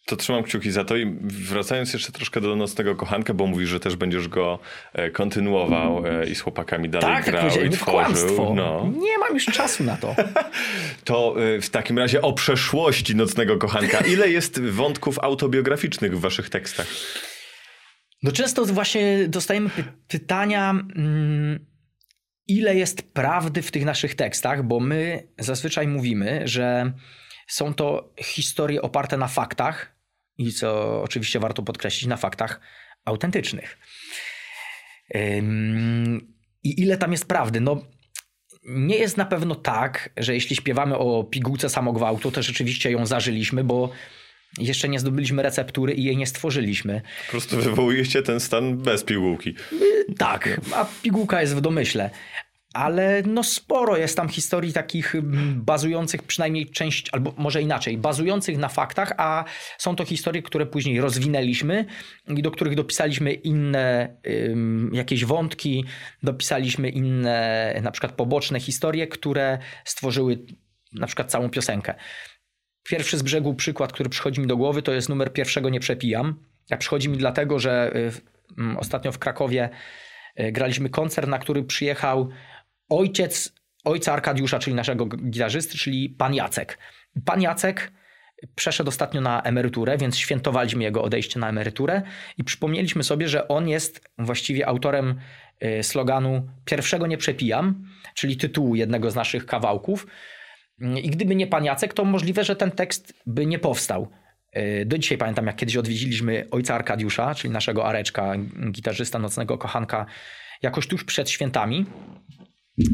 To 0.08 0.16
trzymam 0.16 0.44
kciuki 0.44 0.72
za 0.72 0.86
to 0.86 0.96
i 0.96 1.18
wracając 1.22 1.94
jeszcze 1.94 2.12
troszkę 2.12 2.42
do 2.42 2.56
Nocnego 2.56 2.96
Kochanka, 2.96 3.34
bo 3.34 3.48
mówisz, 3.48 3.70
że 3.70 3.80
też 3.80 3.96
będziesz 3.96 4.28
go 4.28 4.60
e, 4.94 5.12
kontynuował 5.12 6.08
e, 6.08 6.30
i 6.30 6.36
z 6.36 6.42
chłopakami 6.42 6.90
dalej 6.90 7.16
tak, 7.16 7.26
grał 7.26 7.50
tak, 7.50 7.66
i 7.66 7.70
tworzył. 7.70 8.56
No. 8.56 8.94
Nie 9.00 9.18
mam 9.18 9.34
już 9.34 9.46
czasu 9.46 9.84
na 9.84 9.98
to. 9.98 10.16
to 11.04 11.36
e, 11.56 11.62
w 11.62 11.70
takim 11.70 12.00
razie 12.00 12.22
o 12.22 12.34
przeszłości 12.34 13.16
Nocnego 13.16 13.58
Kochanka. 13.58 14.00
Ile 14.00 14.30
jest 14.30 14.62
wątków 14.62 15.20
autobiograficznych 15.20 16.18
w 16.18 16.20
waszych 16.20 16.50
tekstach? 16.50 16.88
No 18.24 18.32
często 18.32 18.66
właśnie 18.66 19.28
dostajemy 19.28 19.70
py 19.70 19.84
pytania, 20.08 20.70
mm, 20.70 21.66
ile 22.48 22.76
jest 22.76 23.14
prawdy 23.14 23.62
w 23.62 23.72
tych 23.72 23.86
naszych 23.86 24.16
tekstach, 24.16 24.64
bo 24.64 24.80
my 24.80 25.28
zazwyczaj 25.40 25.88
mówimy, 25.88 26.42
że 26.46 26.92
są 27.48 27.74
to 27.74 28.14
historie 28.20 28.82
oparte 28.82 29.18
na 29.18 29.28
faktach, 29.28 29.97
i 30.38 30.54
co 30.54 31.02
oczywiście 31.04 31.40
warto 31.40 31.64
podkreślić, 31.64 32.06
na 32.06 32.18
faktach 32.18 32.62
autentycznych. 33.06 33.78
I 36.64 36.82
ile 36.82 36.98
tam 36.98 37.12
jest 37.12 37.28
prawdy? 37.28 37.62
No, 37.62 37.82
nie 38.64 38.98
jest 38.98 39.18
na 39.18 39.26
pewno 39.26 39.56
tak, 39.56 40.10
że 40.18 40.34
jeśli 40.34 40.56
śpiewamy 40.56 40.98
o 40.98 41.24
pigułce 41.24 41.70
samogwałtu, 41.70 42.32
to 42.32 42.44
rzeczywiście 42.44 42.92
ją 42.92 43.06
zażyliśmy, 43.06 43.64
bo 43.64 43.92
jeszcze 44.58 44.90
nie 44.90 45.00
zdobyliśmy 45.00 45.44
receptury 45.44 45.94
i 45.94 46.04
jej 46.04 46.18
nie 46.18 46.28
stworzyliśmy. 46.28 47.02
Po 47.26 47.32
prostu 47.32 47.58
wywołujecie 47.58 48.22
ten 48.22 48.40
stan 48.40 48.78
bez 48.78 49.04
pigułki. 49.04 49.56
Tak, 50.18 50.62
a 50.74 50.86
pigułka 51.02 51.42
jest 51.42 51.56
w 51.56 51.62
domyśle 51.62 52.10
ale 52.78 53.22
no 53.26 53.44
sporo 53.44 53.98
jest 53.98 54.18
tam 54.18 54.30
historii 54.30 54.74
takich 54.74 55.16
mm, 55.16 55.62
bazujących 55.66 56.24
przynajmniej 56.24 56.70
część, 56.70 57.10
albo 57.12 57.34
może 57.38 57.62
inaczej, 57.62 57.98
bazujących 57.98 58.58
na 58.58 58.70
faktach, 58.70 59.14
a 59.18 59.46
są 59.78 59.96
to 59.96 60.06
historie, 60.06 60.42
które 60.42 60.66
później 60.66 61.02
rozwinęliśmy 61.02 61.86
i 62.28 62.42
do 62.42 62.52
których 62.52 62.76
dopisaliśmy 62.76 63.34
inne 63.34 64.16
jakieś 64.94 65.26
wątki, 65.26 65.86
dopisaliśmy 66.24 66.90
inne 66.90 67.80
na 67.84 67.92
przykład 67.92 68.12
poboczne 68.12 68.60
historie, 68.60 69.08
które 69.08 69.58
stworzyły 69.86 70.40
na 70.94 71.08
przykład 71.08 71.32
całą 71.32 71.50
piosenkę. 71.50 71.96
Pierwszy 72.84 73.18
z 73.18 73.22
brzegu 73.22 73.54
przykład, 73.54 73.94
który 73.94 74.10
przychodzi 74.10 74.42
mi 74.42 74.48
do 74.48 74.58
głowy, 74.58 74.82
to 74.82 74.92
jest 74.92 75.10
numer 75.10 75.34
pierwszego 75.34 75.70
Nie 75.70 75.80
Przepijam. 75.80 76.36
A 76.72 76.78
przychodzi 76.78 77.10
mi 77.10 77.18
dlatego, 77.18 77.60
że 77.60 77.96
y, 77.96 78.78
ostatnio 78.78 79.12
w 79.12 79.20
Krakowie 79.20 79.70
y, 80.40 80.52
graliśmy 80.52 80.90
koncert, 80.90 81.28
na 81.28 81.40
który 81.40 81.64
przyjechał 81.64 82.30
ojciec 82.90 83.54
ojca 83.84 84.14
Arkadiusza, 84.14 84.60
czyli 84.60 84.76
naszego 84.76 85.06
gitarzysty, 85.06 85.78
czyli 85.78 86.10
pan 86.10 86.34
Jacek. 86.34 86.78
Pan 87.26 87.42
Jacek 87.42 87.92
przeszedł 88.56 88.90
ostatnio 88.90 89.22
na 89.22 89.42
emeryturę, 89.42 89.98
więc 89.98 90.18
świętowaliśmy 90.18 90.84
jego 90.84 91.04
odejście 91.04 91.40
na 91.40 91.50
emeryturę 91.50 92.02
i 92.38 92.44
przypomnieliśmy 92.44 93.04
sobie, 93.04 93.30
że 93.30 93.48
on 93.48 93.68
jest 93.68 94.10
właściwie 94.18 94.68
autorem 94.68 95.20
y, 95.64 95.84
sloganu 95.84 96.50
Pierwszego 96.66 97.08
nie 97.08 97.18
przepijam, 97.18 97.88
czyli 98.14 98.38
tytułu 98.38 98.76
jednego 98.76 99.12
z 99.12 99.16
naszych 99.16 99.46
kawałków. 99.46 100.08
I 101.04 101.10
gdyby 101.10 101.36
nie 101.36 101.48
pan 101.48 101.66
Jacek, 101.66 101.94
to 101.94 102.06
możliwe, 102.06 102.44
że 102.44 102.56
ten 102.56 102.72
tekst 102.72 103.14
by 103.26 103.46
nie 103.46 103.60
powstał. 103.60 104.12
Y, 104.58 104.86
do 104.86 104.98
dzisiaj 104.98 105.18
pamiętam, 105.18 105.48
jak 105.48 105.56
kiedyś 105.56 105.78
odwiedziliśmy 105.78 106.48
ojca 106.52 106.76
Arkadiusza, 106.76 107.36
czyli 107.36 107.54
naszego 107.54 107.86
Areczka, 107.86 108.34
gitarzysta 108.72 109.20
nocnego 109.20 109.58
kochanka, 109.58 110.06
jakoś 110.62 110.88
tuż 110.88 111.04
przed 111.04 111.30
świętami. 111.30 111.86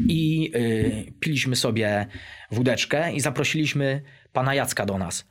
I 0.08 0.50
y, 0.54 1.12
piliśmy 1.20 1.56
sobie 1.56 2.06
wódeczkę 2.50 3.12
i 3.12 3.20
zaprosiliśmy 3.20 4.02
pana 4.32 4.54
Jacka 4.54 4.86
do 4.86 4.98
nas. 4.98 5.28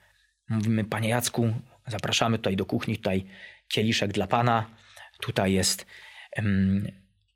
Mówimy, 0.50 0.86
panie 0.86 1.10
Jacku, 1.10 1.54
zapraszamy 1.88 2.38
tutaj 2.38 2.56
do 2.56 2.66
kuchni, 2.66 2.98
tutaj 2.98 3.26
kieliszek 3.68 4.12
dla 4.12 4.28
pana. 4.28 4.70
Tutaj 5.22 5.54
jest. 5.54 5.86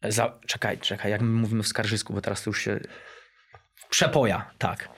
za, 0.03 0.39
czekaj, 0.47 0.77
czekaj, 0.77 1.11
jak 1.11 1.21
my 1.21 1.27
mówimy 1.27 1.63
w 1.63 1.67
skarżysku, 1.67 2.13
bo 2.13 2.21
teraz 2.21 2.43
to 2.43 2.49
już 2.49 2.61
się. 2.61 2.79
Przepoja, 3.89 4.51
tak. 4.57 4.89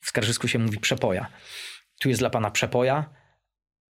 W 0.00 0.06
skarżysku 0.08 0.48
się 0.48 0.58
mówi 0.58 0.78
przepoja. 0.78 1.26
Tu 2.00 2.08
jest 2.08 2.20
dla 2.20 2.30
pana 2.30 2.50
przepoja. 2.50 3.10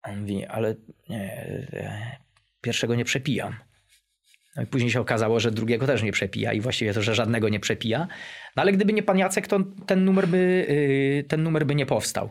On 0.03 0.21
mówi, 0.21 0.47
ale 0.47 0.75
nie, 1.09 1.33
e, 1.73 2.17
pierwszego 2.61 2.95
nie 2.95 3.05
przepijam. 3.05 3.57
No 4.57 4.63
i 4.63 4.67
później 4.67 4.91
się 4.91 5.01
okazało, 5.01 5.41
że 5.41 5.51
drugiego 5.51 5.87
też 5.87 6.03
nie 6.03 6.13
przepija 6.13 6.53
i 6.53 6.61
właściwie 6.61 6.95
to, 6.95 7.03
że 7.03 7.15
żadnego 7.15 7.49
nie 7.49 7.61
przepija. 7.61 8.09
No 8.57 8.63
ale 8.63 8.73
gdyby 8.73 8.93
nie 8.93 9.03
pan 9.03 9.19
Jacek, 9.19 9.47
to 9.47 9.61
ten 9.87 10.05
numer 10.05 10.29
by, 10.29 10.67
y, 10.69 11.25
ten 11.29 11.43
numer 11.43 11.67
by 11.67 11.75
nie 11.75 11.87
powstał. 11.87 12.31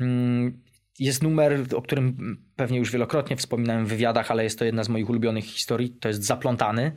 Mm, 0.00 0.62
jest 0.98 1.22
numer, 1.22 1.60
o 1.76 1.82
którym 1.82 2.36
pewnie 2.56 2.78
już 2.78 2.92
wielokrotnie 2.92 3.36
wspominałem 3.36 3.86
w 3.86 3.88
wywiadach, 3.88 4.30
ale 4.30 4.44
jest 4.44 4.58
to 4.58 4.64
jedna 4.64 4.84
z 4.84 4.88
moich 4.88 5.10
ulubionych 5.10 5.44
historii. 5.44 5.90
To 5.90 6.08
jest 6.08 6.24
Zaplątany, 6.24 6.92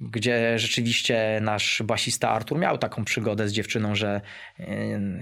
gdzie 0.00 0.58
rzeczywiście 0.58 1.38
nasz 1.42 1.82
basista 1.82 2.30
Artur 2.30 2.58
miał 2.58 2.78
taką 2.78 3.04
przygodę 3.04 3.48
z 3.48 3.52
dziewczyną, 3.52 3.94
że 3.94 4.20
y, 4.60 4.64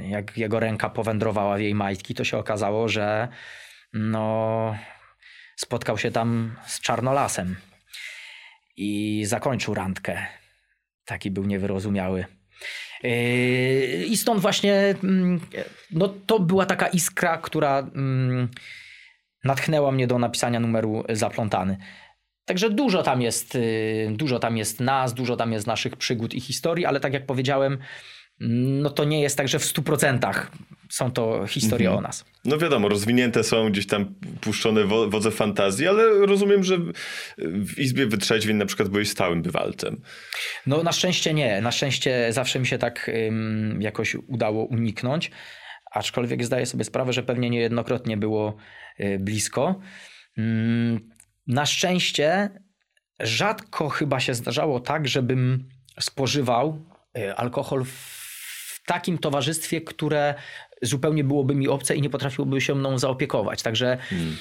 jak 0.09 0.39
jego 0.39 0.61
ręka 0.61 0.91
powędrowała 0.91 1.57
w 1.57 1.61
jej 1.61 1.75
majtki, 1.75 2.15
to 2.15 2.25
się 2.25 2.39
okazało, 2.39 2.89
że 2.89 3.29
no, 3.93 4.75
spotkał 5.57 5.99
się 5.99 6.11
tam 6.11 6.57
z 6.67 6.81
czarnolasem 6.81 7.57
i 8.81 9.25
zakończył 9.27 9.75
randkę. 9.75 10.27
Taki 11.05 11.31
był 11.31 11.45
niewyrozumiały. 11.45 12.25
Yy, 13.03 14.05
I 14.07 14.17
stąd 14.17 14.41
właśnie 14.41 14.95
mm, 15.05 15.41
no, 15.91 16.09
to 16.09 16.39
była 16.39 16.67
taka 16.67 16.89
iskra, 16.89 17.39
która 17.39 17.79
mm, 17.79 18.49
natchnęła 19.45 19.93
mnie 19.93 20.07
do 20.07 20.19
napisania 20.19 20.61
numeru 20.61 21.05
Zaplątany. 21.09 21.77
Także 22.45 22.71
dużo 22.71 23.03
tam 23.03 23.23
jest, 23.23 23.55
yy, 23.55 24.09
dużo 24.11 24.39
tam 24.39 24.57
jest 24.57 24.81
nas, 24.81 25.15
dużo 25.15 25.37
tam 25.37 25.53
jest 25.53 25.67
naszych 25.67 25.97
przygód 25.97 26.35
i 26.35 26.41
historii, 26.41 26.87
ale 26.87 27.01
tak 27.01 27.13
jak 27.13 27.27
powiedziałem, 27.27 27.79
no 28.41 28.91
to 28.91 29.05
nie 29.05 29.21
jest 29.21 29.37
tak, 29.37 29.49
że 29.49 29.59
w 29.59 29.65
100% 29.65 30.47
są 30.91 31.11
to 31.11 31.47
historie 31.47 31.89
mhm. 31.89 31.99
o 31.99 32.09
nas. 32.09 32.25
No 32.45 32.59
wiadomo, 32.59 32.89
rozwinięte 32.89 33.45
są 33.45 33.71
gdzieś 33.71 33.87
tam 33.87 34.15
puszczone 34.41 34.85
wodze 34.85 35.31
fantazji, 35.31 35.89
ale 35.89 36.27
rozumiem, 36.27 36.65
że 36.65 36.79
w 37.39 37.79
Izbie 37.79 38.07
Wytrzeźwień 38.07 38.57
na 38.57 38.67
przykład 38.67 38.89
byłeś 38.89 39.11
stałym 39.11 39.43
bywalcem. 39.43 40.01
No 40.67 40.83
na 40.83 40.93
szczęście 40.93 41.35
nie. 41.35 41.61
Na 41.61 41.73
szczęście 41.73 42.33
zawsze 42.33 42.59
mi 42.59 42.67
się 42.67 42.79
tak 42.79 43.11
um, 43.25 43.83
jakoś 43.83 44.15
udało 44.15 44.65
uniknąć, 44.65 45.31
aczkolwiek 45.93 46.45
zdaję 46.45 46.67
sobie 46.67 46.85
sprawę, 46.85 47.13
że 47.13 47.23
pewnie 47.23 47.51
niejednokrotnie 47.51 48.17
było 48.17 48.57
y, 49.01 49.19
blisko. 49.19 49.81
Um, 50.37 51.11
na 51.47 51.67
szczęście 51.67 52.51
rzadko 53.21 53.89
chyba 53.89 54.21
się 54.21 54.35
zdarzało 54.35 54.81
tak, 54.81 55.09
żebym 55.09 55.69
spożywał 56.01 56.85
y, 57.19 57.35
alkohol 57.35 57.85
w 57.85 58.20
takim 58.87 59.19
towarzystwie, 59.19 59.81
które 59.81 60.35
zupełnie 60.83 61.25
byłoby 61.25 61.55
mi 61.55 61.69
obce 61.69 61.97
i 61.97 62.03
nie 62.03 62.11
potrafiłoby 62.11 62.61
się 62.61 62.75
mną 62.75 62.99
zaopiekować. 62.99 63.63
Także 63.63 63.99
hmm. 64.09 64.37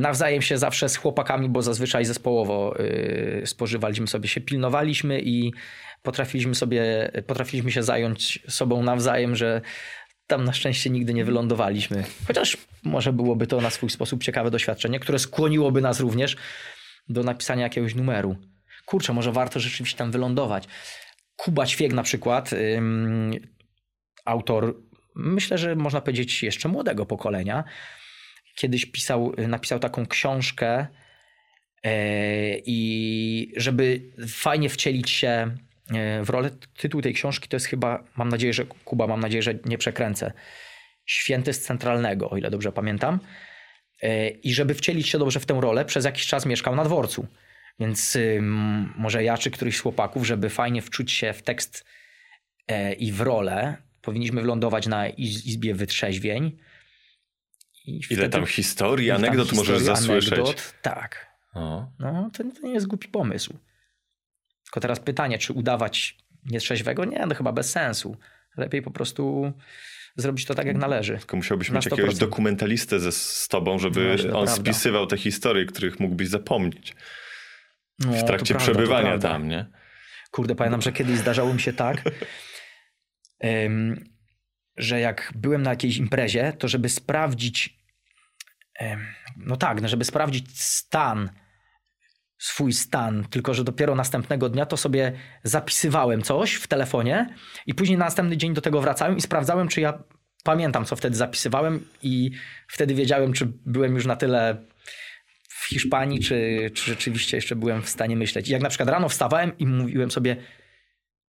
nawzajem 0.00 0.42
się 0.42 0.58
zawsze 0.58 0.88
z 0.88 0.96
chłopakami, 0.96 1.48
bo 1.48 1.62
zazwyczaj 1.62 2.04
zespołowo 2.04 2.80
y, 2.80 3.42
spożywaliśmy 3.46 4.06
sobie, 4.06 4.28
się 4.28 4.40
pilnowaliśmy 4.40 5.20
i 5.20 5.52
potrafiliśmy 6.02 6.54
sobie, 6.54 7.10
potrafiliśmy 7.26 7.70
się 7.70 7.82
zająć 7.82 8.42
sobą 8.48 8.82
nawzajem, 8.82 9.36
że 9.36 9.60
tam 10.26 10.44
na 10.44 10.52
szczęście 10.52 10.90
nigdy 10.90 11.14
nie 11.14 11.24
wylądowaliśmy. 11.24 12.04
Chociaż 12.26 12.56
może 12.82 13.12
byłoby 13.12 13.46
to 13.46 13.60
na 13.60 13.70
swój 13.70 13.90
sposób 13.90 14.22
ciekawe 14.22 14.50
doświadczenie, 14.50 15.00
które 15.00 15.18
skłoniłoby 15.18 15.80
nas 15.80 16.00
również 16.00 16.36
do 17.08 17.22
napisania 17.22 17.62
jakiegoś 17.62 17.94
numeru. 17.94 18.36
Kurczę, 18.86 19.12
może 19.12 19.32
warto 19.32 19.60
rzeczywiście 19.60 19.98
tam 19.98 20.10
wylądować. 20.10 20.64
Kuba 21.36 21.66
Ćwiek 21.66 21.92
na 21.92 22.02
przykład, 22.02 22.50
autor, 24.24 24.76
myślę, 25.14 25.58
że 25.58 25.76
można 25.76 26.00
powiedzieć 26.00 26.42
jeszcze 26.42 26.68
młodego 26.68 27.06
pokolenia, 27.06 27.64
kiedyś 28.54 28.86
pisał, 28.86 29.32
napisał 29.48 29.78
taką 29.78 30.06
książkę 30.06 30.86
e, 31.82 32.58
i 32.66 33.52
żeby 33.56 34.00
fajnie 34.28 34.68
wcielić 34.68 35.10
się 35.10 35.28
e, 35.94 36.24
w 36.24 36.30
rolę, 36.30 36.50
tytuł 36.76 37.02
tej 37.02 37.14
książki 37.14 37.48
to 37.48 37.56
jest 37.56 37.66
chyba, 37.66 38.04
mam 38.16 38.28
nadzieję, 38.28 38.52
że 38.52 38.64
Kuba, 38.64 39.06
mam 39.06 39.20
nadzieję, 39.20 39.42
że 39.42 39.54
nie 39.64 39.78
przekręcę, 39.78 40.32
Święty 41.06 41.52
z 41.52 41.60
Centralnego, 41.60 42.30
o 42.30 42.36
ile 42.36 42.50
dobrze 42.50 42.72
pamiętam. 42.72 43.18
E, 44.02 44.28
I 44.28 44.54
żeby 44.54 44.74
wcielić 44.74 45.08
się 45.08 45.18
dobrze 45.18 45.40
w 45.40 45.46
tę 45.46 45.60
rolę, 45.60 45.84
przez 45.84 46.04
jakiś 46.04 46.26
czas 46.26 46.46
mieszkał 46.46 46.76
na 46.76 46.84
dworcu. 46.84 47.26
Więc 47.80 48.18
może 48.96 49.24
ja 49.24 49.38
czy 49.38 49.50
któryś 49.50 49.76
z 49.76 49.80
chłopaków, 49.80 50.26
żeby 50.26 50.50
fajnie 50.50 50.82
wczuć 50.82 51.12
się 51.12 51.32
w 51.32 51.42
tekst 51.42 51.84
i 52.98 53.12
w 53.12 53.20
rolę, 53.20 53.76
powinniśmy 54.04 54.40
wylądować 54.40 54.86
na 54.86 55.08
Izbie 55.08 55.74
Wytrzeźwień. 55.74 56.58
I 57.86 58.00
Ile 58.10 58.28
tam 58.28 58.46
historii, 58.46 59.10
anegdot 59.10 59.48
tam 59.48 59.56
możesz 59.56 59.82
zasłyszeć. 59.82 60.32
Anegdot, 60.32 60.74
tak. 60.82 61.26
O. 61.54 61.86
No, 61.98 62.30
to, 62.32 62.44
to, 62.44 62.66
nie 62.66 62.72
jest 62.72 62.86
głupi 62.86 63.08
pomysł. 63.08 63.58
Tylko 64.64 64.80
teraz 64.80 65.00
pytanie, 65.00 65.38
czy 65.38 65.52
udawać 65.52 66.18
nietrzeźwego? 66.50 67.04
Nie, 67.04 67.26
no 67.26 67.34
chyba 67.34 67.52
bez 67.52 67.70
sensu. 67.70 68.16
Lepiej 68.56 68.82
po 68.82 68.90
prostu 68.90 69.52
zrobić 70.16 70.44
to 70.44 70.54
tak, 70.54 70.66
jak 70.66 70.76
należy. 70.76 71.18
Tylko 71.18 71.36
musiałbyś 71.36 71.70
mieć 71.70 71.84
jakiegoś 71.84 72.14
dokumentalistę 72.14 73.00
ze, 73.00 73.12
z 73.12 73.48
tobą, 73.48 73.78
żeby 73.78 74.16
no, 74.18 74.38
on 74.38 74.44
prawda. 74.46 74.62
spisywał 74.62 75.06
te 75.06 75.16
historie, 75.16 75.66
których 75.66 76.00
mógłbyś 76.00 76.28
zapomnieć. 76.28 76.94
No, 77.98 78.12
w 78.12 78.24
trakcie 78.24 78.54
prawda, 78.54 78.72
przebywania 78.72 79.18
tam, 79.18 79.48
nie? 79.48 79.66
Kurde, 80.30 80.54
pamiętam, 80.54 80.82
że 80.82 80.92
kiedyś 80.92 81.18
zdarzało 81.18 81.54
mi 81.54 81.60
się 81.60 81.72
tak, 81.72 82.02
że 84.76 85.00
jak 85.00 85.32
byłem 85.36 85.62
na 85.62 85.70
jakiejś 85.70 85.96
imprezie, 85.96 86.52
to 86.52 86.68
żeby 86.68 86.88
sprawdzić, 86.88 87.78
no 89.36 89.56
tak, 89.56 89.80
no 89.80 89.88
żeby 89.88 90.04
sprawdzić 90.04 90.60
stan, 90.60 91.30
swój 92.38 92.72
stan, 92.72 93.24
tylko 93.30 93.54
że 93.54 93.64
dopiero 93.64 93.94
następnego 93.94 94.48
dnia 94.48 94.66
to 94.66 94.76
sobie 94.76 95.12
zapisywałem 95.42 96.22
coś 96.22 96.54
w 96.54 96.66
telefonie 96.66 97.34
i 97.66 97.74
później 97.74 97.98
na 97.98 98.04
następny 98.04 98.36
dzień 98.36 98.54
do 98.54 98.60
tego 98.60 98.80
wracałem 98.80 99.16
i 99.16 99.20
sprawdzałem, 99.20 99.68
czy 99.68 99.80
ja 99.80 100.02
pamiętam, 100.44 100.84
co 100.84 100.96
wtedy 100.96 101.16
zapisywałem 101.16 101.86
i 102.02 102.30
wtedy 102.68 102.94
wiedziałem, 102.94 103.32
czy 103.32 103.52
byłem 103.66 103.94
już 103.94 104.06
na 104.06 104.16
tyle 104.16 104.56
w 105.48 105.68
Hiszpanii, 105.68 106.20
czy, 106.20 106.70
czy 106.74 106.90
rzeczywiście 106.90 107.36
jeszcze 107.36 107.56
byłem 107.56 107.82
w 107.82 107.88
stanie 107.88 108.16
myśleć. 108.16 108.48
I 108.48 108.52
jak 108.52 108.62
na 108.62 108.68
przykład 108.68 108.88
rano 108.88 109.08
wstawałem 109.08 109.58
i 109.58 109.66
mówiłem 109.66 110.10
sobie, 110.10 110.36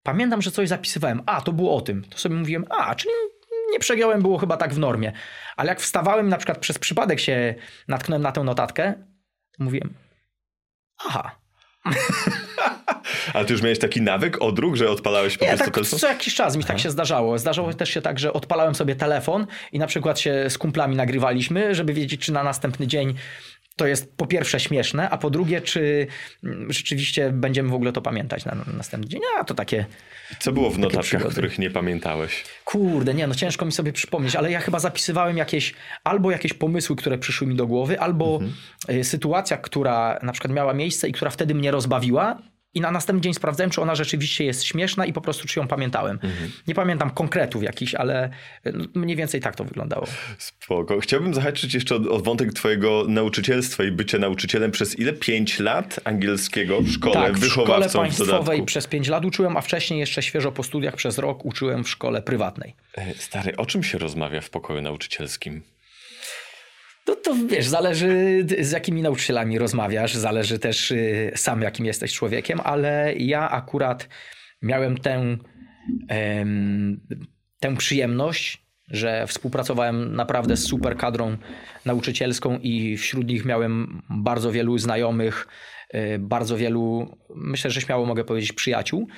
pamiętam, 0.04 0.42
że 0.42 0.50
coś 0.50 0.68
zapisywałem, 0.68 1.22
a 1.26 1.40
to 1.40 1.52
było 1.52 1.76
o 1.76 1.80
tym, 1.80 2.04
to 2.04 2.18
sobie 2.18 2.34
mówiłem, 2.36 2.64
a, 2.70 2.94
czyli 2.94 3.12
nie 3.72 3.78
przegiąłem, 3.78 4.22
było 4.22 4.38
chyba 4.38 4.56
tak 4.56 4.74
w 4.74 4.78
normie. 4.78 5.12
Ale 5.56 5.68
jak 5.68 5.80
wstawałem 5.80 6.28
na 6.28 6.36
przykład 6.36 6.58
przez 6.58 6.78
przypadek 6.78 7.20
się 7.20 7.54
natknąłem 7.88 8.22
na 8.22 8.32
tę 8.32 8.44
notatkę, 8.44 8.94
to 9.58 9.64
mówiłem, 9.64 9.94
aha. 10.98 11.30
Ale 13.34 13.44
ty 13.44 13.52
już 13.52 13.62
miałeś 13.62 13.78
taki 13.78 14.02
nawyk, 14.02 14.42
odruch, 14.42 14.74
że 14.76 14.90
odpalałeś 14.90 15.38
po 15.38 15.44
Nie, 15.44 15.48
prostu 15.50 15.64
tak 15.64 15.74
telefon? 15.74 15.98
co 15.98 16.08
jakiś 16.08 16.34
czas 16.34 16.56
mi 16.56 16.62
Aha. 16.62 16.72
tak 16.72 16.82
się 16.82 16.90
zdarzało. 16.90 17.38
Zdarzało 17.38 17.74
też 17.74 17.90
się 17.90 18.02
tak, 18.02 18.18
że 18.18 18.32
odpalałem 18.32 18.74
sobie 18.74 18.96
telefon 18.96 19.46
i 19.72 19.78
na 19.78 19.86
przykład 19.86 20.20
się 20.20 20.44
z 20.48 20.58
kumplami 20.58 20.96
nagrywaliśmy, 20.96 21.74
żeby 21.74 21.92
wiedzieć, 21.94 22.20
czy 22.20 22.32
na 22.32 22.42
następny 22.44 22.86
dzień 22.86 23.14
to 23.76 23.86
jest 23.86 24.16
po 24.16 24.26
pierwsze 24.26 24.60
śmieszne, 24.60 25.10
a 25.10 25.18
po 25.18 25.30
drugie, 25.30 25.60
czy 25.60 26.06
mm, 26.44 26.72
rzeczywiście 26.72 27.30
będziemy 27.30 27.68
w 27.68 27.74
ogóle 27.74 27.92
to 27.92 28.02
pamiętać 28.02 28.44
na, 28.44 28.56
następny 28.76 29.08
dzień. 29.08 29.20
A 29.40 29.44
to 29.44 29.54
takie. 29.54 29.86
Co 30.38 30.52
było 30.52 30.70
w 30.70 30.78
notatkach, 30.78 31.22
których 31.22 31.58
nie 31.58 31.70
pamiętałeś? 31.70 32.44
Kurde, 32.64 33.14
nie, 33.14 33.26
no 33.26 33.34
ciężko 33.34 33.64
mi 33.64 33.72
sobie 33.72 33.92
przypomnieć, 33.92 34.36
ale 34.36 34.50
ja 34.50 34.60
chyba 34.60 34.78
zapisywałem 34.78 35.36
jakieś 35.36 35.74
albo 36.04 36.30
jakieś 36.30 36.52
pomysły, 36.52 36.96
które 36.96 37.18
przyszły 37.18 37.46
mi 37.46 37.54
do 37.54 37.66
głowy, 37.66 38.00
albo 38.00 38.34
mhm. 38.34 38.52
Y, 39.00 39.04
sytuacja, 39.04 39.56
która 39.56 40.18
na 40.22 40.32
przykład 40.32 40.52
miała 40.52 40.74
miejsce 40.74 41.08
i 41.08 41.12
która 41.12 41.30
wtedy 41.30 41.54
mnie 41.54 41.70
rozbawiła 41.70 42.38
i 42.74 42.80
na 42.80 42.90
następny 42.90 43.20
dzień 43.20 43.34
sprawdzałem, 43.34 43.70
czy 43.70 43.82
ona 43.82 43.94
rzeczywiście 43.94 44.44
jest 44.44 44.64
śmieszna 44.64 45.06
i 45.06 45.12
po 45.12 45.20
prostu 45.20 45.48
czy 45.48 45.60
ją 45.60 45.68
pamiętałem. 45.68 46.18
Mhm. 46.22 46.50
Nie 46.68 46.74
pamiętam 46.74 47.10
konkretów 47.10 47.62
jakichś, 47.62 47.94
ale 47.94 48.30
no, 48.64 48.84
mniej 48.94 49.16
więcej 49.16 49.40
tak 49.40 49.56
to 49.56 49.64
wyglądało. 49.64 50.06
Spoko. 50.38 51.00
Chciałbym 51.00 51.34
zahaczyć 51.34 51.74
jeszcze 51.74 51.94
o, 51.94 52.18
wątek 52.18 52.52
twojego 52.52 53.04
nauczycielstwa 53.08 53.84
i 53.84 53.90
bycia 53.90 54.18
nauczycielem 54.18 54.70
przez 54.70 54.98
ile? 54.98 55.12
Pięć 55.12 55.58
lat 55.58 56.00
angielskiego 56.04 56.80
w 56.80 56.88
szkole, 56.88 57.14
tak, 57.14 57.38
w 57.38 57.48
szkole 57.48 57.88
państwowej 57.88 58.62
przez 58.62 58.86
pięć 58.86 59.08
lat 59.08 59.24
uczyłem, 59.24 59.56
a 59.56 59.60
wcześniej 59.60 60.00
jeszcze 60.00 60.22
świeżo 60.22 60.52
po 60.52 60.62
studiach 60.62 60.96
przez 60.96 61.18
rok 61.18 61.44
uczyłem 61.44 61.84
w 61.84 61.88
szkole 61.88 62.22
prywatnej. 62.22 62.74
E, 62.96 63.14
stary, 63.14 63.56
o 63.56 63.66
czym 63.66 63.82
się 63.82 63.98
rozmawia 63.98 64.40
w 64.40 64.50
pokoju 64.50 64.82
nauczycielskim? 64.82 65.62
To, 67.04 67.16
to 67.16 67.34
wiesz, 67.46 67.66
zależy 67.66 68.44
z 68.60 68.70
jakimi 68.70 69.02
nauczycielami 69.02 69.58
rozmawiasz, 69.58 70.14
zależy 70.14 70.58
też 70.58 70.90
y, 70.90 71.32
sam 71.36 71.62
jakim 71.62 71.86
jesteś 71.86 72.12
człowiekiem, 72.12 72.60
ale 72.64 73.14
ja 73.16 73.50
akurat 73.50 74.08
miałem 74.62 74.98
tę, 74.98 75.36
tę 77.60 77.76
przyjemność, 77.76 78.64
że 78.88 79.26
współpracowałem 79.26 80.16
naprawdę 80.16 80.56
z 80.56 80.66
super 80.66 80.96
kadrą 80.96 81.36
nauczycielską 81.84 82.58
i 82.58 82.96
wśród 82.96 83.28
nich 83.28 83.44
miałem 83.44 84.02
bardzo 84.10 84.52
wielu 84.52 84.78
znajomych, 84.78 85.46
y, 85.94 86.18
bardzo 86.18 86.56
wielu, 86.56 87.16
myślę, 87.34 87.70
że 87.70 87.80
śmiało 87.80 88.06
mogę 88.06 88.24
powiedzieć, 88.24 88.52
przyjaciół. 88.52 89.08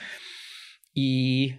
I 0.95 1.55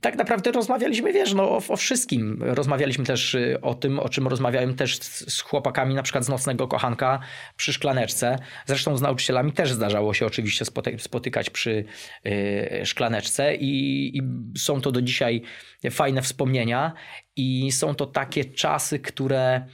tak 0.00 0.16
naprawdę 0.16 0.52
rozmawialiśmy, 0.52 1.12
wiesz, 1.12 1.34
no, 1.34 1.50
o, 1.50 1.62
o, 1.68 1.76
wszystkim. 1.76 2.42
Rozmawialiśmy 2.42 3.04
też 3.04 3.34
y, 3.34 3.58
o 3.62 3.74
tym, 3.74 3.98
o 3.98 4.08
czym 4.08 4.28
rozmawiałem 4.28 4.74
też 4.74 4.98
z 5.02 5.40
chłopakami, 5.40 5.94
na 5.94 6.02
przykład 6.02 6.24
z 6.24 6.28
Nocnego 6.28 6.68
Kochanka 6.68 7.20
przy 7.56 7.72
szklaneczce. 7.72 8.38
Zresztą 8.66 8.96
z 8.96 9.02
nauczycielami 9.02 9.52
też 9.52 9.72
zdarzało 9.72 10.14
się 10.14 10.26
oczywiście 10.26 10.64
spotykać 10.98 11.50
przy 11.50 11.84
y, 12.26 12.80
szklaneczce 12.84 13.54
i, 13.54 14.18
i 14.18 14.22
są 14.58 14.80
to 14.80 14.92
do 14.92 15.02
dzisiaj 15.02 15.42
fajne 15.90 16.22
wspomnienia 16.22 16.92
i 17.36 17.72
są 17.72 17.94
to 17.94 18.06
takie 18.06 18.44
czasy, 18.44 18.98
które 18.98 19.66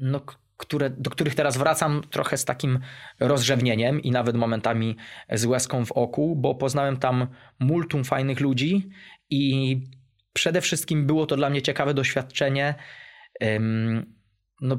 no, 0.00 0.20
które, 0.56 0.90
do 0.90 1.10
których 1.10 1.34
teraz 1.34 1.56
wracam 1.56 2.02
trochę 2.10 2.36
z 2.36 2.44
takim 2.44 2.78
rozrzewnieniem 3.20 4.00
i 4.00 4.10
nawet 4.10 4.36
momentami 4.36 4.96
z 5.32 5.44
łezką 5.44 5.84
w 5.84 5.92
oku, 5.92 6.36
bo 6.36 6.54
poznałem 6.54 6.96
tam 6.96 7.26
multum 7.58 8.04
fajnych 8.04 8.40
ludzi 8.40 8.88
i 9.30 9.80
przede 10.32 10.60
wszystkim 10.60 11.06
było 11.06 11.26
to 11.26 11.36
dla 11.36 11.50
mnie 11.50 11.62
ciekawe 11.62 11.94
doświadczenie. 11.94 12.74
No, 14.60 14.78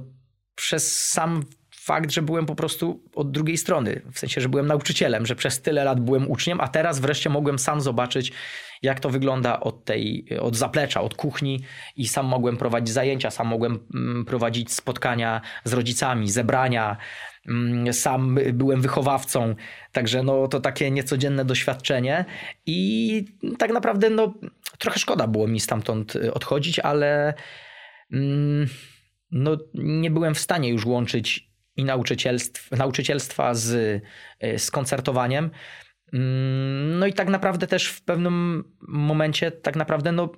przez 0.56 1.10
sam 1.10 1.44
fakt, 1.86 2.12
że 2.12 2.22
byłem 2.22 2.46
po 2.46 2.56
prostu 2.56 3.04
od 3.16 3.32
drugiej 3.32 3.58
strony, 3.58 4.02
w 4.12 4.20
sensie, 4.20 4.42
że 4.42 4.50
byłem 4.50 4.68
nauczycielem, 4.68 5.26
że 5.26 5.36
przez 5.36 5.62
tyle 5.62 5.84
lat 5.84 6.00
byłem 6.00 6.32
uczniem, 6.32 6.62
a 6.62 6.68
teraz 6.68 7.00
wreszcie 7.00 7.30
mogłem 7.30 7.60
sam 7.60 7.82
zobaczyć, 7.82 8.32
jak 8.82 9.00
to 9.00 9.10
wygląda 9.10 9.60
od 9.60 9.86
tej, 9.86 10.26
od 10.42 10.56
zaplecza, 10.56 11.02
od 11.02 11.16
kuchni 11.16 11.64
i 11.96 12.08
sam 12.08 12.26
mogłem 12.26 12.58
prowadzić 12.58 12.94
zajęcia, 12.94 13.32
sam 13.32 13.48
mogłem 13.48 13.80
mm, 13.94 14.26
prowadzić 14.26 14.74
spotkania 14.74 15.42
z 15.64 15.74
rodzicami, 15.74 16.32
zebrania, 16.32 16.98
mm, 17.48 17.94
sam 17.94 18.38
byłem 18.54 18.82
wychowawcą, 18.82 19.56
także 19.92 20.24
no 20.24 20.48
to 20.48 20.60
takie 20.60 20.92
niecodzienne 20.92 21.46
doświadczenie 21.46 22.26
i 22.66 23.26
tak 23.58 23.72
naprawdę 23.72 24.10
no 24.10 24.34
trochę 24.78 25.00
szkoda 25.00 25.28
było 25.28 25.48
mi 25.48 25.60
stamtąd 25.60 26.14
odchodzić, 26.34 26.80
ale 26.80 27.34
mm, 28.12 28.68
no 29.32 29.58
nie 29.74 30.12
byłem 30.12 30.36
w 30.36 30.40
stanie 30.40 30.70
już 30.70 30.86
łączyć 30.86 31.55
i 31.78 31.86
nauczycielstw, 31.86 32.72
nauczycielstwa 32.72 33.54
z, 33.54 34.04
e, 34.40 34.60
z 34.60 34.72
koncertowaniem. 34.72 35.52
Mm, 36.14 37.00
no 37.00 37.08
i 37.08 37.14
tak 37.14 37.30
naprawdę 37.30 37.68
też 37.68 37.88
w 37.88 38.02
pewnym 38.02 38.64
momencie, 38.88 39.52
tak 39.52 39.76
naprawdę, 39.76 40.12
no, 40.12 40.30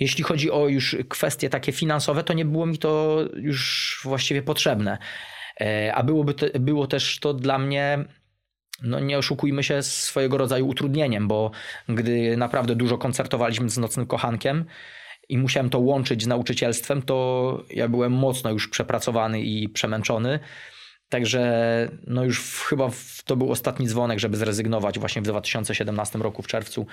jeśli 0.00 0.24
chodzi 0.24 0.50
o 0.50 0.68
już 0.68 0.96
kwestie 1.08 1.50
takie 1.50 1.72
finansowe, 1.72 2.24
to 2.24 2.32
nie 2.32 2.44
było 2.44 2.66
mi 2.66 2.78
to 2.78 3.20
już 3.36 4.00
właściwie 4.04 4.42
potrzebne. 4.42 4.98
E, 5.60 5.94
a 5.94 6.02
byłoby 6.02 6.34
to, 6.34 6.46
było 6.60 6.86
też 6.86 7.18
to 7.20 7.34
dla 7.34 7.58
mnie, 7.58 8.04
no 8.82 9.00
nie 9.00 9.18
oszukujmy 9.18 9.64
się, 9.64 9.82
swojego 9.82 10.38
rodzaju 10.38 10.68
utrudnieniem, 10.68 11.28
bo 11.28 11.50
gdy 11.88 12.36
naprawdę 12.36 12.74
dużo 12.74 12.98
koncertowaliśmy 12.98 13.70
z 13.70 13.78
Nocnym 13.78 14.06
Kochankiem, 14.06 14.64
i 15.28 15.38
musiałem 15.38 15.70
to 15.70 15.78
łączyć 15.78 16.22
z 16.22 16.26
nauczycielstwem, 16.26 17.02
to 17.02 17.62
ja 17.70 17.88
byłem 17.88 18.12
mocno 18.12 18.50
już 18.50 18.68
przepracowany 18.68 19.40
i 19.40 19.68
przemęczony. 19.68 20.38
Także 21.08 21.88
no 22.06 22.24
już 22.24 22.40
w, 22.40 22.62
chyba 22.62 22.88
w, 22.88 23.22
to 23.24 23.36
był 23.36 23.50
ostatni 23.50 23.86
dzwonek, 23.86 24.18
żeby 24.18 24.36
zrezygnować 24.36 24.98
właśnie 24.98 25.22
w 25.22 25.24
2017 25.24 26.18
roku 26.18 26.42
w 26.42 26.46
czerwcu 26.46 26.86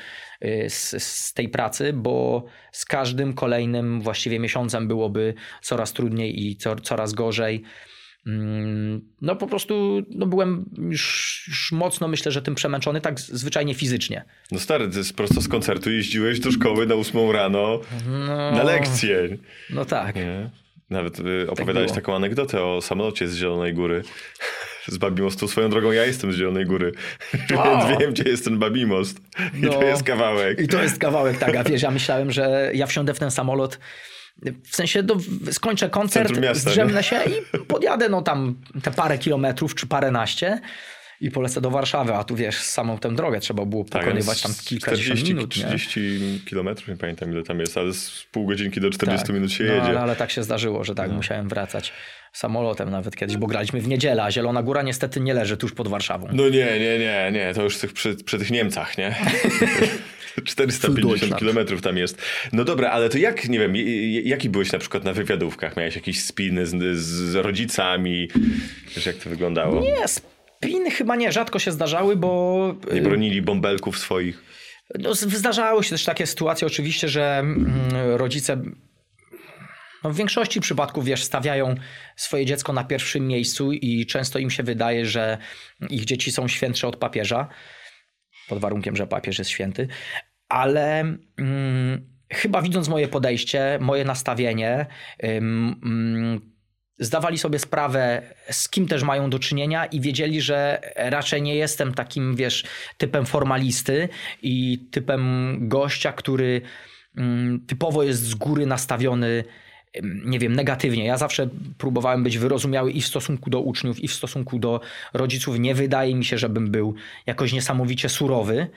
y, 0.46 0.66
z, 0.70 1.04
z, 1.04 1.34
tej 1.34 1.50
pracy, 1.50 1.94
bo 1.94 2.46
z 2.72 2.86
każdym 2.86 3.34
kolejnym 3.34 4.02
właściwie 4.02 4.40
miesiącem 4.40 4.88
byłoby 4.88 5.34
coraz 5.62 5.94
trudniej 5.94 6.46
i 6.46 6.56
co, 6.56 6.76
coraz 6.76 7.14
gorzej. 7.14 7.64
Mm, 8.28 9.02
no 9.22 9.36
po 9.36 9.48
prostu 9.48 10.02
no 10.10 10.26
byłem 10.26 10.66
już, 10.78 11.46
już, 11.48 11.72
mocno, 11.72 12.08
myślę, 12.08 12.32
że 12.32 12.42
tym 12.42 12.56
przemęczony, 12.56 13.02
tak 13.02 13.20
zwyczajnie 13.20 13.74
fizycznie. 13.74 14.26
No 14.52 14.60
stary, 14.60 14.90
ty 14.90 15.14
prosto 15.14 15.42
z 15.42 15.48
koncertu 15.48 15.92
jeździłeś 15.92 16.40
do 16.40 16.52
szkoły 16.52 16.88
na 16.88 16.96
ósmą 16.96 17.32
rano 17.32 17.80
no, 18.08 18.52
na 18.52 18.64
lekcje. 18.64 19.38
No 19.70 19.86
tak. 19.86 20.16
Nie? 20.16 20.50
Nawet 20.90 21.20
y, 21.20 21.48
opowiadałeś 21.50 21.92
tak 21.92 21.96
taką 21.96 22.16
anegdotę 22.16 22.64
o 22.64 22.82
samolocie 22.82 23.28
z 23.28 23.36
Zielonej 23.36 23.74
Góry. 23.74 24.04
Z 24.88 24.98
Babimostu. 24.98 25.48
Swoją 25.48 25.70
drogą 25.70 25.92
ja 25.92 26.06
jestem 26.06 26.34
z 26.34 26.36
Zielonej 26.36 26.66
Góry, 26.66 26.92
wow. 27.56 27.88
więc 27.88 28.00
wiem, 28.00 28.14
gdzie 28.14 28.24
jest 28.24 28.46
ten 28.46 28.60
Babimost. 28.60 29.20
I 29.54 29.62
no, 29.62 29.74
to 29.80 29.84
jest 29.84 30.04
kawałek. 30.04 30.60
I 30.60 30.68
to 30.68 30.84
jest 30.84 31.00
kawałek, 31.00 31.38
tak. 31.38 31.56
A 31.56 31.64
wiesz, 31.64 31.82
ja 31.82 31.92
myślałem, 31.92 32.32
że 32.32 32.72
ja 32.74 32.88
wsiądę 32.88 33.14
w 33.14 33.20
ten 33.20 33.32
samolot 33.32 33.80
w 34.64 34.76
sensie 34.76 35.04
do, 35.04 35.18
skończę 35.52 35.90
koncert, 35.90 36.40
miasta, 36.40 36.70
zdrzemnę 36.70 36.98
nie? 36.98 37.04
się 37.04 37.22
i 37.26 37.58
podjadę 37.68 38.10
no 38.10 38.22
tam 38.22 38.56
te 38.84 38.92
parę 38.92 39.18
kilometrów 39.18 39.76
czy 39.76 39.88
paręnaście 39.88 40.62
i 41.22 41.32
polecę 41.32 41.62
do 41.62 41.72
Warszawy, 41.72 42.14
a 42.14 42.24
tu 42.24 42.36
wiesz, 42.36 42.58
samą 42.58 42.98
tę 42.98 43.16
drogę 43.16 43.40
trzeba 43.40 43.66
było 43.66 43.84
tak, 43.84 44.02
pokonywać 44.02 44.42
tam 44.42 44.52
kilkadziesiąt 44.66 45.20
40, 45.20 45.34
minut. 45.34 45.52
30 45.52 46.00
nie? 46.00 46.40
kilometrów, 46.40 46.88
nie 46.88 46.98
pamiętam 46.98 47.32
ile 47.32 47.44
tam 47.44 47.60
jest, 47.60 47.78
ale 47.78 47.94
z 47.94 48.28
pół 48.32 48.46
godzinki 48.46 48.82
do 48.82 48.90
40 48.90 49.28
tak, 49.28 49.36
minut 49.36 49.52
się 49.52 49.64
no, 49.64 49.74
jedzie. 49.74 49.90
Ale, 49.90 50.00
ale 50.00 50.16
tak 50.16 50.32
się 50.32 50.44
zdarzyło, 50.44 50.84
że 50.84 50.96
tak, 50.96 51.10
no. 51.10 51.16
musiałem 51.16 51.50
wracać 51.50 51.94
samolotem 52.34 52.90
nawet 52.90 53.16
kiedyś, 53.16 53.38
bo 53.38 53.48
graliśmy 53.48 53.82
w 53.82 53.88
niedzielę, 53.88 54.24
a 54.24 54.32
Zielona 54.32 54.64
Góra 54.64 54.82
niestety 54.82 55.20
nie 55.20 55.34
leży 55.34 55.58
tuż 55.58 55.72
pod 55.72 55.88
Warszawą. 55.88 56.28
No 56.34 56.50
nie, 56.50 56.80
nie, 56.80 57.00
nie, 57.00 57.30
nie, 57.32 57.54
to 57.54 57.64
już 57.64 57.78
przy, 57.94 58.16
przy 58.16 58.40
tych 58.40 58.52
Niemcach, 58.52 58.98
nie? 58.98 59.16
450 60.46 61.38
kilometrów 61.38 61.82
tam 61.82 61.98
jest. 61.98 62.22
No 62.54 62.64
dobra, 62.64 62.90
ale 62.90 63.10
to 63.10 63.18
jak, 63.18 63.50
nie 63.50 63.60
wiem, 63.60 63.74
jaki 64.24 64.50
byłeś 64.50 64.72
na 64.72 64.80
przykład 64.80 65.04
na 65.04 65.14
wywiadówkach? 65.14 65.78
Miałeś 65.78 65.96
jakieś 65.96 66.24
spiny 66.24 66.66
z, 66.66 66.98
z 66.98 67.36
rodzicami? 67.36 68.28
Wiesz, 68.96 69.06
jak 69.06 69.16
to 69.16 69.30
wyglądało? 69.30 69.82
Nie, 69.82 70.08
spiny 70.08 70.92
chyba 70.92 71.16
nie, 71.16 71.32
rzadko 71.32 71.60
się 71.60 71.72
zdarzały, 71.72 72.16
bo... 72.16 72.76
Nie 72.94 73.02
bronili 73.02 73.42
bąbelków 73.42 73.98
swoich? 73.98 74.44
No, 75.00 75.16
zdarzały 75.16 75.84
się 75.84 75.90
też 75.90 76.06
takie 76.06 76.28
sytuacje 76.28 76.68
oczywiście, 76.68 77.10
że 77.10 77.40
mm, 77.40 77.72
rodzice 78.16 78.62
no 80.04 80.10
w 80.10 80.16
większości 80.16 80.62
przypadków, 80.62 81.06
wiesz, 81.06 81.24
stawiają 81.24 81.76
swoje 82.16 82.46
dziecko 82.46 82.74
na 82.74 82.84
pierwszym 82.84 83.28
miejscu 83.28 83.72
i 83.72 84.06
często 84.06 84.40
im 84.40 84.50
się 84.50 84.64
wydaje, 84.64 85.06
że 85.06 85.38
ich 85.90 86.06
dzieci 86.06 86.32
są 86.32 86.48
świętsze 86.48 86.88
od 86.88 86.96
papieża 86.96 87.50
pod 88.48 88.60
warunkiem, 88.60 88.96
że 88.96 89.08
papież 89.08 89.40
jest 89.40 89.50
święty, 89.50 89.88
ale 90.50 91.00
mm, 91.38 92.10
chyba 92.34 92.62
widząc 92.62 92.88
moje 92.90 93.08
podejście, 93.08 93.78
moje 93.82 94.06
nastawienie, 94.06 94.86
zdawali 97.00 97.38
sobie 97.38 97.60
sprawę, 97.60 98.22
z 98.50 98.70
kim 98.70 98.88
też 98.88 99.04
mają 99.04 99.30
do 99.30 99.40
czynienia 99.40 99.86
i 99.86 100.02
wiedzieli, 100.02 100.42
że 100.42 100.82
raczej 100.96 101.42
nie 101.42 101.56
jestem 101.56 101.94
takim, 101.94 102.36
wiesz, 102.36 102.64
typem 102.98 103.26
formalisty 103.26 104.10
i 104.42 104.88
typem 104.92 105.58
gościa, 105.62 106.14
który 106.14 106.62
typowo 107.68 108.04
jest 108.04 108.22
z 108.22 108.36
góry 108.36 108.66
nastawiony 108.66 109.44
nie 110.26 110.40
wiem, 110.40 110.56
negatywnie. 110.56 111.06
Ja 111.06 111.18
zawsze 111.18 111.50
próbowałem 111.78 112.24
być 112.24 112.38
wyrozumiały 112.38 112.92
i 112.92 113.02
w 113.02 113.08
stosunku 113.08 113.50
do 113.50 113.62
uczniów, 113.62 114.00
i 114.00 114.08
w 114.08 114.14
stosunku 114.14 114.60
do 114.60 114.80
rodziców. 115.14 115.60
Nie 115.60 115.76
wydaje 115.76 116.16
mi 116.16 116.26
się, 116.26 116.38
żebym 116.38 116.72
był 116.72 116.96
jakoś 117.26 117.54
niesamowicie 117.54 118.10
surowy. 118.10 118.68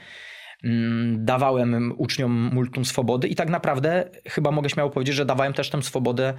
Mm, 0.65 1.25
dawałem 1.25 1.95
uczniom 1.97 2.51
multum 2.53 2.85
swobody 2.85 3.29
i 3.29 3.35
tak 3.35 3.51
naprawdę 3.51 4.11
chyba 4.29 4.51
mogę 4.51 4.71
śmiało 4.71 4.91
powiedzieć, 4.91 5.17
że 5.17 5.27
dawałem 5.27 5.53
też 5.53 5.71
tę 5.71 5.83
swobodę 5.83 6.35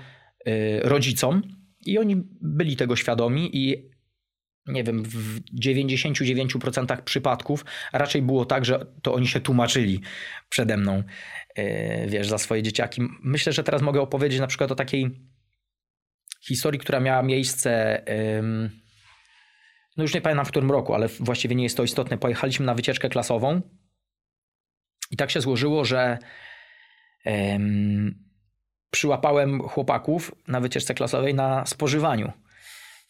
y, 0.48 0.80
rodzicom 0.84 1.42
i 1.86 2.00
oni 2.00 2.24
byli 2.42 2.76
tego 2.76 2.96
świadomi 2.96 3.58
i 3.58 3.90
nie 4.68 4.84
wiem, 4.84 5.04
w 5.04 5.42
99% 5.64 7.02
przypadków 7.02 7.66
raczej 7.94 8.22
było 8.22 8.46
tak, 8.46 8.66
że 8.66 8.86
to 9.02 9.14
oni 9.14 9.28
się 9.28 9.40
tłumaczyli 9.40 10.02
przede 10.50 10.78
mną, 10.78 11.04
y, 11.60 12.06
wiesz, 12.08 12.28
za 12.28 12.38
swoje 12.38 12.64
dzieciaki. 12.64 13.02
Myślę, 13.24 13.54
że 13.54 13.64
teraz 13.64 13.82
mogę 13.82 14.02
opowiedzieć 14.02 14.40
na 14.40 14.48
przykład 14.48 14.72
o 14.72 14.76
takiej 14.76 15.20
historii, 16.42 16.80
która 16.80 17.00
miała 17.00 17.24
miejsce 17.24 18.04
no 19.98 20.04
już 20.04 20.14
nie 20.14 20.22
pamiętam 20.22 20.46
w 20.46 20.50
którym 20.50 20.72
roku, 20.72 20.94
ale 20.94 21.08
właściwie 21.08 21.56
nie 21.56 21.64
jest 21.64 21.78
to 21.78 21.84
istotne. 21.84 22.18
Pojechaliśmy 22.18 22.66
na 22.66 22.74
wycieczkę 22.74 23.10
klasową 23.10 23.62
i 25.12 25.18
tak 25.18 25.32
się 25.32 25.42
złożyło, 25.42 25.86
że 25.86 26.18
przyłapałem 28.92 29.62
chłopaków 29.62 30.36
na 30.48 30.60
wycieczce 30.60 30.94
klasowej 30.94 31.34
na 31.34 31.66
spożywaniu. 31.66 32.32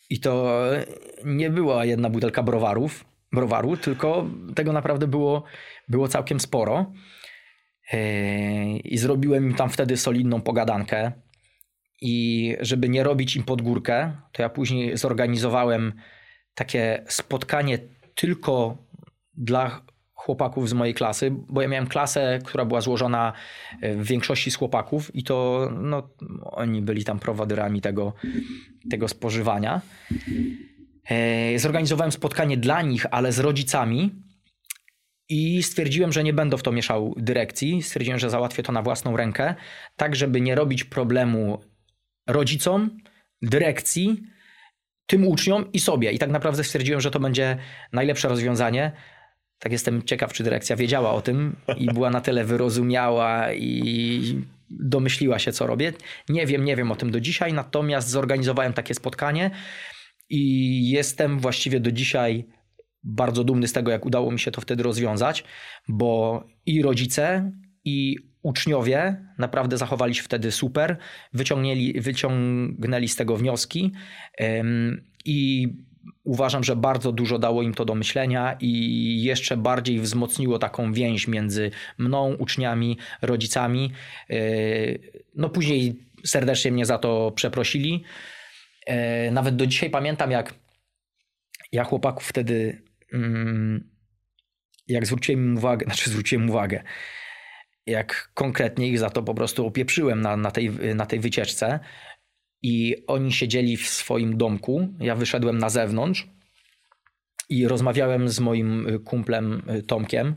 I 0.09 0.19
to 0.19 0.61
nie 1.25 1.49
była 1.49 1.85
jedna 1.85 2.09
butelka 2.09 2.43
browarów, 2.43 3.05
browaru, 3.31 3.77
tylko 3.77 4.29
tego 4.55 4.73
naprawdę 4.73 5.07
było, 5.07 5.43
było 5.87 6.07
całkiem 6.07 6.39
sporo. 6.39 6.93
E, 7.91 8.77
I 8.77 8.97
zrobiłem 8.97 9.45
im 9.45 9.53
tam 9.53 9.69
wtedy 9.69 9.97
solidną 9.97 10.41
pogadankę. 10.41 11.11
I 12.01 12.55
żeby 12.59 12.89
nie 12.89 13.03
robić 13.03 13.35
im 13.35 13.43
pod 13.43 13.61
górkę, 13.61 14.11
to 14.31 14.41
ja 14.41 14.49
później 14.49 14.97
zorganizowałem 14.97 15.93
takie 16.55 17.03
spotkanie 17.07 17.79
tylko 18.15 18.77
dla 19.33 19.85
chłopaków 20.17 20.69
z 20.69 20.73
mojej 20.73 20.93
klasy, 20.93 21.31
bo 21.49 21.61
ja 21.61 21.67
miałem 21.67 21.87
klasę, 21.87 22.39
która 22.45 22.65
była 22.65 22.81
złożona 22.81 23.33
e, 23.81 23.95
w 23.95 24.07
większości 24.07 24.51
z 24.51 24.55
chłopaków 24.55 25.15
i 25.15 25.23
to 25.23 25.69
no, 25.81 26.09
oni 26.41 26.81
byli 26.81 27.03
tam 27.03 27.19
prowaderami 27.19 27.81
tego, 27.81 28.13
tego 28.89 29.07
spożywania. 29.07 29.81
E, 31.09 31.59
zorganizowałem 31.59 32.11
spotkanie 32.11 32.57
dla 32.57 32.81
nich, 32.81 33.05
ale 33.11 33.31
z 33.31 33.39
rodzicami 33.39 34.11
i 35.29 35.63
stwierdziłem, 35.63 36.11
że 36.11 36.23
nie 36.23 36.33
będę 36.33 36.57
w 36.57 36.63
to 36.63 36.71
mieszał 36.71 37.15
dyrekcji. 37.17 37.83
Stwierdziłem, 37.83 38.19
że 38.19 38.29
załatwię 38.29 38.63
to 38.63 38.71
na 38.71 38.81
własną 38.81 39.17
rękę, 39.17 39.55
tak 39.95 40.15
żeby 40.15 40.41
nie 40.41 40.55
robić 40.55 40.83
problemu 40.83 41.61
rodzicom, 42.27 42.97
dyrekcji, 43.41 44.23
tym 45.05 45.27
uczniom 45.27 45.71
i 45.73 45.79
sobie. 45.79 46.11
I 46.11 46.19
tak 46.19 46.29
naprawdę 46.29 46.63
stwierdziłem, 46.63 47.01
że 47.01 47.11
to 47.11 47.19
będzie 47.19 47.57
najlepsze 47.93 48.27
rozwiązanie 48.27 48.91
tak 49.59 49.71
jestem 49.71 50.03
ciekaw, 50.03 50.33
czy 50.33 50.43
dyrekcja 50.43 50.75
wiedziała 50.75 51.11
o 51.11 51.21
tym 51.21 51.55
i 51.77 51.85
była 51.85 52.09
na 52.09 52.21
tyle 52.21 52.45
wyrozumiała 52.45 53.53
i 53.53 54.41
domyśliła 54.69 55.39
się, 55.39 55.51
co 55.51 55.67
robię. 55.67 55.93
Nie 56.29 56.45
wiem, 56.45 56.65
nie 56.65 56.75
wiem 56.75 56.91
o 56.91 56.95
tym 56.95 57.11
do 57.11 57.19
dzisiaj, 57.19 57.53
natomiast 57.53 58.09
zorganizowałem 58.09 58.73
takie 58.73 58.93
spotkanie 58.93 59.51
i 60.29 60.89
jestem 60.89 61.39
właściwie 61.39 61.79
do 61.79 61.91
dzisiaj 61.91 62.45
bardzo 63.03 63.43
dumny 63.43 63.67
z 63.67 63.73
tego, 63.73 63.91
jak 63.91 64.05
udało 64.05 64.31
mi 64.31 64.39
się 64.39 64.51
to 64.51 64.61
wtedy 64.61 64.83
rozwiązać, 64.83 65.43
bo 65.87 66.43
i 66.65 66.81
rodzice, 66.81 67.51
i 67.85 68.15
uczniowie 68.41 69.25
naprawdę 69.37 69.77
zachowali 69.77 70.15
się 70.15 70.23
wtedy 70.23 70.51
super, 70.51 70.97
wyciągnęli, 71.33 72.01
wyciągnęli 72.01 73.07
z 73.07 73.15
tego 73.15 73.37
wnioski 73.37 73.91
i 75.25 75.67
uważam, 76.23 76.63
że 76.63 76.75
bardzo 76.75 77.11
dużo 77.11 77.39
dało 77.39 77.63
im 77.63 77.73
to 77.73 77.85
do 77.85 77.95
myślenia 77.95 78.57
i 78.59 79.23
jeszcze 79.23 79.57
bardziej 79.57 79.99
wzmocniło 79.99 80.59
taką 80.59 80.93
więź 80.93 81.27
między 81.27 81.71
mną, 81.97 82.33
uczniami, 82.33 82.97
rodzicami. 83.21 83.91
Yy, 84.29 84.99
no 85.35 85.49
później 85.49 85.95
serdecznie 86.25 86.71
mnie 86.71 86.85
za 86.85 86.97
to 86.97 87.31
przeprosili. 87.31 88.03
Yy, 88.87 88.95
nawet 89.31 89.55
do 89.55 89.67
dzisiaj 89.67 89.89
pamiętam, 89.89 90.31
jak 90.31 90.53
ja 91.71 91.83
chłopaków 91.83 92.27
wtedy, 92.27 92.81
mm, 93.13 93.89
jak 94.87 95.05
zwróciłem 95.05 95.45
im 95.45 95.57
uwagę, 95.57 95.85
znaczy 95.87 96.09
zwróciłem 96.09 96.49
uwagę, 96.49 96.83
jak 97.85 98.31
konkretnie 98.33 98.87
ich 98.87 98.99
za 98.99 99.09
to 99.09 99.23
po 99.23 99.33
prostu 99.33 99.67
opieprzyłem 99.67 100.21
na, 100.21 100.37
na, 100.37 100.51
tej, 100.51 100.69
na 100.95 101.05
tej 101.05 101.19
wycieczce, 101.19 101.79
i 102.61 102.95
oni 103.07 103.31
siedzieli 103.31 103.77
w 103.77 103.87
swoim 103.87 104.37
domku. 104.37 104.87
Ja 104.99 105.15
wyszedłem 105.15 105.57
na 105.57 105.69
zewnątrz 105.69 106.27
i 107.49 107.67
rozmawiałem 107.67 108.29
z 108.29 108.39
moim 108.39 108.87
y, 108.87 108.99
kumplem 108.99 109.63
y, 109.69 109.83
Tomkiem, 109.83 110.35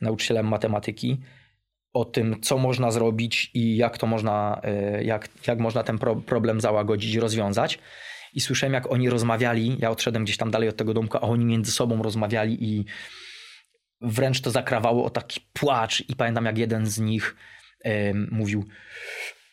nauczycielem 0.00 0.48
matematyki, 0.48 1.20
o 1.92 2.04
tym, 2.04 2.40
co 2.40 2.58
można 2.58 2.90
zrobić 2.90 3.50
i 3.54 3.76
jak 3.76 3.98
to 3.98 4.06
można, 4.06 4.60
y, 5.00 5.04
jak, 5.04 5.28
jak 5.46 5.58
można 5.58 5.82
ten 5.82 5.98
pro 5.98 6.16
problem 6.16 6.60
załagodzić, 6.60 7.16
rozwiązać. 7.16 7.78
I 8.32 8.40
słyszałem, 8.40 8.74
jak 8.74 8.92
oni 8.92 9.10
rozmawiali. 9.10 9.76
Ja 9.78 9.90
odszedłem 9.90 10.24
gdzieś 10.24 10.36
tam 10.36 10.50
dalej 10.50 10.68
od 10.68 10.76
tego 10.76 10.94
domku, 10.94 11.16
a 11.16 11.20
oni 11.20 11.44
między 11.44 11.72
sobą 11.72 12.02
rozmawiali 12.02 12.64
i 12.64 12.84
wręcz 14.00 14.40
to 14.40 14.50
zakrawało 14.50 15.04
o 15.04 15.10
taki 15.10 15.40
płacz. 15.52 16.04
I 16.08 16.16
pamiętam, 16.16 16.44
jak 16.44 16.58
jeden 16.58 16.86
z 16.86 16.98
nich 16.98 17.36
mówił: 18.30 18.64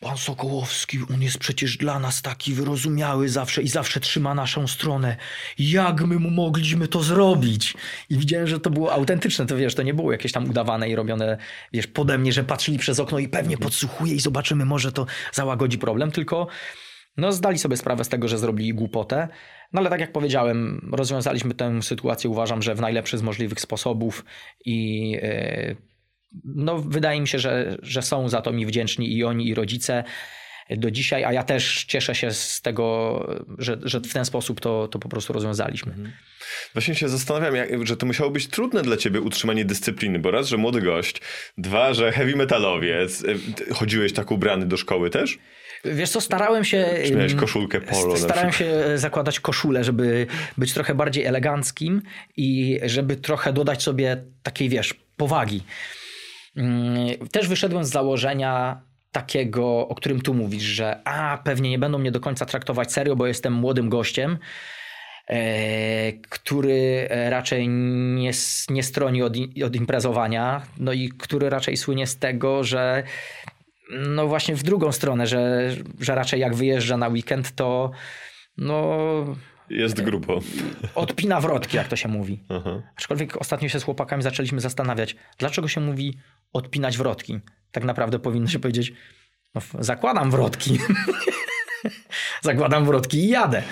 Pan 0.04 0.18
Sokołowski, 0.18 1.00
on 1.14 1.22
jest 1.22 1.38
przecież 1.38 1.78
dla 1.78 2.00
nas 2.00 2.22
taki 2.22 2.54
wyrozumiały 2.54 3.30
zawsze 3.30 3.62
i 3.62 3.68
zawsze 3.68 4.00
trzyma 4.00 4.36
naszą 4.36 4.68
stronę. 4.68 5.18
Jak 5.60 6.02
my 6.02 6.20
mu 6.20 6.30
mogliśmy 6.30 6.88
to 6.88 7.04
zrobić? 7.04 7.74
I 8.10 8.18
widziałem, 8.18 8.48
że 8.48 8.60
to 8.60 8.70
było 8.70 8.94
autentyczne, 8.94 9.46
to 9.46 9.58
wiesz, 9.58 9.76
to 9.76 9.84
nie 9.84 9.94
było 9.94 10.12
jakieś 10.12 10.32
tam 10.32 10.50
udawane 10.50 10.90
i 10.90 10.96
robione, 10.96 11.38
wiesz, 11.74 11.88
pode 11.88 12.18
mnie, 12.18 12.34
że 12.34 12.44
patrzyli 12.44 12.80
przez 12.80 13.00
okno 13.00 13.20
i 13.20 13.28
pewnie 13.28 13.58
podsłuchuje 13.58 14.16
i 14.16 14.20
zobaczymy, 14.20 14.66
może 14.66 14.92
to 14.92 15.06
załagodzi 15.34 15.78
problem, 15.78 16.12
tylko 16.12 16.48
no 17.18 17.32
zdali 17.32 17.60
sobie 17.60 17.78
sprawę 17.78 18.04
z 18.04 18.10
tego, 18.10 18.28
że 18.28 18.38
zrobili 18.38 18.74
głupotę. 18.74 19.28
No 19.74 19.80
ale 19.80 19.90
tak 19.90 20.00
jak 20.00 20.12
powiedziałem, 20.12 20.90
rozwiązaliśmy 20.94 21.54
tę 21.54 21.82
sytuację, 21.82 22.30
uważam, 22.30 22.62
że 22.62 22.76
w 22.76 22.82
najlepszy 22.82 23.18
z 23.18 23.22
możliwych 23.22 23.62
sposobów 23.62 24.26
i 24.66 25.10
yy, 25.12 25.93
no, 26.44 26.80
wydaje 26.80 27.22
mi 27.22 27.28
się, 27.28 27.40
że, 27.40 27.78
że 27.82 28.02
są 28.02 28.30
za 28.30 28.42
to 28.42 28.52
mi 28.52 28.66
wdzięczni 28.66 29.18
i 29.18 29.24
oni, 29.24 29.48
i 29.48 29.56
rodzice 29.56 30.04
do 30.70 30.92
dzisiaj, 30.92 31.24
a 31.24 31.34
ja 31.34 31.44
też 31.44 31.86
cieszę 31.86 32.16
się 32.16 32.32
z 32.32 32.62
tego, 32.62 33.20
że, 33.58 33.78
że 33.84 34.00
w 34.00 34.14
ten 34.14 34.26
sposób 34.26 34.62
to, 34.62 34.88
to 34.88 35.00
po 35.00 35.10
prostu 35.10 35.34
rozwiązaliśmy. 35.34 35.92
Mhm. 35.92 36.12
Właśnie 36.74 36.96
się 36.96 37.10
zastanawiam, 37.10 37.56
jak, 37.56 37.88
że 37.88 37.98
to 37.98 38.06
musiało 38.06 38.30
być 38.30 38.48
trudne 38.48 38.82
dla 38.82 38.98
ciebie 38.98 39.22
utrzymanie 39.22 39.66
dyscypliny, 39.66 40.20
bo 40.20 40.32
raz, 40.32 40.48
że 40.48 40.58
młody 40.58 40.82
gość, 40.82 41.22
dwa, 41.58 41.94
że 41.94 42.12
heavy 42.12 42.36
metalowiec. 42.36 43.24
Chodziłeś 43.74 44.14
tak 44.14 44.32
ubrany 44.32 44.66
do 44.66 44.78
szkoły 44.78 45.10
też? 45.10 45.40
Wiesz 45.86 46.10
co, 46.10 46.22
starałem 46.22 46.66
się... 46.66 46.86
Miałeś 47.16 47.36
koszulkę 47.36 47.82
polo? 47.82 48.18
Starałem 48.18 48.52
się 48.52 48.84
zakładać 48.96 49.40
koszulę, 49.40 49.84
żeby 49.84 50.28
być 50.58 50.74
trochę 50.74 50.96
bardziej 50.96 51.26
eleganckim 51.26 52.02
i 52.38 52.80
żeby 52.86 53.16
trochę 53.16 53.54
dodać 53.54 53.84
sobie 53.84 54.24
takiej, 54.44 54.70
wiesz, 54.70 54.94
powagi. 55.18 55.64
Mm, 56.56 57.28
też 57.32 57.48
wyszedłem 57.48 57.86
z 57.86 57.90
założenia 57.90 58.82
takiego, 59.12 59.88
o 59.88 59.96
którym 59.96 60.22
tu 60.22 60.34
mówisz, 60.34 60.64
że 60.64 61.08
a 61.08 61.38
pewnie 61.38 61.70
nie 61.70 61.80
będą 61.80 61.98
mnie 61.98 62.12
do 62.12 62.20
końca 62.20 62.46
traktować 62.46 62.92
serio, 62.92 63.16
bo 63.16 63.28
jestem 63.28 63.54
młodym 63.54 63.90
gościem, 63.90 64.38
e, 65.28 66.14
który 66.14 67.08
raczej 67.30 67.70
nie, 67.70 68.32
nie 68.70 68.84
stroni 68.84 69.24
od, 69.24 69.34
od 69.66 69.76
imprezowania, 69.76 70.62
no 70.78 70.94
i 70.94 71.10
który 71.10 71.50
raczej 71.50 71.78
słynie 71.78 72.08
z 72.08 72.18
tego, 72.18 72.64
że 72.64 73.04
no 73.92 74.28
właśnie 74.28 74.56
w 74.56 74.64
drugą 74.64 74.92
stronę, 74.92 75.28
że, 75.28 75.70
że 76.00 76.16
raczej 76.16 76.40
jak 76.40 76.56
wyjeżdża 76.56 76.98
na 76.98 77.08
weekend, 77.08 77.56
to 77.56 77.92
no 78.58 78.98
jest 79.70 80.02
grubo. 80.02 80.40
Odpina 80.96 81.42
wrotki, 81.42 81.78
jak 81.78 81.88
to 81.88 81.96
się 81.96 82.10
mówi. 82.10 82.44
Aha. 82.50 82.82
Aczkolwiek 82.98 83.38
ostatnio 83.38 83.70
się 83.70 83.80
z 83.80 83.84
chłopakami 83.84 84.24
zaczęliśmy 84.24 84.60
zastanawiać, 84.60 85.16
dlaczego 85.38 85.68
się 85.68 85.82
mówi 85.82 86.18
odpinać 86.54 86.98
wrotki. 86.98 87.40
Tak 87.72 87.84
naprawdę 87.84 88.20
powinno 88.20 88.48
się 88.48 88.60
powiedzieć, 88.60 88.94
no, 89.56 89.62
zakładam 89.80 90.32
wrotki. 90.32 90.80
zakładam 92.42 92.86
wrotki 92.86 93.18
i 93.18 93.28
jadę. 93.28 93.64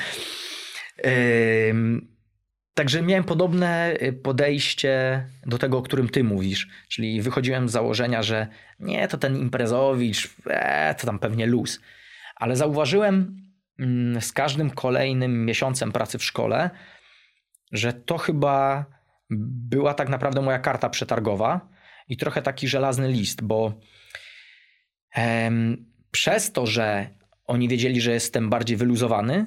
Także 2.73 3.01
miałem 3.01 3.23
podobne 3.23 3.93
y, 4.01 4.13
podejście 4.13 5.25
do 5.45 5.57
tego, 5.57 5.77
o 5.77 5.81
którym 5.81 6.09
ty 6.09 6.23
mówisz. 6.23 6.67
Czyli 6.87 7.21
wychodziłem 7.21 7.69
z 7.69 7.71
założenia, 7.71 8.23
że 8.23 8.47
nie, 8.79 9.07
to 9.07 9.17
ten 9.17 9.37
imprezowicz, 9.37 10.35
e, 10.47 10.95
to 10.95 11.07
tam 11.07 11.19
pewnie 11.19 11.45
luz. 11.45 11.79
Ale 12.35 12.55
zauważyłem 12.55 13.37
mm, 13.79 14.21
z 14.21 14.31
każdym 14.31 14.69
kolejnym 14.69 15.45
miesiącem 15.45 15.91
pracy 15.91 16.17
w 16.17 16.23
szkole, 16.23 16.69
że 17.71 17.93
to 17.93 18.17
chyba 18.17 18.85
była 19.69 19.93
tak 19.93 20.09
naprawdę 20.09 20.41
moja 20.41 20.59
karta 20.59 20.89
przetargowa 20.89 21.69
i 22.11 22.17
trochę 22.17 22.41
taki 22.41 22.67
żelazny 22.67 23.11
list, 23.11 23.41
bo 23.41 23.73
em, 25.15 25.85
przez 26.11 26.51
to, 26.51 26.65
że 26.65 27.09
oni 27.45 27.67
wiedzieli, 27.67 28.01
że 28.01 28.11
jestem 28.11 28.49
bardziej 28.49 28.77
wyluzowany, 28.77 29.45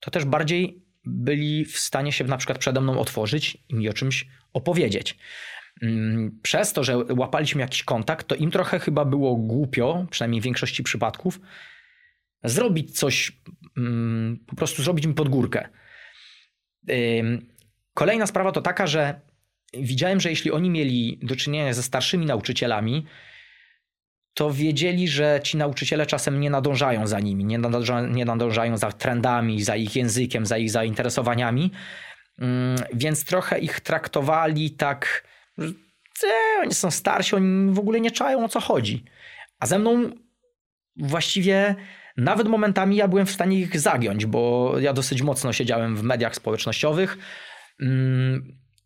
to 0.00 0.10
też 0.10 0.24
bardziej 0.24 0.84
byli 1.04 1.64
w 1.64 1.78
stanie 1.78 2.12
się 2.12 2.24
na 2.24 2.36
przykład 2.36 2.58
przede 2.58 2.80
mną 2.80 3.00
otworzyć 3.00 3.58
i 3.68 3.74
mi 3.74 3.88
o 3.88 3.92
czymś 3.92 4.26
opowiedzieć. 4.52 5.18
Mm, 5.82 6.40
przez 6.42 6.72
to, 6.72 6.84
że 6.84 6.96
łapaliśmy 6.96 7.60
jakiś 7.60 7.82
kontakt, 7.82 8.26
to 8.26 8.34
im 8.34 8.50
trochę 8.50 8.78
chyba 8.78 9.04
było 9.04 9.36
głupio, 9.36 10.06
przynajmniej 10.10 10.40
w 10.40 10.44
większości 10.44 10.82
przypadków, 10.82 11.40
zrobić 12.44 12.98
coś, 12.98 13.32
mm, 13.76 14.44
po 14.46 14.56
prostu 14.56 14.82
zrobić 14.82 15.06
mi 15.06 15.14
pod 15.14 15.28
górkę. 15.28 15.68
Kolejna 17.94 18.26
sprawa 18.26 18.52
to 18.52 18.62
taka, 18.62 18.86
że 18.86 19.27
widziałem, 19.72 20.20
że 20.20 20.30
jeśli 20.30 20.52
oni 20.52 20.70
mieli 20.70 21.18
do 21.22 21.36
czynienia 21.36 21.74
ze 21.74 21.82
starszymi 21.82 22.26
nauczycielami, 22.26 23.06
to 24.34 24.52
wiedzieli, 24.52 25.08
że 25.08 25.40
ci 25.42 25.56
nauczyciele 25.56 26.06
czasem 26.06 26.40
nie 26.40 26.50
nadążają 26.50 27.06
za 27.06 27.20
nimi, 27.20 27.44
nie, 27.44 27.60
nie 28.10 28.24
nadążają 28.24 28.76
za 28.76 28.92
trendami, 28.92 29.62
za 29.62 29.76
ich 29.76 29.96
językiem, 29.96 30.46
za 30.46 30.58
ich 30.58 30.70
zainteresowaniami, 30.70 31.70
mm, 32.38 32.76
więc 32.94 33.24
trochę 33.24 33.58
ich 33.58 33.80
traktowali 33.80 34.70
tak, 34.70 35.28
że 36.20 36.28
oni 36.62 36.74
są 36.74 36.90
starsi, 36.90 37.36
oni 37.36 37.74
w 37.74 37.78
ogóle 37.78 38.00
nie 38.00 38.10
czają 38.10 38.44
o 38.44 38.48
co 38.48 38.60
chodzi. 38.60 39.04
A 39.60 39.66
ze 39.66 39.78
mną 39.78 40.10
właściwie 40.96 41.74
nawet 42.16 42.48
momentami 42.48 42.96
ja 42.96 43.08
byłem 43.08 43.26
w 43.26 43.30
stanie 43.30 43.58
ich 43.58 43.80
zagiąć, 43.80 44.26
bo 44.26 44.72
ja 44.80 44.92
dosyć 44.92 45.22
mocno 45.22 45.52
siedziałem 45.52 45.96
w 45.96 46.02
mediach 46.02 46.34
społecznościowych. 46.34 47.18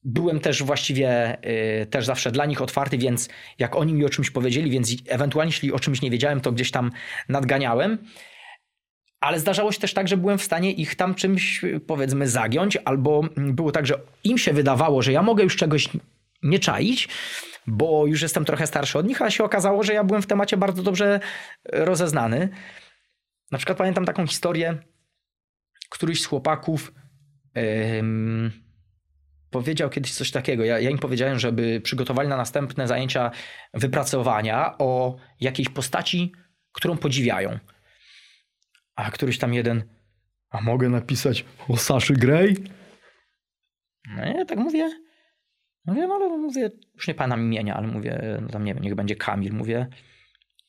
Byłem 0.05 0.41
też 0.41 0.63
właściwie 0.63 1.39
y, 1.83 1.87
też 1.87 2.07
zawsze 2.07 2.31
dla 2.31 2.47
nich 2.47 2.63
otwarty, 2.63 2.99
więc 2.99 3.29
jak 3.59 3.77
oni 3.77 3.95
mi 3.95 4.05
o 4.05 4.09
czymś 4.09 4.31
powiedzieli, 4.31 4.71
więc 4.71 4.93
ewentualnie 5.09 5.51
jeśli 5.51 5.73
o 5.73 5.81
czymś 5.81 6.03
nie 6.03 6.11
wiedziałem, 6.11 6.41
to 6.41 6.53
gdzieś 6.53 6.71
tam 6.71 6.91
nadganiałem. 7.29 7.99
Ale 9.21 9.41
zdarzało 9.41 9.73
się 9.73 9.81
też 9.81 9.95
tak, 9.95 10.09
że 10.09 10.17
byłem 10.17 10.39
w 10.39 10.43
stanie 10.43 10.73
ich 10.73 10.95
tam 10.95 11.15
czymś 11.15 11.65
powiedzmy 11.87 12.29
zagiąć, 12.29 12.79
albo 12.85 13.23
było 13.37 13.73
tak, 13.73 13.87
że 13.87 14.01
im 14.25 14.39
się 14.39 14.53
wydawało, 14.53 15.03
że 15.03 15.13
ja 15.13 15.23
mogę 15.23 15.45
już 15.45 15.57
czegoś 15.57 15.89
nie 16.43 16.59
czaić, 16.59 17.09
bo 17.67 18.07
już 18.07 18.23
jestem 18.23 18.45
trochę 18.45 18.67
starszy 18.67 18.99
od 18.99 19.07
nich, 19.07 19.23
a 19.23 19.31
się 19.31 19.45
okazało, 19.45 19.83
że 19.83 19.93
ja 19.93 20.05
byłem 20.05 20.23
w 20.23 20.27
temacie 20.27 20.57
bardzo 20.57 20.83
dobrze 20.83 21.21
rozeznany. 21.73 22.49
Na 23.51 23.59
przykład 23.59 23.79
pamiętam 23.79 24.05
taką 24.05 24.27
historię, 24.27 24.79
któryś 25.91 26.23
z 26.23 26.27
chłopaków 26.27 26.93
yy, 27.55 27.63
powiedział 29.53 29.91
kiedyś 29.91 30.15
coś 30.15 30.31
takiego. 30.31 30.65
Ja, 30.65 30.79
ja, 30.79 30.91
im 30.91 30.99
powiedziałem, 30.99 31.39
żeby 31.39 31.81
przygotowali 31.81 32.29
na 32.29 32.37
następne 32.37 32.89
zajęcia 32.89 33.31
wypracowania 33.75 34.79
o 34.79 35.17
jakiejś 35.41 35.69
postaci, 35.69 36.33
którą 36.73 36.97
podziwiają. 36.97 37.59
A 38.97 39.11
któryś 39.11 39.39
tam 39.39 39.55
jeden, 39.55 39.85
a 40.51 40.61
mogę 40.61 40.89
napisać 40.89 41.45
o 41.69 41.77
Saszy 41.77 42.15
Grey? 42.15 42.57
No 44.17 44.25
ja 44.25 44.45
tak 44.45 44.59
mówię. 44.59 44.91
Mówię, 45.87 46.07
no 46.07 46.15
ale 46.15 46.29
mówię, 46.29 46.71
już 46.95 47.09
nie 47.09 47.15
pamiętam 47.15 47.41
imienia, 47.41 47.75
ale 47.75 47.87
mówię, 47.87 48.39
no 48.43 48.49
tam 48.49 48.65
nie 48.65 48.75
wiem, 48.75 48.83
niech 48.83 48.95
będzie 48.95 49.17
Kamil. 49.17 49.53
Mówię, 49.53 49.87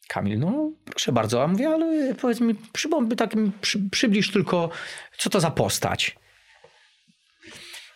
Kamil, 0.08 0.40
no 0.40 0.72
proszę 0.86 1.12
bardzo, 1.12 1.44
a 1.44 1.48
mówię, 1.48 1.70
ale 1.70 2.16
powiedz 2.16 2.42
mi, 2.42 2.56
przypomnij, 2.56 3.16
tak 3.16 3.36
przy, 3.62 3.90
przybliż 3.90 4.32
tylko, 4.32 4.70
co 5.18 5.30
to 5.30 5.40
za 5.40 5.52
postać. 5.52 6.16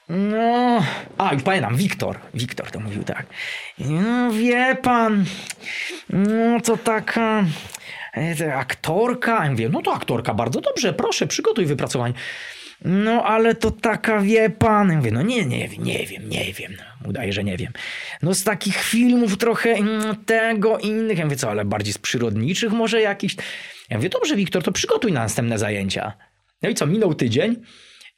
No, 0.09 0.83
a 1.17 1.33
i 1.33 1.39
pamiętam, 1.39 1.75
Wiktor, 1.75 2.19
Wiktor 2.33 2.71
to 2.71 2.79
mówił 2.79 3.03
tak. 3.03 3.25
No 3.79 4.31
wie 4.31 4.77
pan, 4.81 5.25
no 6.09 6.61
to 6.61 6.77
taka 6.77 7.45
e, 8.17 8.55
aktorka. 8.55 9.45
Ja 9.45 9.51
mówię, 9.51 9.69
no 9.69 9.81
to 9.81 9.93
aktorka, 9.93 10.33
bardzo 10.33 10.61
dobrze, 10.61 10.93
proszę, 10.93 11.27
przygotuj 11.27 11.65
wypracowanie. 11.65 12.13
No 12.85 13.23
ale 13.23 13.55
to 13.55 13.71
taka, 13.71 14.21
wie 14.21 14.49
pan. 14.49 14.89
Ja 14.89 14.97
mówię, 14.97 15.11
no 15.11 15.21
nie, 15.21 15.45
nie, 15.45 15.67
nie 15.67 16.05
wiem, 16.05 16.29
nie 16.29 16.53
wiem. 16.53 16.73
No, 16.77 17.09
udaje, 17.09 17.33
że 17.33 17.43
nie 17.43 17.57
wiem. 17.57 17.73
No 18.21 18.33
z 18.33 18.43
takich 18.43 18.77
filmów 18.77 19.37
trochę 19.37 19.69
mm, 19.69 20.15
tego, 20.25 20.77
innych. 20.77 21.17
Ja 21.17 21.25
mówię, 21.25 21.37
co, 21.37 21.49
ale 21.49 21.65
bardziej 21.65 21.93
z 21.93 21.97
przyrodniczych 21.97 22.71
może 22.71 23.01
jakiś. 23.01 23.35
Ja 23.89 23.97
mówię, 23.97 24.09
dobrze, 24.09 24.35
Wiktor, 24.35 24.63
to 24.63 24.71
przygotuj 24.71 25.11
na 25.11 25.19
następne 25.19 25.59
zajęcia. 25.59 26.13
No 26.61 26.69
i 26.69 26.75
co, 26.75 26.85
minął 26.85 27.13
tydzień. 27.13 27.55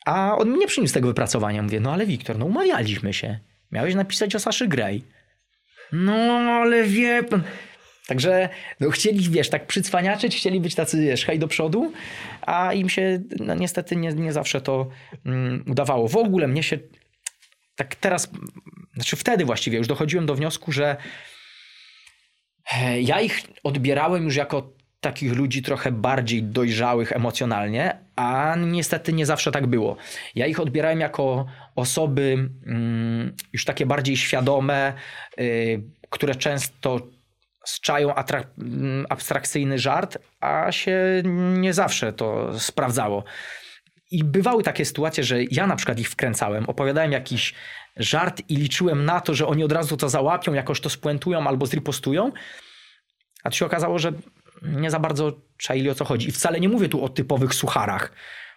A 0.06 0.38
on 0.38 0.50
mnie 0.50 0.68
przyniósł 0.68 0.94
tego 0.94 1.08
wypracowania. 1.08 1.64
Mówię, 1.64 1.80
no 1.80 1.94
ale 1.94 2.06
Wiktor, 2.06 2.38
no 2.38 2.46
umawialiśmy 2.46 3.14
się. 3.14 3.40
Miałeś 3.72 3.96
napisać 3.96 4.36
o 4.36 4.40
Saszy 4.40 4.68
Grey. 4.68 5.04
No 5.92 6.14
ale 6.38 6.84
wie 6.84 7.24
pan... 7.24 7.44
Także 8.08 8.50
no, 8.80 8.90
chcieli, 8.90 9.30
wiesz, 9.30 9.50
tak 9.50 9.68
przycwaniaczyć, 9.68 10.38
chcieli 10.38 10.60
być 10.60 10.76
tacy, 10.76 11.02
wiesz, 11.02 11.26
hej 11.26 11.40
do 11.40 11.48
przodu, 11.48 11.94
a 12.42 12.74
im 12.74 12.90
się 12.90 13.20
no, 13.40 13.56
niestety 13.56 13.96
nie, 13.96 14.14
nie 14.14 14.34
zawsze 14.34 14.62
to 14.62 14.90
mm, 15.26 15.64
udawało. 15.68 16.08
W 16.08 16.16
ogóle 16.18 16.48
mnie 16.48 16.64
się 16.64 16.80
tak 17.76 17.96
teraz, 17.96 18.30
znaczy 18.94 19.16
wtedy 19.16 19.46
właściwie 19.46 19.78
już 19.78 19.88
dochodziłem 19.88 20.26
do 20.26 20.36
wniosku, 20.36 20.72
że 20.72 20.98
e, 22.74 23.02
ja 23.02 23.22
ich 23.22 23.42
odbierałem 23.64 24.24
już 24.24 24.36
jako 24.36 24.74
takich 25.02 25.34
ludzi 25.34 25.62
trochę 25.62 25.92
bardziej 25.92 26.44
dojrzałych 26.44 27.12
emocjonalnie, 27.12 27.98
a 28.16 28.56
niestety 28.58 29.14
nie 29.14 29.26
zawsze 29.26 29.52
tak 29.52 29.68
było. 29.68 29.98
Ja 30.36 30.46
ich 30.46 30.60
odbierałem 30.60 31.00
jako 31.00 31.46
osoby 31.76 32.50
mm, 32.66 33.36
już 33.54 33.66
takie 33.66 33.86
bardziej 33.86 34.18
świadome, 34.18 34.94
y, 35.40 35.84
które 36.10 36.36
często 36.36 37.00
czają 37.82 38.16
mm, 38.16 39.06
abstrakcyjny 39.10 39.80
żart, 39.80 40.18
a 40.40 40.72
się 40.72 41.24
nie 41.58 41.74
zawsze 41.74 42.14
to 42.14 42.60
sprawdzało. 42.60 43.24
I 44.12 44.24
bywały 44.24 44.64
takie 44.64 44.86
sytuacje, 44.86 45.24
że 45.24 45.44
ja 45.44 45.68
na 45.68 45.76
przykład 45.76 46.00
ich 46.00 46.10
wkręcałem, 46.10 46.66
opowiadałem 46.70 47.12
jakiś 47.12 47.54
żart 47.98 48.42
i 48.50 48.56
liczyłem 48.56 49.06
na 49.06 49.22
to, 49.22 49.34
że 49.34 49.48
oni 49.48 49.64
od 49.64 49.72
razu 49.72 49.98
to 49.98 50.10
załapią, 50.10 50.54
jakoś 50.54 50.82
to 50.82 50.90
spuentują 50.90 51.48
albo 51.48 51.66
zripostują. 51.66 52.32
A 53.44 53.50
to 53.50 53.56
się 53.56 53.66
okazało, 53.66 54.00
że 54.00 54.12
nie 54.62 54.92
za 54.92 55.00
bardzo 55.00 55.42
czaili 55.58 55.90
o 55.90 55.96
co 55.96 56.06
chodzi. 56.06 56.30
I 56.30 56.32
wcale 56.32 56.60
nie 56.60 56.70
mówię 56.70 56.90
tu 56.90 57.04
o 57.04 57.10
typowych 57.10 57.54
sucharach, 57.54 58.12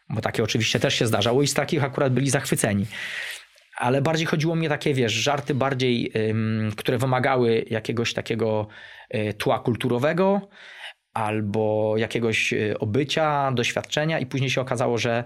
bo 0.09 0.21
takie 0.21 0.43
oczywiście 0.43 0.81
też 0.81 0.95
się 0.95 1.07
zdarzało 1.07 1.43
i 1.43 1.47
z 1.47 1.55
takich 1.55 1.85
akurat 1.85 2.13
byli 2.13 2.31
zachwyceni. 2.31 2.87
Ale 3.77 4.03
bardziej 4.03 4.27
chodziło 4.27 4.57
mi 4.57 4.69
takie, 4.69 4.95
wiesz, 4.95 5.13
żarty 5.13 5.55
bardziej, 5.55 6.13
które 6.77 6.99
wymagały 6.99 7.65
jakiegoś 7.71 8.15
takiego 8.15 8.67
y, 9.15 9.35
tła 9.35 9.59
kulturowego 9.59 10.49
albo 11.13 11.95
jakiegoś 11.97 12.53
y, 12.53 12.79
obycia, 12.79 13.53
doświadczenia 13.53 14.19
i 14.19 14.27
później 14.27 14.51
się 14.51 14.61
okazało, 14.61 14.99
że 14.99 15.25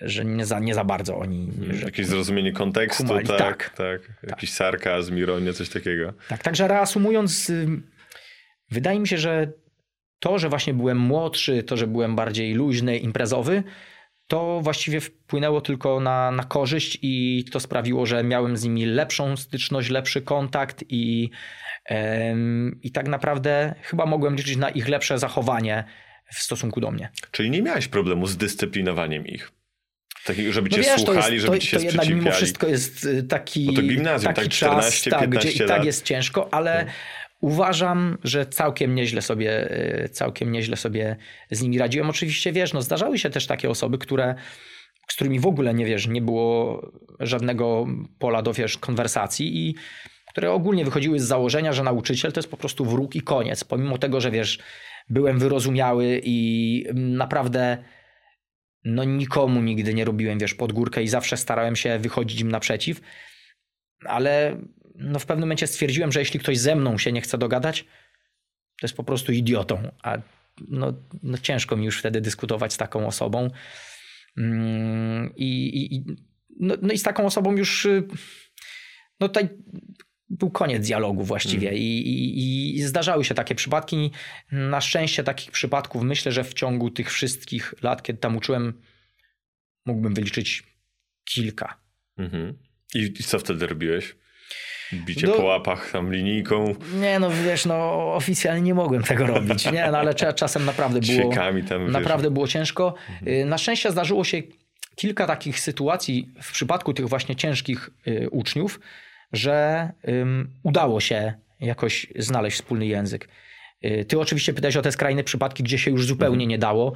że 0.00 0.24
nie 0.24 0.46
za, 0.46 0.58
nie 0.58 0.74
za 0.74 0.84
bardzo 0.84 1.18
oni... 1.18 1.50
Jakieś 1.84 2.06
zrozumienie 2.06 2.52
kontekstu, 2.52 3.08
tak, 3.08 3.26
tak, 3.26 3.38
tak, 3.38 3.70
tak. 3.70 4.30
Jakiś 4.30 4.50
tak. 4.50 4.56
sarkazm, 4.56 5.18
ironię, 5.18 5.52
coś 5.52 5.68
takiego. 5.68 6.12
Tak, 6.28 6.42
także 6.42 6.68
reasumując, 6.68 7.52
wydaje 8.70 9.00
mi 9.00 9.08
się, 9.08 9.18
że 9.18 9.52
to, 10.22 10.38
że 10.38 10.48
właśnie 10.48 10.74
byłem 10.74 10.98
młodszy, 10.98 11.62
to, 11.62 11.76
że 11.76 11.86
byłem 11.86 12.16
bardziej 12.16 12.54
luźny, 12.54 12.98
imprezowy, 12.98 13.62
to 14.26 14.60
właściwie 14.60 15.00
wpłynęło 15.00 15.60
tylko 15.60 16.00
na, 16.00 16.30
na 16.30 16.44
korzyść 16.44 16.98
i 17.02 17.44
to 17.52 17.60
sprawiło, 17.60 18.06
że 18.06 18.24
miałem 18.24 18.56
z 18.56 18.64
nimi 18.64 18.84
lepszą 18.84 19.36
styczność, 19.36 19.90
lepszy 19.90 20.22
kontakt 20.22 20.84
i, 20.88 21.30
ym, 22.30 22.78
i 22.82 22.92
tak 22.92 23.08
naprawdę 23.08 23.74
chyba 23.82 24.06
mogłem 24.06 24.36
liczyć 24.36 24.56
na 24.56 24.70
ich 24.70 24.88
lepsze 24.88 25.18
zachowanie 25.18 25.84
w 26.34 26.38
stosunku 26.38 26.80
do 26.80 26.90
mnie. 26.90 27.10
Czyli 27.30 27.50
nie 27.50 27.62
miałeś 27.62 27.88
problemu 27.88 28.26
z 28.26 28.36
dyscyplinowaniem 28.36 29.26
ich? 29.26 29.52
Taki, 30.24 30.52
żeby 30.52 30.68
no 30.70 30.76
cię 30.76 30.82
wiesz, 30.82 31.04
słuchali, 31.04 31.34
jest, 31.34 31.46
żeby 31.46 31.58
ci 31.58 31.66
się 31.66 31.76
to 31.76 31.82
jednak 31.82 32.08
mimo 32.08 32.30
wszystko 32.30 32.66
jest 32.66 33.04
y, 33.04 33.22
taki, 33.22 33.66
Bo 33.66 33.72
to 33.72 33.82
gimnazjum, 33.82 34.34
taki 34.34 34.48
tak, 34.48 34.56
14, 34.56 35.10
czas, 35.10 35.20
tak, 35.20 35.30
gdzie 35.30 35.50
i 35.50 35.58
tak 35.68 35.84
jest 35.84 36.04
ciężko, 36.04 36.54
ale 36.54 36.84
no. 36.84 36.92
Uważam, 37.42 38.18
że 38.24 38.46
całkiem 38.46 38.94
nieźle 38.94 39.22
sobie, 39.22 39.70
e, 39.70 40.08
całkiem 40.08 40.52
nieźle 40.52 40.76
sobie 40.76 41.16
z 41.50 41.62
nimi 41.62 41.78
radziłem. 41.78 42.10
Oczywiście 42.10 42.52
wiesz, 42.52 42.72
no 42.72 42.82
zdarzały 42.82 43.18
się 43.18 43.30
też 43.30 43.46
takie 43.46 43.70
osoby, 43.70 43.98
które, 43.98 44.34
z 45.08 45.14
którymi 45.14 45.40
w 45.40 45.46
ogóle 45.46 45.74
nie 45.74 45.86
wiesz, 45.86 46.06
nie 46.06 46.22
było 46.22 46.82
żadnego 47.20 47.86
pola 48.18 48.42
do 48.42 48.52
wiesz, 48.52 48.78
konwersacji 48.78 49.68
i 49.68 49.74
które 50.30 50.52
ogólnie 50.52 50.84
wychodziły 50.84 51.20
z 51.20 51.24
założenia, 51.24 51.72
że 51.72 51.82
nauczyciel 51.82 52.32
to 52.32 52.38
jest 52.38 52.50
po 52.50 52.56
prostu 52.56 52.84
wróg 52.84 53.16
i 53.16 53.22
koniec. 53.22 53.64
Pomimo 53.64 53.98
tego, 53.98 54.20
że 54.20 54.30
wiesz, 54.30 54.58
byłem 55.08 55.38
wyrozumiały 55.38 56.20
i 56.24 56.86
naprawdę 56.94 57.84
no 58.84 59.04
nikomu 59.04 59.62
nigdy 59.62 59.94
nie 59.94 60.04
robiłem, 60.04 60.38
wiesz, 60.38 60.54
pod 60.54 60.72
górkę 60.72 61.02
i 61.02 61.08
zawsze 61.08 61.36
starałem 61.36 61.76
się 61.76 61.98
wychodzić 61.98 62.40
im 62.40 62.50
naprzeciw, 62.50 63.00
ale 64.04 64.56
no 64.94 65.18
w 65.18 65.26
pewnym 65.26 65.46
momencie 65.48 65.66
stwierdziłem, 65.66 66.12
że 66.12 66.20
jeśli 66.20 66.40
ktoś 66.40 66.58
ze 66.58 66.76
mną 66.76 66.98
się 66.98 67.12
nie 67.12 67.20
chce 67.20 67.38
dogadać, 67.38 67.84
to 68.80 68.86
jest 68.86 68.96
po 68.96 69.04
prostu 69.04 69.32
idiotą, 69.32 69.90
a 70.02 70.18
no, 70.68 70.92
no 71.22 71.38
ciężko 71.38 71.76
mi 71.76 71.84
już 71.84 71.98
wtedy 71.98 72.20
dyskutować 72.20 72.72
z 72.72 72.76
taką 72.76 73.06
osobą. 73.06 73.50
Mm, 74.36 75.32
I, 75.36 75.94
i, 75.94 76.04
no, 76.60 76.74
no 76.82 76.92
i 76.92 76.98
z 76.98 77.02
taką 77.02 77.26
osobą 77.26 77.56
już 77.56 77.86
y, 77.86 78.02
no 79.20 79.28
tutaj 79.28 79.48
był 80.28 80.50
koniec 80.50 80.86
dialogu 80.86 81.24
właściwie 81.24 81.68
mm. 81.68 81.80
I, 81.80 81.86
i, 81.86 82.76
i, 82.76 82.82
zdarzały 82.82 83.24
się 83.24 83.34
takie 83.34 83.54
przypadki. 83.54 84.10
Na 84.52 84.80
szczęście 84.80 85.24
takich 85.24 85.50
przypadków 85.50 86.02
myślę, 86.02 86.32
że 86.32 86.44
w 86.44 86.54
ciągu 86.54 86.90
tych 86.90 87.12
wszystkich 87.12 87.74
lat, 87.82 88.02
kiedy 88.02 88.18
tam 88.18 88.36
uczyłem, 88.36 88.82
mógłbym 89.86 90.14
wyliczyć 90.14 90.62
kilka. 91.24 91.80
Mm-hmm. 92.18 92.54
I, 92.94 92.98
I 92.98 93.24
co 93.24 93.38
wtedy 93.38 93.66
robiłeś? 93.66 94.16
Bicie 94.92 95.26
no, 95.26 95.32
po 95.32 95.42
łapach 95.42 95.90
tam 95.90 96.12
linijką. 96.12 96.74
Nie, 97.00 97.18
no 97.18 97.30
wiesz, 97.30 97.66
no 97.66 97.74
oficjalnie 98.14 98.62
nie 98.62 98.74
mogłem 98.74 99.02
tego 99.02 99.26
robić. 99.26 99.72
Nie, 99.72 99.88
no 99.92 99.98
ale 99.98 100.14
czasem 100.14 100.64
naprawdę 100.64 101.00
było. 101.00 101.32
tam, 101.68 101.90
naprawdę 101.90 102.30
było 102.30 102.48
ciężko. 102.48 102.94
Mhm. 103.20 103.48
Na 103.48 103.58
szczęście 103.58 103.90
zdarzyło 103.90 104.24
się 104.24 104.42
kilka 104.96 105.26
takich 105.26 105.60
sytuacji 105.60 106.28
w 106.42 106.52
przypadku 106.52 106.94
tych 106.94 107.08
właśnie 107.08 107.36
ciężkich 107.36 107.90
y, 108.08 108.30
uczniów, 108.30 108.80
że 109.32 109.88
udało 110.62 111.00
się 111.00 111.34
jakoś 111.60 112.06
znaleźć 112.16 112.56
wspólny 112.56 112.86
język. 112.86 113.28
Y, 113.84 114.04
ty 114.08 114.20
oczywiście 114.20 114.52
pytałeś 114.52 114.76
o 114.76 114.82
te 114.82 114.92
skrajne 114.92 115.24
przypadki, 115.24 115.62
gdzie 115.62 115.78
się 115.78 115.90
już 115.90 116.06
zupełnie 116.06 116.44
mhm. 116.44 116.48
nie 116.48 116.58
dało. 116.58 116.92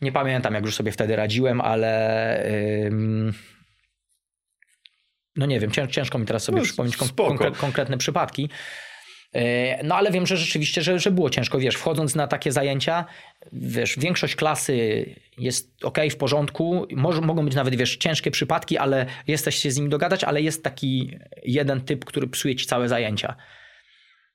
Nie 0.00 0.12
pamiętam, 0.12 0.54
jak 0.54 0.64
już 0.64 0.74
sobie 0.74 0.92
wtedy 0.92 1.16
radziłem, 1.16 1.60
ale 1.60 2.50
no 5.36 5.46
nie 5.46 5.60
wiem, 5.60 5.70
ciężko 5.90 6.18
mi 6.18 6.26
teraz 6.26 6.44
sobie 6.44 6.58
no, 6.58 6.64
przypomnieć 6.64 6.96
konkre 6.96 7.50
konkretne 7.50 7.98
przypadki. 7.98 8.48
E, 9.34 9.84
no 9.84 9.94
ale 9.94 10.10
wiem, 10.10 10.26
że 10.26 10.36
rzeczywiście, 10.36 10.82
że, 10.82 10.98
że 10.98 11.10
było 11.10 11.30
ciężko, 11.30 11.58
wiesz, 11.58 11.74
wchodząc 11.74 12.14
na 12.14 12.26
takie 12.26 12.52
zajęcia, 12.52 13.04
wiesz, 13.52 13.98
większość 13.98 14.36
klasy 14.36 15.06
jest 15.38 15.84
ok, 15.84 15.98
w 16.10 16.16
porządku, 16.16 16.86
Może, 16.92 17.20
mogą 17.20 17.44
być 17.44 17.54
nawet, 17.54 17.74
wiesz, 17.74 17.96
ciężkie 17.96 18.30
przypadki, 18.30 18.78
ale 18.78 19.06
jesteś 19.26 19.56
się 19.56 19.70
z 19.70 19.76
nim 19.78 19.88
dogadać, 19.88 20.24
ale 20.24 20.42
jest 20.42 20.64
taki 20.64 21.18
jeden 21.42 21.80
typ, 21.80 22.04
który 22.04 22.28
psuje 22.28 22.56
ci 22.56 22.66
całe 22.66 22.88
zajęcia. 22.88 23.36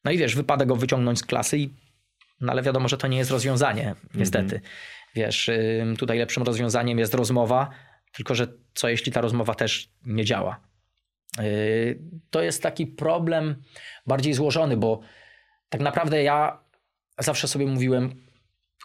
No 0.03 0.11
i 0.11 0.17
wiesz, 0.17 0.35
wypada 0.35 0.65
go 0.65 0.75
wyciągnąć 0.75 1.19
z 1.19 1.23
klasy 1.23 1.57
i, 1.57 1.69
no 2.41 2.51
ale 2.51 2.61
wiadomo, 2.61 2.87
że 2.87 2.97
to 2.97 3.07
nie 3.07 3.17
jest 3.17 3.31
rozwiązanie, 3.31 3.95
niestety. 4.13 4.55
Mm 4.55 4.61
-hmm. 4.61 5.15
Wiesz, 5.15 5.49
tutaj 5.97 6.17
lepszym 6.17 6.43
rozwiązaniem 6.43 6.99
jest 6.99 7.13
rozmowa, 7.13 7.69
tylko 8.11 8.35
że 8.35 8.47
co 8.73 8.89
jeśli 8.89 9.11
ta 9.11 9.21
rozmowa 9.21 9.55
też 9.55 9.89
nie 10.05 10.25
działa? 10.25 10.68
To 12.29 12.41
jest 12.41 12.63
taki 12.63 12.87
problem 12.87 13.63
bardziej 14.07 14.33
złożony, 14.33 14.77
bo 14.77 14.99
tak 15.69 15.81
naprawdę 15.81 16.23
ja 16.23 16.59
zawsze 17.19 17.47
sobie 17.47 17.65
mówiłem, 17.65 18.29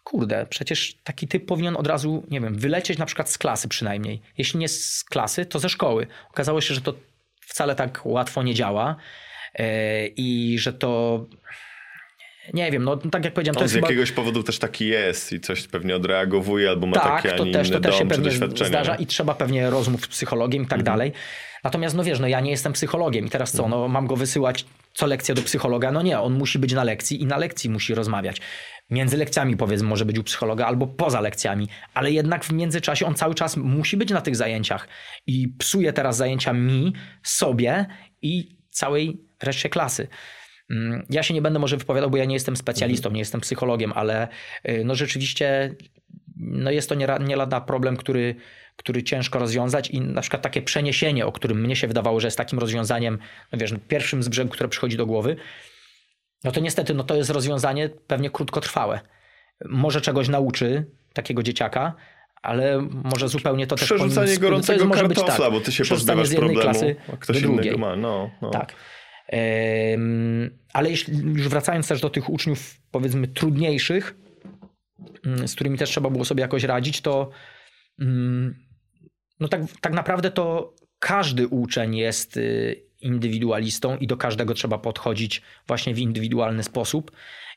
kurde, 0.05 0.47
przecież 0.47 0.95
taki 1.05 1.29
typ 1.29 1.47
powinien 1.47 1.77
od 1.77 1.87
razu, 1.87 2.27
nie 2.31 2.41
wiem, 2.41 2.59
wylecieć 2.59 2.99
na 2.99 3.07
przykład 3.07 3.31
z 3.31 3.39
klasy 3.39 3.69
przynajmniej. 3.69 4.23
Jeśli 4.39 4.61
nie 4.61 4.69
z 4.69 5.05
klasy, 5.05 5.47
to 5.47 5.59
ze 5.59 5.69
szkoły. 5.69 6.07
Okazało 6.31 6.61
się, 6.61 6.75
że 6.75 6.81
to 6.81 6.95
wcale 7.41 7.75
tak 7.75 8.01
łatwo 8.05 8.43
nie 8.43 8.55
działa 8.55 8.97
yy, 9.59 9.67
i 10.17 10.59
że 10.59 10.73
to 10.73 11.25
nie 12.53 12.71
wiem, 12.71 12.85
no 12.85 12.97
tak 12.97 13.25
jak 13.25 13.35
powiedziałem, 13.35 13.57
On 13.57 13.59
to 13.59 13.65
jest 13.65 13.75
z 13.75 13.77
jakiegoś 13.77 14.09
chyba... 14.09 14.17
powodu 14.17 14.43
też 14.43 14.59
taki 14.59 14.87
jest 14.87 15.33
i 15.33 15.41
coś 15.41 15.67
pewnie 15.69 15.97
odreagowuje 15.97 16.69
albo 16.69 16.87
ma 16.87 16.95
tak, 16.95 17.23
taki, 17.23 17.37
to 17.39 17.45
też, 17.45 17.71
to 17.71 17.81
też 17.81 17.99
się 17.99 18.09
pewnie 18.09 18.31
zdarza 18.67 18.95
i 18.95 19.07
trzeba 19.07 19.35
pewnie 19.35 19.71
rozmów 19.71 20.05
z 20.05 20.09
psychologiem 20.09 20.63
i 20.63 20.67
tak 20.67 20.79
mhm. 20.79 20.97
dalej. 20.97 21.13
Natomiast 21.65 21.97
no 21.97 22.05
wiesz, 22.05 22.21
no 22.21 22.29
ja 22.29 22.41
nie 22.41 22.51
jestem 22.51 22.73
psychologiem 22.73 23.27
i 23.27 23.31
teraz 23.31 23.53
co, 23.53 23.69
no 23.69 23.89
mam 23.89 24.07
go 24.07 24.17
wysyłać 24.17 24.65
co 24.95 25.07
lekcję 25.07 25.35
do 25.35 25.43
psychologa? 25.43 25.93
No 25.93 26.03
nie, 26.03 26.21
on 26.21 26.33
musi 26.33 26.59
być 26.59 26.73
na 26.73 26.85
lekcji 26.85 27.23
i 27.23 27.27
na 27.27 27.37
lekcji 27.37 27.71
musi 27.71 27.95
rozmawiać. 27.95 28.41
Między 28.91 29.17
lekcjami 29.17 29.57
powiedzmy 29.57 29.89
może 29.89 30.05
być 30.05 30.19
u 30.19 30.25
psychologa 30.25 30.67
albo 30.67 30.87
poza 30.87 31.21
lekcjami, 31.21 31.69
ale 31.95 32.13
jednak 32.13 32.45
w 32.45 32.53
międzyczasie 32.53 33.07
on 33.07 33.15
cały 33.15 33.35
czas 33.35 33.57
musi 33.57 33.97
być 33.97 34.11
na 34.11 34.21
tych 34.21 34.37
zajęciach 34.37 34.89
i 35.27 35.49
psuje 35.49 35.93
teraz 35.93 36.17
zajęcia 36.17 36.53
mi, 36.53 36.93
sobie 37.23 37.87
i 38.23 38.57
całej 38.71 39.21
reszcie 39.43 39.69
klasy. 39.69 40.09
Mm, 40.71 41.07
ja 41.11 41.23
się 41.23 41.35
nie 41.35 41.43
będę 41.43 41.59
może 41.59 41.77
wypowiadał, 41.77 42.11
bo 42.11 42.17
ja 42.17 42.25
nie 42.25 42.35
jestem 42.35 42.57
specjalistą, 42.57 43.11
nie 43.11 43.19
jestem 43.19 43.41
psychologiem, 43.41 43.93
ale 43.95 44.29
y, 44.69 44.83
no 44.85 44.95
rzeczywiście 44.95 45.75
no 46.37 46.71
jest 46.71 46.89
to 46.89 46.95
nie, 46.95 47.09
nie 47.21 47.37
lada 47.37 47.61
problem, 47.61 47.97
który 47.97 48.35
który 48.77 49.03
ciężko 49.03 49.39
rozwiązać 49.39 49.91
i 49.91 50.01
na 50.01 50.21
przykład 50.21 50.43
takie 50.43 50.63
przeniesienie, 50.63 51.27
o 51.27 51.33
którym 51.33 51.61
mnie 51.61 51.77
się 51.77 51.89
wydawało, 51.89 52.21
że 52.21 52.27
jest 52.27 52.39
takim 52.39 52.59
rozwiązaniem, 52.59 53.19
no 53.53 53.59
wiesz, 53.59 53.75
pierwszym 53.89 54.23
z 54.23 54.29
brzegu, 54.29 54.51
które 54.51 54.69
przychodzi 54.69 54.97
do 54.97 55.07
głowy, 55.07 55.37
no 56.45 56.53
to 56.53 56.61
niestety 56.61 56.95
no 56.95 57.05
to 57.05 57.15
jest 57.15 57.31
rozwiązanie 57.31 57.89
pewnie 57.89 58.31
krótkotrwałe. 58.31 59.01
Może 59.65 60.01
czegoś 60.01 60.29
nauczy 60.29 60.87
takiego 61.13 61.43
dzieciaka, 61.43 61.95
ale 62.43 62.89
może 63.05 63.29
zupełnie 63.29 63.67
to 63.67 63.77
też 63.77 63.85
Przerzucanie 63.85 64.39
gorącego 64.39 64.79
to 64.79 64.95
jest, 64.95 65.01
kartofla, 65.01 65.45
tak, 65.45 65.53
bo 65.53 65.61
ty 65.61 65.73
się 65.73 65.85
pozbywasz 65.85 66.35
problemu, 66.35 66.61
klasy 66.61 66.97
a 67.13 67.17
ktoś 67.17 67.41
innego 67.41 67.79
ma. 67.79 67.97
No, 67.97 68.31
no. 68.43 68.51
Tak. 68.51 68.75
Ale 70.73 70.91
już 70.91 71.49
wracając 71.49 71.89
też 71.89 72.01
do 72.01 72.11
tych 72.11 72.31
uczniów 72.31 72.77
powiedzmy 72.91 73.29
trudniejszych, 73.29 74.17
mm, 75.27 75.49
z 75.49 75.55
którymi 75.55 75.79
też 75.79 75.91
trzeba 75.91 76.11
było 76.11 76.25
sobie 76.25 76.41
jakoś 76.41 76.65
radzić, 76.65 77.01
to 77.01 77.31
mm, 78.01 78.55
no 79.41 79.49
tak, 79.49 79.61
tak 79.81 79.93
naprawdę 79.93 80.31
to 80.31 80.75
każdy 80.99 81.49
uczeń 81.49 81.97
jest 81.97 82.37
y, 82.37 82.83
indywidualistą 83.01 83.97
i 83.97 84.07
do 84.07 84.17
każdego 84.17 84.55
trzeba 84.55 84.79
podchodzić 84.79 85.43
właśnie 85.67 85.95
w 85.95 85.99
indywidualny 85.99 86.63
sposób. 86.63 87.13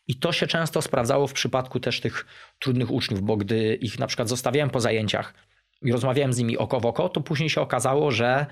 I 0.08 0.16
to 0.16 0.32
się 0.32 0.48
często 0.48 0.82
sprawdzało 0.82 1.28
w 1.28 1.34
przypadku 1.34 1.80
też 1.80 2.02
tych 2.02 2.26
trudnych 2.60 2.92
uczniów, 2.92 3.22
bo 3.22 3.38
gdy 3.38 3.76
ich 3.76 4.00
na 4.00 4.08
przykład 4.08 4.30
zostawiałem 4.30 4.70
po 4.70 4.80
zajęciach 4.80 5.34
i 5.82 5.92
rozmawiałem 5.92 6.34
z 6.34 6.38
nimi 6.38 6.58
oko 6.58 6.80
w 6.80 6.86
oko, 6.86 7.10
to 7.10 7.22
później 7.22 7.50
się 7.50 7.62
okazało, 7.62 8.12
że 8.12 8.46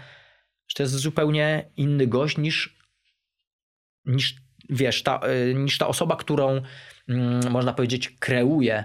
to 0.76 0.84
jest 0.84 0.94
zupełnie 0.94 1.72
inny 1.78 2.08
gość 2.08 2.38
niż, 2.38 2.75
niż 4.06 4.36
wiesz, 4.70 5.04
ta, 5.04 5.20
y, 5.50 5.54
niż 5.54 5.78
ta 5.78 5.88
osoba, 5.88 6.16
którą 6.16 6.62
mm, 7.10 7.52
można 7.52 7.74
powiedzieć 7.74 8.10
kreuje 8.20 8.84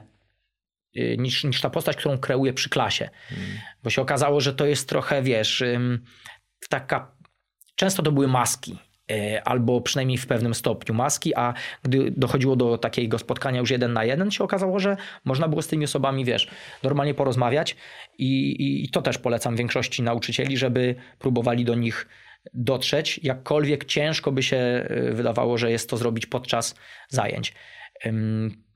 Y, 0.96 1.16
niż, 1.18 1.44
niż 1.44 1.60
ta 1.60 1.70
postać, 1.70 1.96
którą 1.96 2.18
kreuje 2.18 2.52
przy 2.52 2.70
klasie. 2.70 3.10
Hmm. 3.28 3.48
Bo 3.82 3.90
się 3.90 4.02
okazało, 4.02 4.40
że 4.40 4.54
to 4.54 4.66
jest 4.66 4.88
trochę, 4.88 5.22
wiesz, 5.22 5.64
taka. 6.68 7.14
Często 7.74 8.02
to 8.02 8.12
były 8.12 8.28
maski, 8.28 8.78
y, 9.10 9.42
albo 9.42 9.80
przynajmniej 9.80 10.18
w 10.18 10.26
pewnym 10.26 10.54
stopniu 10.54 10.94
maski, 10.94 11.34
a 11.34 11.54
gdy 11.82 12.10
dochodziło 12.10 12.56
do 12.56 12.78
takiego 12.78 13.18
spotkania 13.18 13.60
już 13.60 13.70
jeden 13.70 13.92
na 13.92 14.04
jeden, 14.04 14.30
się 14.30 14.44
okazało, 14.44 14.78
że 14.78 14.96
można 15.24 15.48
było 15.48 15.62
z 15.62 15.66
tymi 15.66 15.84
osobami, 15.84 16.24
wiesz, 16.24 16.48
normalnie 16.82 17.14
porozmawiać 17.14 17.76
i, 18.18 18.84
i 18.84 18.88
to 18.90 19.02
też 19.02 19.18
polecam 19.18 19.56
większości 19.56 20.02
nauczycieli, 20.02 20.56
żeby 20.56 20.94
próbowali 21.18 21.64
do 21.64 21.74
nich 21.74 22.08
dotrzeć, 22.55 23.20
jakkolwiek 23.22 23.84
ciężko 23.84 24.32
by 24.32 24.43
się 24.43 24.86
y, 24.91 25.12
wydawało, 25.14 25.59
że 25.59 25.70
jest 25.70 25.91
to 25.91 25.97
zrobić 25.97 26.26
podczas 26.26 26.74
zajęć. 27.09 27.55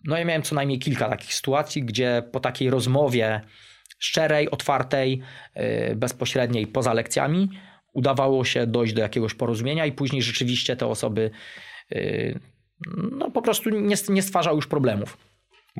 No 0.05 0.19
ja 0.19 0.25
miałem 0.25 0.43
co 0.43 0.55
najmniej 0.55 0.79
kilka 0.79 1.09
takich 1.09 1.35
sytuacji, 1.35 1.83
gdzie 1.83 2.23
po 2.33 2.41
takiej 2.41 2.71
rozmowie 2.71 3.41
szczerej, 3.99 4.51
otwartej, 4.51 5.21
y, 5.91 5.97
bezpośredniej 5.97 6.67
poza 6.67 6.93
lekcjami 6.93 7.49
udawało 7.93 8.45
się 8.45 8.67
dojść 8.67 8.95
do 8.95 9.03
jakiegoś 9.03 9.35
porozumienia 9.35 9.87
i 9.87 9.93
później 9.93 10.23
rzeczywiście 10.23 10.77
te 10.77 10.87
osoby 10.87 11.31
y, 11.93 12.41
no 13.13 13.31
po 13.31 13.43
prostu 13.43 13.71
nie, 13.71 13.97
nie 14.09 14.23
stwarzały 14.23 14.57
już 14.57 14.67
problemów. 14.67 15.19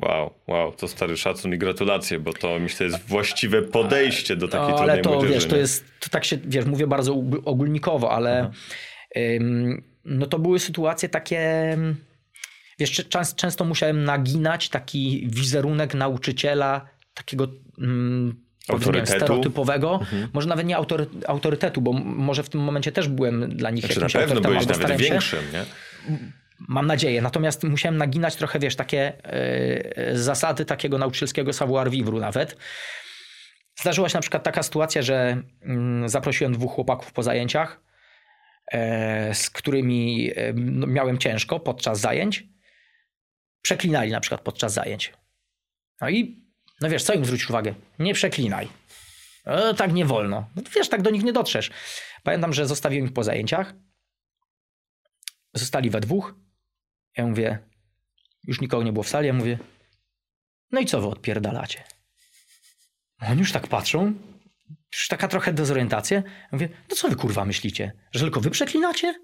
Wow, 0.01 0.33
wow, 0.47 0.71
to 0.71 0.87
stary 0.87 1.17
szacun 1.17 1.53
i 1.53 1.57
gratulacje, 1.57 2.19
bo 2.19 2.33
to 2.33 2.59
myślę 2.59 2.85
jest 2.85 3.07
właściwe 3.07 3.61
podejście 3.61 4.35
do 4.35 4.47
takiej 4.47 4.69
no, 4.69 4.79
ale 4.79 4.97
to, 4.97 5.11
młodzieży. 5.11 5.33
Wiesz, 5.33 5.45
to 5.45 5.57
jest, 5.57 5.85
to 5.99 6.09
tak 6.09 6.25
się, 6.25 6.37
wiesz, 6.45 6.65
mówię 6.65 6.87
bardzo 6.87 7.23
ogólnikowo, 7.45 8.11
ale 8.11 8.51
ym, 9.17 9.83
no 10.05 10.25
to 10.25 10.39
były 10.39 10.59
sytuacje 10.59 11.09
takie 11.09 11.77
Wiesz, 12.79 13.05
często 13.35 13.65
musiałem 13.65 14.03
naginać 14.03 14.69
taki 14.69 15.27
wizerunek 15.29 15.93
nauczyciela, 15.93 16.89
takiego 17.13 17.47
mm, 17.77 18.35
autorytetu. 18.67 19.19
stereotypowego, 19.19 19.99
mhm. 20.01 20.27
może 20.33 20.47
nawet 20.47 20.65
nie 20.65 20.77
autory, 20.77 21.05
autorytetu, 21.27 21.81
bo 21.81 21.93
może 21.93 22.43
w 22.43 22.49
tym 22.49 22.61
momencie 22.61 22.91
też 22.91 23.07
byłem 23.07 23.57
dla 23.57 23.69
nich 23.69 23.85
znaczy, 23.85 23.99
jakimś 23.99 24.13
na 24.13 24.19
pewno 24.19 24.41
byłeś 24.41 24.67
nawet 24.67 24.97
większym, 24.97 25.39
nie? 25.53 25.65
Mam 26.59 26.87
nadzieję. 26.87 27.21
Natomiast 27.21 27.63
musiałem 27.63 27.97
naginać 27.97 28.35
trochę, 28.35 28.59
wiesz, 28.59 28.75
takie 28.75 29.13
yy, 29.97 30.17
zasady 30.17 30.65
takiego 30.65 30.97
nauczycielskiego 30.97 31.51
savoir-vivre 31.51 32.19
nawet. 32.19 32.57
Zdarzyła 33.79 34.09
się 34.09 34.17
na 34.17 34.21
przykład 34.21 34.43
taka 34.43 34.63
sytuacja, 34.63 35.01
że 35.01 35.43
yy, 36.01 36.09
zaprosiłem 36.09 36.53
dwóch 36.53 36.71
chłopaków 36.71 37.13
po 37.13 37.23
zajęciach, 37.23 37.81
yy, 38.73 38.79
z 39.33 39.49
którymi 39.49 40.31
no, 40.55 40.87
miałem 40.87 41.17
ciężko 41.17 41.59
podczas 41.59 41.99
zajęć 41.99 42.43
przeklinali 43.61 44.11
na 44.11 44.19
przykład 44.19 44.41
podczas 44.41 44.73
zajęć. 44.73 45.13
No 46.01 46.09
i 46.09 46.45
No 46.81 46.89
wiesz, 46.89 47.03
co 47.03 47.13
im 47.13 47.25
zwrócić 47.25 47.49
uwagę? 47.49 47.73
Nie 47.99 48.13
przeklinaj. 48.13 48.67
E, 49.45 49.73
tak 49.73 49.93
nie 49.93 50.05
wolno. 50.05 50.49
No, 50.55 50.61
wiesz, 50.75 50.89
tak 50.89 51.01
do 51.01 51.09
nich 51.09 51.23
nie 51.23 51.33
dotrzesz. 51.33 51.71
Pamiętam, 52.23 52.53
że 52.53 52.67
zostawiłem 52.67 53.05
ich 53.05 53.13
po 53.13 53.23
zajęciach. 53.23 53.73
Zostali 55.53 55.89
we 55.89 55.99
dwóch. 55.99 56.35
Ja 57.17 57.25
mówię, 57.27 57.59
już 58.47 58.61
nikogo 58.61 58.83
nie 58.83 58.93
było 58.93 59.03
w 59.03 59.09
sali. 59.09 59.27
Ja 59.27 59.33
mówię, 59.33 59.59
no 60.71 60.79
i 60.79 60.85
co 60.85 61.01
wy 61.01 61.07
odpierdalacie? 61.07 61.83
Oni 63.21 63.39
już 63.39 63.51
tak 63.51 63.67
patrzą. 63.67 64.13
Już 64.93 65.07
taka 65.07 65.27
trochę 65.27 65.53
dezorientacja. 65.53 66.17
Ja 66.17 66.49
mówię, 66.51 66.69
no 66.89 66.95
co 66.95 67.09
wy 67.09 67.15
kurwa 67.15 67.45
myślicie? 67.45 67.91
Że 68.11 68.19
tylko 68.19 68.41
wy 68.41 68.49
przeklinacie? 68.49 69.15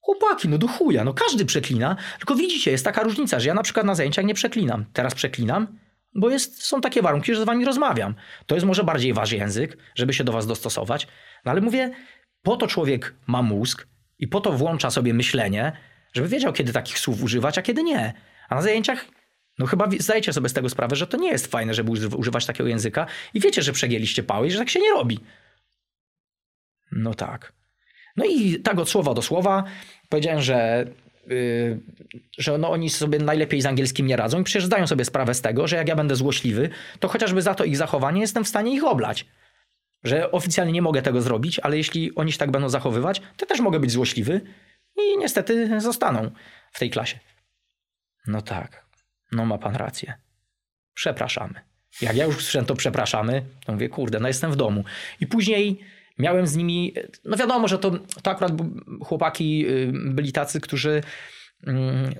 Chłopaki, 0.00 0.48
no 0.48 0.58
do 0.58 0.68
chuja, 0.68 1.04
no 1.04 1.14
każdy 1.14 1.44
przeklina. 1.44 1.96
Tylko 2.18 2.34
widzicie, 2.34 2.70
jest 2.70 2.84
taka 2.84 3.02
różnica, 3.02 3.40
że 3.40 3.48
ja 3.48 3.54
na 3.54 3.62
przykład 3.62 3.86
na 3.86 3.94
zajęciach 3.94 4.24
nie 4.24 4.34
przeklinam. 4.34 4.84
Teraz 4.92 5.14
przeklinam, 5.14 5.78
bo 6.14 6.30
jest, 6.30 6.62
są 6.62 6.80
takie 6.80 7.02
warunki, 7.02 7.34
że 7.34 7.42
z 7.42 7.44
wami 7.44 7.64
rozmawiam. 7.64 8.14
To 8.46 8.54
jest 8.54 8.66
może 8.66 8.84
bardziej 8.84 9.12
wasz 9.12 9.32
język, 9.32 9.78
żeby 9.94 10.12
się 10.12 10.24
do 10.24 10.32
was 10.32 10.46
dostosować. 10.46 11.08
No 11.44 11.50
ale 11.50 11.60
mówię, 11.60 11.90
po 12.42 12.56
to 12.56 12.66
człowiek 12.66 13.14
ma 13.26 13.42
mózg 13.42 13.86
i 14.18 14.28
po 14.28 14.40
to 14.40 14.52
włącza 14.52 14.90
sobie 14.90 15.14
myślenie, 15.14 15.72
żeby 16.16 16.28
wiedział, 16.28 16.52
kiedy 16.52 16.72
takich 16.72 16.98
słów 16.98 17.22
używać, 17.22 17.58
a 17.58 17.62
kiedy 17.62 17.82
nie. 17.82 18.12
A 18.48 18.54
na 18.54 18.62
zajęciach, 18.62 19.06
no 19.58 19.66
chyba 19.66 19.88
zdajecie 19.98 20.32
sobie 20.32 20.48
z 20.48 20.52
tego 20.52 20.68
sprawę, 20.68 20.96
że 20.96 21.06
to 21.06 21.16
nie 21.16 21.30
jest 21.30 21.46
fajne, 21.46 21.74
żeby 21.74 21.92
używać 22.16 22.46
takiego 22.46 22.68
języka 22.68 23.06
i 23.34 23.40
wiecie, 23.40 23.62
że 23.62 23.72
przegięliście 23.72 24.22
pały 24.22 24.46
i 24.46 24.50
że 24.50 24.58
tak 24.58 24.70
się 24.70 24.80
nie 24.80 24.90
robi. 24.90 25.18
No 26.92 27.14
tak. 27.14 27.52
No 28.16 28.24
i 28.24 28.60
tak 28.60 28.78
od 28.78 28.88
słowa 28.88 29.14
do 29.14 29.22
słowa 29.22 29.64
powiedziałem, 30.08 30.42
że 30.42 30.86
Yy, 31.28 31.80
że 32.38 32.58
no 32.58 32.70
oni 32.70 32.90
sobie 32.90 33.18
najlepiej 33.18 33.60
z 33.60 33.66
angielskim 33.66 34.06
nie 34.06 34.16
radzą 34.16 34.40
i 34.40 34.44
przecież 34.44 34.64
zdają 34.64 34.86
sobie 34.86 35.04
sprawę 35.04 35.34
z 35.34 35.40
tego, 35.40 35.68
że 35.68 35.76
jak 35.76 35.88
ja 35.88 35.96
będę 35.96 36.16
złośliwy, 36.16 36.68
to 37.00 37.08
chociażby 37.08 37.42
za 37.42 37.54
to 37.54 37.64
ich 37.64 37.76
zachowanie 37.76 38.20
jestem 38.20 38.44
w 38.44 38.48
stanie 38.48 38.74
ich 38.74 38.84
oblać. 38.84 39.26
Że 40.04 40.30
oficjalnie 40.32 40.72
nie 40.72 40.82
mogę 40.82 41.02
tego 41.02 41.22
zrobić, 41.22 41.58
ale 41.58 41.76
jeśli 41.76 42.14
oni 42.14 42.32
się 42.32 42.38
tak 42.38 42.50
będą 42.50 42.68
zachowywać, 42.68 43.22
to 43.36 43.46
też 43.46 43.60
mogę 43.60 43.80
być 43.80 43.90
złośliwy 43.90 44.40
i 44.96 45.18
niestety 45.18 45.80
zostaną 45.80 46.30
w 46.72 46.78
tej 46.78 46.90
klasie. 46.90 47.18
No 48.26 48.42
tak, 48.42 48.86
no 49.32 49.46
ma 49.46 49.58
pan 49.58 49.76
rację. 49.76 50.14
Przepraszamy. 50.94 51.54
Jak 52.00 52.16
ja 52.16 52.24
już 52.24 52.34
słyszałem 52.34 52.66
to 52.66 52.74
przepraszamy, 52.74 53.42
to 53.64 53.72
mówię, 53.72 53.88
kurde, 53.88 54.20
no 54.20 54.28
jestem 54.28 54.52
w 54.52 54.56
domu. 54.56 54.84
I 55.20 55.26
później 55.26 55.80
miałem 56.18 56.46
z 56.46 56.56
nimi, 56.56 56.94
no 57.24 57.36
wiadomo, 57.36 57.68
że 57.68 57.78
to, 57.78 57.90
to 58.22 58.30
akurat 58.30 58.52
chłopaki 59.00 59.66
y, 59.68 59.92
byli 59.94 60.32
tacy, 60.32 60.60
którzy 60.60 61.02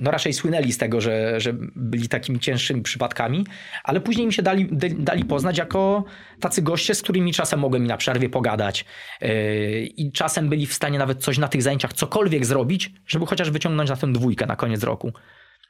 no 0.01 0.11
raczej 0.11 0.32
słynęli 0.32 0.72
z 0.72 0.78
tego, 0.78 1.01
że, 1.01 1.40
że 1.40 1.53
byli 1.76 2.09
takimi 2.09 2.40
cięższymi 2.40 2.82
przypadkami, 2.82 3.47
ale 3.84 4.01
później 4.01 4.26
mi 4.26 4.32
się 4.32 4.42
dali, 4.42 4.68
dali 4.99 5.24
poznać 5.24 5.59
jako 5.59 6.05
tacy 6.40 6.62
goście, 6.62 6.94
z 6.94 7.03
którymi 7.03 7.32
czasem 7.32 7.61
mogłem 7.61 7.86
na 7.86 7.97
przerwie 7.97 8.28
pogadać 8.28 8.84
y, 9.22 9.92
i 9.97 10.12
czasem 10.12 10.49
byli 10.49 10.66
w 10.66 10.74
stanie 10.74 10.99
nawet 10.99 11.22
coś 11.24 11.38
na 11.38 11.49
tych 11.49 11.62
zajęciach, 11.62 11.92
cokolwiek 11.92 12.47
zrobić, 12.47 12.90
żeby 13.07 13.26
chociaż 13.26 13.51
wyciągnąć 13.51 13.90
na 13.90 13.97
tę 13.97 14.12
dwójkę 14.12 14.47
na 14.47 14.57
koniec 14.57 14.82
roku. 14.82 15.12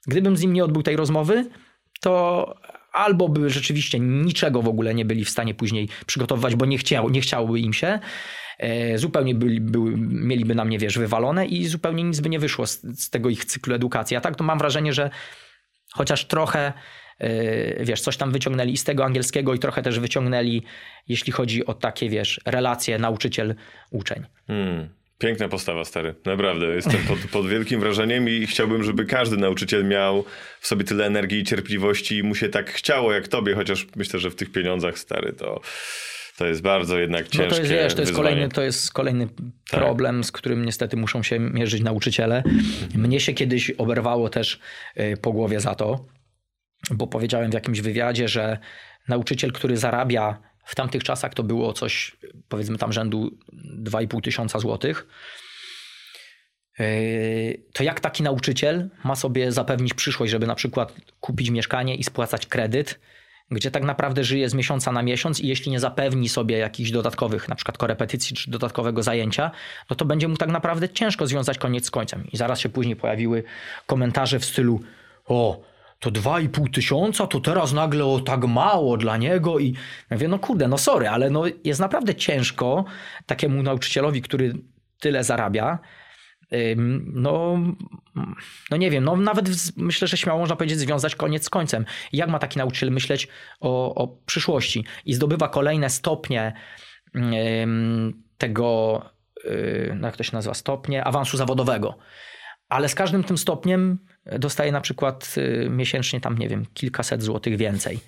Gdybym 0.07 0.37
z 0.37 0.43
nim 0.43 0.53
nie 0.53 0.65
odbył 0.65 0.83
tej 0.83 0.97
rozmowy, 0.97 1.51
to 2.01 2.55
albo 2.93 3.29
by 3.29 3.51
rzeczywiście 3.51 4.01
niczego 4.01 4.63
w 4.63 4.69
ogóle 4.69 4.95
nie 4.95 5.05
byli 5.05 5.25
w 5.25 5.31
stanie 5.31 5.55
później 5.55 5.89
przygotowywać, 6.07 6.55
bo 6.55 6.67
nie, 6.67 6.79
chciał, 6.79 7.11
nie 7.11 7.21
chciałoby 7.21 7.61
im 7.61 7.73
się, 7.73 7.99
zupełnie 8.97 9.35
byli, 9.35 9.61
były, 9.61 9.97
mieliby 9.97 10.55
na 10.55 10.65
mnie, 10.65 10.79
wiesz, 10.79 10.99
wywalone 10.99 11.47
i 11.47 11.67
zupełnie 11.67 12.05
nic 12.05 12.21
by 12.21 12.29
nie 12.29 12.39
wyszło 12.39 12.67
z, 12.67 12.81
z 12.83 13.11
tego 13.11 13.29
ich 13.29 13.45
cyklu 13.45 13.75
edukacji. 13.75 14.17
A 14.17 14.21
tak 14.21 14.37
to 14.37 14.45
mam 14.45 14.59
wrażenie, 14.59 14.93
że 14.93 15.11
chociaż 15.93 16.25
trochę 16.25 16.73
e, 17.19 17.85
wiesz, 17.85 18.01
coś 18.01 18.17
tam 18.17 18.33
wyciągnęli 18.33 18.77
z 18.77 18.85
tego 18.85 19.05
angielskiego 19.05 19.55
i 19.55 19.59
trochę 19.59 19.83
też 19.83 20.01
wyciągnęli, 20.01 20.63
jeśli 21.09 21.33
chodzi 21.33 21.67
o 21.67 21.75
takie, 21.75 22.09
wiesz, 22.09 22.41
relacje 22.47 22.99
nauczyciel-uczeń. 22.99 24.23
Hmm. 24.47 24.89
Piękna 25.19 25.49
postawa, 25.49 25.85
stary. 25.85 26.15
Naprawdę. 26.25 26.67
Jestem 26.67 27.01
pod, 27.09 27.19
pod, 27.33 27.49
wielkim 27.49 27.81
wrażeniem 27.81 28.29
i 28.29 28.47
chciałbym, 28.47 28.85
żeby 28.85 29.05
każdy 29.05 29.37
nauczyciel 29.37 29.85
miał 29.85 30.25
w 30.61 30.67
sobie 30.67 30.85
tyle 30.85 31.07
energii 31.07 31.39
i 31.39 31.45
cierpliwości 31.45 32.17
i 32.17 32.23
mu 32.23 32.35
się 32.35 32.49
tak 32.49 32.71
chciało 32.71 33.13
jak 33.13 33.29
tobie, 33.29 33.55
chociaż 33.55 33.87
myślę, 33.97 34.21
że 34.21 34.31
w 34.31 34.35
tych 34.35 34.53
pieniądzach, 34.53 34.99
stary, 34.99 35.33
to, 35.33 35.61
to 36.37 36.47
jest 36.47 36.63
bardzo 36.63 36.99
jednak 36.99 37.29
ciężkie 37.29 37.45
No 37.45 37.51
to 37.51 37.57
jest, 37.57 37.71
wiesz, 37.71 37.95
to 37.95 38.01
jest 38.01 38.13
kolejny, 38.13 38.49
to 38.49 38.63
jest 38.63 38.93
kolejny 38.93 39.29
tak. 39.71 39.81
problem, 39.81 40.25
z 40.25 40.33
którym 40.33 40.65
niestety 40.65 40.97
muszą 40.97 41.23
się 41.23 41.39
mierzyć 41.39 41.83
nauczyciele. 41.83 42.43
Mnie 42.95 43.21
się 43.21 43.33
kiedyś 43.33 43.71
oberwało 43.71 44.29
też 44.29 44.61
y, 45.01 45.17
po 45.17 45.33
głowie 45.33 45.61
za 45.61 45.75
to, 45.75 46.05
bo 46.91 47.07
powiedziałem 47.07 47.51
w 47.51 47.55
jakimś 47.55 47.81
wywiadzie, 47.81 48.29
że 48.29 48.59
nauczyciel, 49.09 49.53
który 49.53 49.77
zarabia 49.77 50.39
w 50.65 50.75
tamtych 50.75 51.05
czasach 51.05 51.35
to 51.35 51.43
było 51.43 51.73
coś, 51.73 52.17
powiedzmy 52.49 52.79
tam 52.79 52.93
rzędu 52.93 53.39
2,5 53.83 54.21
tysiąca 54.21 54.59
złotych. 54.59 55.07
Yy, 56.79 57.63
to 57.73 57.85
jak 57.85 58.01
taki 58.01 58.23
nauczyciel 58.23 58.91
ma 59.05 59.17
sobie 59.17 59.53
zapewnić 59.53 59.95
przyszłość, 59.95 60.33
żeby 60.33 60.47
na 60.47 60.55
przykład 60.55 60.93
kupić 61.21 61.51
mieszkanie 61.51 61.95
i 61.95 62.05
spłacać 62.05 62.47
kredyt, 62.47 63.01
gdzie 63.51 63.71
tak 63.71 63.83
naprawdę 63.83 64.25
żyje 64.25 64.49
z 64.49 64.55
miesiąca 64.55 64.93
na 64.93 65.03
miesiąc 65.03 65.41
i 65.41 65.49
jeśli 65.49 65.73
nie 65.73 65.81
zapewni 65.81 66.29
sobie 66.29 66.59
jakichś 66.59 66.91
dodatkowych, 66.91 67.49
na 67.49 67.55
przykład 67.55 67.79
korepetycji 67.79 68.37
czy 68.37 68.51
dodatkowego 68.51 69.03
zajęcia, 69.03 69.51
no 69.91 69.97
to 69.97 70.05
będzie 70.05 70.29
mu 70.29 70.37
tak 70.37 70.49
naprawdę 70.49 70.89
ciężko 70.89 71.27
związać 71.27 71.59
koniec 71.59 71.87
z 71.87 71.91
końcem. 71.91 72.27
I 72.33 72.37
zaraz 72.37 72.61
się 72.61 72.69
później 72.69 72.97
pojawiły 72.97 73.45
komentarze 73.87 74.39
w 74.39 74.45
stylu 74.45 74.81
o, 75.27 75.61
to 76.01 76.11
2,5 76.11 76.71
tysiąca, 76.71 77.27
to 77.27 77.41
teraz 77.41 77.73
nagle 77.73 78.05
o 78.05 78.21
tak 78.21 78.45
mało 78.45 78.97
dla 78.97 79.17
niego 79.17 79.59
i 79.59 79.73
ja 80.11 80.17
mówię, 80.17 80.29
no 80.29 80.39
kurde, 80.39 80.69
no 80.69 80.79
sorry, 80.79 81.09
ale 81.09 81.31
no 81.31 81.43
jest 81.65 81.81
naprawdę 81.81 82.15
ciężko 82.15 82.85
takiemu 83.27 83.63
nauczycielowi, 83.63 84.23
który 84.23 84.55
tyle 85.01 85.25
zarabia, 85.25 85.79
no, 87.13 87.59
no 88.71 88.77
nie 88.77 88.91
wiem, 88.91 89.05
no 89.05 89.17
nawet 89.17 89.49
myślę, 89.77 90.09
że 90.09 90.17
śmiało 90.17 90.41
można 90.41 90.57
powiedzieć 90.57 90.79
związać 90.79 91.17
koniec 91.17 91.45
z 91.45 91.51
końcem. 91.51 91.85
Jak 92.13 92.29
ma 92.29 92.39
taki 92.39 92.59
nauczyciel 92.59 92.93
myśleć 92.93 93.29
o, 93.61 93.95
o 93.95 94.09
przyszłości 94.27 94.85
i 95.05 95.15
zdobywa 95.15 95.49
kolejne 95.49 95.91
stopnie 95.91 96.53
tego, 98.39 99.03
y, 99.45 99.97
no 100.01 100.07
jak 100.07 100.17
to 100.17 100.25
się 100.25 100.31
nazywa, 100.33 100.55
stopnie 100.55 101.05
awansu 101.05 101.37
zawodowego. 101.37 101.99
Ale 102.69 102.89
z 102.89 102.95
każdym 102.95 103.25
tym 103.25 103.39
stopniem 103.39 103.99
dostaje 104.39 104.73
na 104.73 104.81
przykład 104.81 105.35
y, 105.39 105.69
miesięcznie 105.71 106.21
tam, 106.21 106.39
nie 106.39 106.49
wiem, 106.49 106.67
kilkaset 106.75 107.23
złotych 107.23 107.57
więcej. 107.57 108.01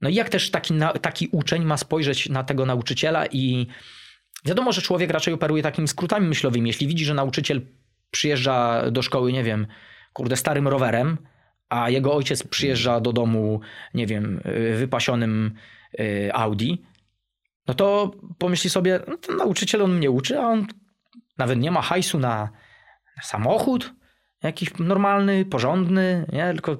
No 0.00 0.08
i 0.08 0.14
jak 0.14 0.28
też 0.28 0.50
taki, 0.50 0.74
taki 1.02 1.28
uczeń 1.32 1.64
ma 1.64 1.76
spojrzeć 1.76 2.28
na 2.28 2.44
tego 2.44 2.66
nauczyciela 2.66 3.26
i 3.26 3.66
wiadomo, 4.44 4.72
że 4.72 4.82
człowiek 4.82 5.10
raczej 5.10 5.34
operuje 5.34 5.62
takimi 5.62 5.88
skrótami 5.88 6.28
myślowymi. 6.28 6.70
Jeśli 6.70 6.86
widzi, 6.86 7.04
że 7.04 7.14
nauczyciel 7.14 7.60
przyjeżdża 8.10 8.90
do 8.90 9.02
szkoły, 9.02 9.32
nie 9.32 9.44
wiem, 9.44 9.66
kurde, 10.12 10.36
starym 10.36 10.68
rowerem, 10.68 11.18
a 11.68 11.90
jego 11.90 12.14
ojciec 12.14 12.42
przyjeżdża 12.42 13.00
do 13.00 13.12
domu, 13.12 13.60
nie 13.94 14.06
wiem, 14.06 14.40
y, 14.46 14.76
wypasionym 14.76 15.54
y, 16.00 16.30
Audi, 16.34 16.72
no 17.66 17.74
to 17.74 18.10
pomyśli 18.38 18.70
sobie, 18.70 19.00
no 19.08 19.16
ten 19.16 19.36
nauczyciel 19.36 19.82
on 19.82 19.96
mnie 19.96 20.10
uczy, 20.10 20.38
a 20.38 20.48
on 20.48 20.66
nawet 21.38 21.58
nie 21.58 21.70
ma 21.70 21.82
hajsu 21.82 22.18
na, 22.18 22.50
na 23.16 23.22
samochód, 23.22 23.92
jakiś 24.42 24.70
normalny, 24.78 25.44
porządny, 25.44 26.26
nie? 26.32 26.52
Tylko 26.52 26.76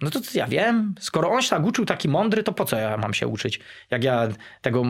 no 0.00 0.10
to 0.10 0.20
ja 0.34 0.46
wiem, 0.46 0.94
skoro 1.00 1.30
on 1.30 1.42
się 1.42 1.50
tak 1.50 1.64
uczył, 1.64 1.84
taki 1.84 2.08
mądry, 2.08 2.42
to 2.42 2.52
po 2.52 2.64
co 2.64 2.76
ja 2.76 2.96
mam 2.96 3.14
się 3.14 3.26
uczyć? 3.26 3.60
Jak 3.90 4.04
ja 4.04 4.28
tego, 4.60 4.82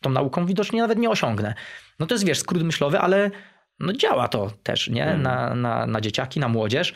tą 0.00 0.10
nauką 0.10 0.46
widocznie 0.46 0.80
nawet 0.80 0.98
nie 0.98 1.10
osiągnę. 1.10 1.54
No 1.98 2.06
to 2.06 2.14
jest, 2.14 2.26
wiesz, 2.26 2.38
skrót 2.38 2.62
myślowy, 2.62 2.98
ale 2.98 3.30
no 3.80 3.92
działa 3.92 4.28
to 4.28 4.50
też, 4.62 4.88
nie? 4.88 5.04
Mm. 5.04 5.22
Na, 5.22 5.54
na, 5.54 5.86
na 5.86 6.00
dzieciaki, 6.00 6.40
na 6.40 6.48
młodzież. 6.48 6.94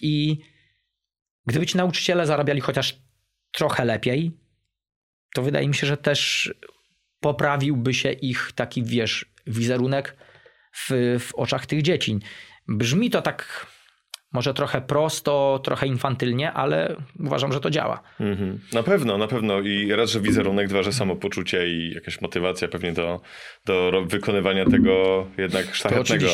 I 0.00 0.38
gdyby 1.46 1.66
ci 1.66 1.76
nauczyciele 1.76 2.26
zarabiali 2.26 2.60
chociaż 2.60 2.96
trochę 3.52 3.84
lepiej, 3.84 4.32
to 5.34 5.42
wydaje 5.42 5.68
mi 5.68 5.74
się, 5.74 5.86
że 5.86 5.96
też 5.96 6.50
poprawiłby 7.20 7.94
się 7.94 8.12
ich 8.12 8.52
taki, 8.54 8.84
wiesz, 8.84 9.26
wizerunek 9.46 10.16
w, 10.72 11.16
w 11.20 11.34
oczach 11.34 11.66
tych 11.66 11.82
dzieci. 11.82 12.18
Brzmi 12.68 13.10
to 13.10 13.22
tak 13.22 13.66
może 14.34 14.54
trochę 14.54 14.80
prosto, 14.80 15.60
trochę 15.64 15.86
infantylnie, 15.86 16.52
ale 16.52 16.96
uważam, 17.20 17.52
że 17.52 17.60
to 17.60 17.70
działa. 17.70 18.00
Mm-hmm. 18.20 18.58
Na 18.72 18.82
pewno, 18.82 19.18
na 19.18 19.26
pewno. 19.26 19.60
I 19.60 19.92
raz, 19.92 20.10
że 20.10 20.20
wizerunek, 20.20 20.68
dwa, 20.68 20.82
że 20.82 20.92
samopoczucie 20.92 21.68
i 21.68 21.94
jakaś 21.94 22.20
motywacja 22.20 22.68
pewnie 22.68 22.92
do, 22.92 23.20
do 23.64 24.04
wykonywania 24.06 24.64
tego 24.64 25.26
jednak 25.38 25.74
szlachetnego 25.74 26.26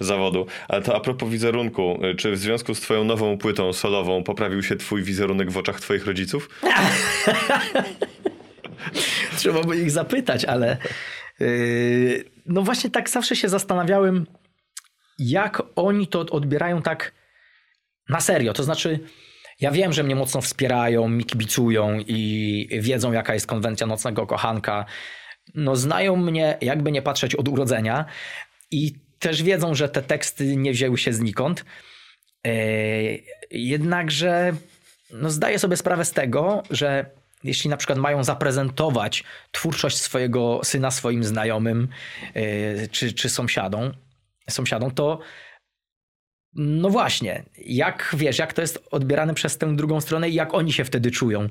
zawodu. 0.00 0.46
Ale 0.68 0.82
to 0.82 0.96
a 0.96 1.00
propos 1.00 1.30
wizerunku, 1.30 2.00
czy 2.16 2.32
w 2.32 2.38
związku 2.38 2.74
z 2.74 2.80
twoją 2.80 3.04
nową 3.04 3.38
płytą 3.38 3.72
solową 3.72 4.24
poprawił 4.24 4.62
się 4.62 4.76
twój 4.76 5.02
wizerunek 5.02 5.50
w 5.50 5.58
oczach 5.58 5.80
twoich 5.80 6.06
rodziców? 6.06 6.48
Trzeba 9.36 9.62
by 9.62 9.76
ich 9.76 9.90
zapytać, 9.90 10.44
ale 10.44 10.76
yy, 11.40 12.24
no 12.46 12.62
właśnie 12.62 12.90
tak 12.90 13.10
zawsze 13.10 13.36
się 13.36 13.48
zastanawiałem, 13.48 14.26
jak 15.18 15.62
oni 15.76 16.06
to 16.06 16.20
odbierają 16.20 16.82
tak 16.82 17.12
na 18.08 18.20
serio. 18.20 18.52
To 18.52 18.62
znaczy, 18.62 19.00
Ja 19.60 19.70
wiem, 19.70 19.92
że 19.92 20.02
mnie 20.02 20.16
mocno 20.16 20.40
wspierają, 20.40 21.08
mi 21.08 21.24
kibicują 21.24 21.98
i 22.06 22.68
wiedzą, 22.80 23.12
jaka 23.12 23.34
jest 23.34 23.46
konwencja 23.46 23.86
nocnego 23.86 24.26
kochanka. 24.26 24.84
No, 25.54 25.76
znają 25.76 26.16
mnie, 26.16 26.58
jakby 26.60 26.92
nie 26.92 27.02
patrzeć, 27.02 27.34
od 27.34 27.48
urodzenia 27.48 28.04
i 28.70 28.94
też 29.18 29.42
wiedzą, 29.42 29.74
że 29.74 29.88
te 29.88 30.02
teksty 30.02 30.56
nie 30.56 30.72
wzięły 30.72 30.98
się 30.98 31.12
znikąd. 31.12 31.64
Yy, 32.44 32.52
jednakże 33.50 34.52
no, 35.10 35.30
zdaję 35.30 35.58
sobie 35.58 35.76
sprawę 35.76 36.04
z 36.04 36.12
tego, 36.12 36.62
że 36.70 37.06
jeśli 37.44 37.70
na 37.70 37.76
przykład 37.76 37.98
mają 37.98 38.24
zaprezentować 38.24 39.24
twórczość 39.52 39.98
swojego 39.98 40.60
syna 40.64 40.90
swoim 40.90 41.24
znajomym 41.24 41.88
yy, 42.34 42.88
czy, 42.90 43.12
czy 43.12 43.28
sąsiadom, 43.28 43.92
sąsiadom, 44.50 44.90
to 44.90 45.18
no 46.54 46.90
właśnie, 46.90 47.44
jak 47.56 48.14
wiesz, 48.18 48.38
jak 48.38 48.52
to 48.52 48.60
jest 48.60 48.88
odbierane 48.90 49.34
przez 49.34 49.58
tę 49.58 49.76
drugą 49.76 50.00
stronę 50.00 50.28
i 50.28 50.34
jak 50.34 50.54
oni 50.54 50.72
się 50.72 50.84
wtedy 50.84 51.10
czują. 51.10 51.48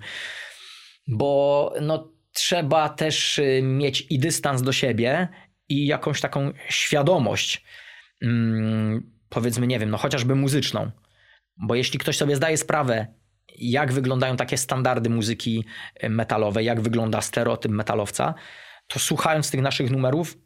Bo 1.08 1.74
no, 1.82 2.12
trzeba 2.34 2.90
też 2.90 3.40
y, 3.40 3.62
mieć 3.64 4.08
i 4.10 4.20
dystans 4.20 4.62
do 4.62 4.72
siebie, 4.72 5.28
i 5.72 5.86
jakąś 5.86 6.22
taką 6.22 6.52
świadomość, 6.70 7.66
hmm, 8.24 9.12
powiedzmy, 9.30 9.68
nie 9.68 9.80
wiem, 9.80 9.90
no 9.90 9.98
chociażby 9.98 10.36
muzyczną. 10.36 10.92
Bo 11.58 11.76
jeśli 11.76 12.00
ktoś 12.00 12.18
sobie 12.18 12.36
zdaje 12.36 12.58
sprawę, 12.58 13.08
jak 13.58 13.94
wyglądają 13.94 14.38
takie 14.38 14.58
standardy 14.58 15.10
muzyki 15.10 15.66
metalowej, 16.10 16.66
jak 16.66 16.82
wygląda 16.82 17.22
stereotyp 17.22 17.72
metalowca, 17.72 18.34
to 18.88 19.00
słuchając 19.00 19.52
tych 19.52 19.62
naszych 19.62 19.92
numerów, 19.92 20.38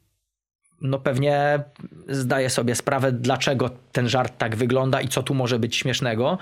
no 0.82 1.00
pewnie 1.00 1.64
zdaje 2.08 2.50
sobie 2.50 2.76
sprawę, 2.76 3.12
dlaczego 3.12 3.70
ten 3.92 4.10
żart 4.10 4.38
tak 4.38 4.56
wygląda 4.56 5.02
i 5.02 5.08
co 5.08 5.24
tu 5.24 5.34
może 5.34 5.60
być 5.60 5.76
śmiesznego. 5.76 6.38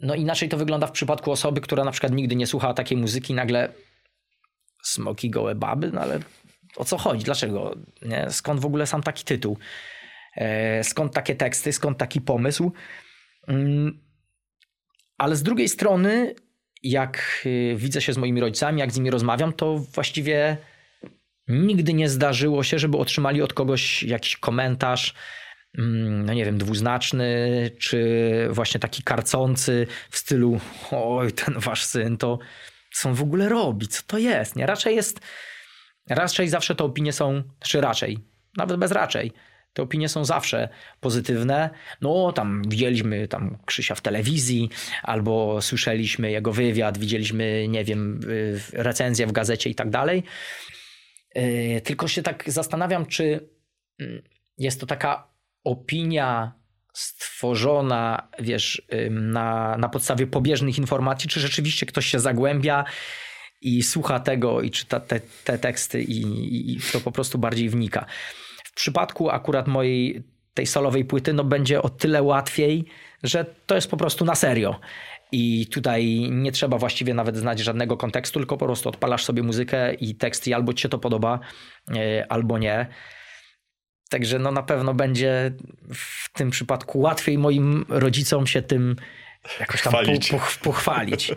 No 0.00 0.14
inaczej 0.14 0.48
to 0.48 0.56
wygląda 0.56 0.86
w 0.86 0.92
przypadku 0.92 1.30
osoby, 1.30 1.60
która 1.60 1.84
na 1.84 1.90
przykład 1.90 2.12
nigdy 2.12 2.36
nie 2.36 2.46
słuchała 2.46 2.74
takiej 2.74 2.98
muzyki, 2.98 3.34
nagle 3.34 3.72
smoki 4.82 5.30
gołe 5.30 5.54
baby, 5.54 5.90
no 5.92 6.00
ale 6.00 6.20
o 6.76 6.84
co 6.84 6.98
chodzi? 6.98 7.24
Dlaczego? 7.24 7.76
Nie? 8.02 8.30
Skąd 8.30 8.60
w 8.60 8.66
ogóle 8.66 8.86
sam 8.86 9.02
taki 9.02 9.24
tytuł? 9.24 9.58
E, 10.36 10.84
skąd 10.84 11.14
takie 11.14 11.34
teksty? 11.34 11.72
Skąd 11.72 11.98
taki 11.98 12.20
pomysł? 12.20 12.72
Mm, 13.48 14.00
ale 15.18 15.36
z 15.36 15.42
drugiej 15.42 15.68
strony, 15.68 16.34
jak 16.82 17.42
y, 17.46 17.74
widzę 17.76 18.00
się 18.00 18.12
z 18.12 18.16
moimi 18.16 18.40
rodzicami, 18.40 18.80
jak 18.80 18.92
z 18.92 18.96
nimi 18.96 19.10
rozmawiam, 19.10 19.52
to 19.52 19.78
właściwie 19.78 20.56
nigdy 21.50 21.94
nie 21.94 22.08
zdarzyło 22.08 22.62
się, 22.62 22.78
żeby 22.78 22.98
otrzymali 22.98 23.42
od 23.42 23.52
kogoś 23.52 24.02
jakiś 24.02 24.36
komentarz, 24.36 25.14
mm, 25.78 26.26
no 26.26 26.34
nie 26.34 26.44
wiem, 26.44 26.58
dwuznaczny, 26.58 27.70
czy 27.78 28.48
właśnie 28.50 28.80
taki 28.80 29.02
karcący 29.02 29.86
w 30.10 30.16
stylu 30.16 30.60
oj, 30.90 31.32
ten 31.32 31.54
wasz 31.58 31.84
syn 31.84 32.16
to 32.16 32.38
co 32.92 33.08
on 33.08 33.14
w 33.14 33.22
ogóle 33.22 33.48
robi, 33.48 33.88
co 33.88 34.02
to 34.06 34.18
jest, 34.18 34.56
nie? 34.56 34.66
Raczej 34.66 34.96
jest, 34.96 35.20
raczej 36.08 36.48
zawsze 36.48 36.74
te 36.74 36.84
opinie 36.84 37.12
są, 37.12 37.42
czy 37.60 37.80
raczej, 37.80 38.18
nawet 38.56 38.76
bez 38.76 38.92
raczej, 38.92 39.32
te 39.72 39.82
opinie 39.82 40.08
są 40.08 40.24
zawsze 40.24 40.68
pozytywne. 41.00 41.70
No, 42.00 42.32
tam 42.32 42.62
widzieliśmy 42.68 43.28
tam 43.28 43.58
Krzysia 43.66 43.94
w 43.94 44.00
telewizji, 44.00 44.70
albo 45.02 45.62
słyszeliśmy 45.62 46.30
jego 46.30 46.52
wywiad, 46.52 46.98
widzieliśmy, 46.98 47.68
nie 47.68 47.84
wiem, 47.84 48.20
recenzję 48.72 49.26
w 49.26 49.32
gazecie 49.32 49.70
i 49.70 49.74
tak 49.74 49.90
dalej. 49.90 50.22
E, 51.34 51.80
tylko 51.80 52.08
się 52.08 52.22
tak 52.22 52.44
zastanawiam, 52.46 53.06
czy 53.06 53.48
mm, 54.00 54.22
jest 54.58 54.80
to 54.80 54.86
taka 54.86 55.30
opinia 55.64 56.60
stworzona, 56.94 58.28
wiesz, 58.38 58.82
na, 59.10 59.76
na 59.78 59.88
podstawie 59.88 60.26
pobieżnych 60.26 60.78
informacji, 60.78 61.28
czy 61.28 61.40
rzeczywiście 61.40 61.86
ktoś 61.86 62.06
się 62.06 62.18
zagłębia 62.18 62.84
i 63.60 63.82
słucha 63.82 64.20
tego 64.20 64.60
i 64.60 64.70
czyta 64.70 65.00
te, 65.00 65.20
te 65.44 65.58
teksty 65.58 66.02
i, 66.02 66.20
i, 66.20 66.72
i 66.72 66.80
to 66.92 67.00
po 67.00 67.12
prostu 67.12 67.38
bardziej 67.38 67.68
wnika. 67.68 68.06
W 68.64 68.74
przypadku 68.74 69.30
akurat 69.30 69.68
mojej 69.68 70.22
tej 70.54 70.66
solowej 70.66 71.04
płyty, 71.04 71.32
no 71.32 71.44
będzie 71.44 71.82
o 71.82 71.88
tyle 71.88 72.22
łatwiej, 72.22 72.84
że 73.22 73.44
to 73.66 73.74
jest 73.74 73.90
po 73.90 73.96
prostu 73.96 74.24
na 74.24 74.34
serio. 74.34 74.80
I 75.32 75.66
tutaj 75.66 76.28
nie 76.30 76.52
trzeba 76.52 76.78
właściwie 76.78 77.14
nawet 77.14 77.36
znać 77.36 77.58
żadnego 77.60 77.96
kontekstu, 77.96 78.38
tylko 78.38 78.56
po 78.56 78.66
prostu 78.66 78.88
odpalasz 78.88 79.24
sobie 79.24 79.42
muzykę 79.42 79.94
i 79.94 80.14
tekst 80.14 80.48
i 80.48 80.54
albo 80.54 80.72
ci 80.72 80.82
się 80.82 80.88
to 80.88 80.98
podoba, 80.98 81.40
e, 81.96 82.26
albo 82.32 82.58
nie. 82.58 82.86
Także 84.10 84.38
no 84.38 84.50
na 84.52 84.62
pewno 84.62 84.94
będzie 84.94 85.52
w 85.94 86.32
tym 86.32 86.50
przypadku 86.50 87.00
łatwiej 87.00 87.38
moim 87.38 87.84
rodzicom 87.88 88.46
się 88.46 88.62
tym 88.62 88.96
jakoś 89.60 89.82
tam 89.82 89.92
po, 89.92 90.38
po, 90.38 90.44
pochwalić. 90.62 91.30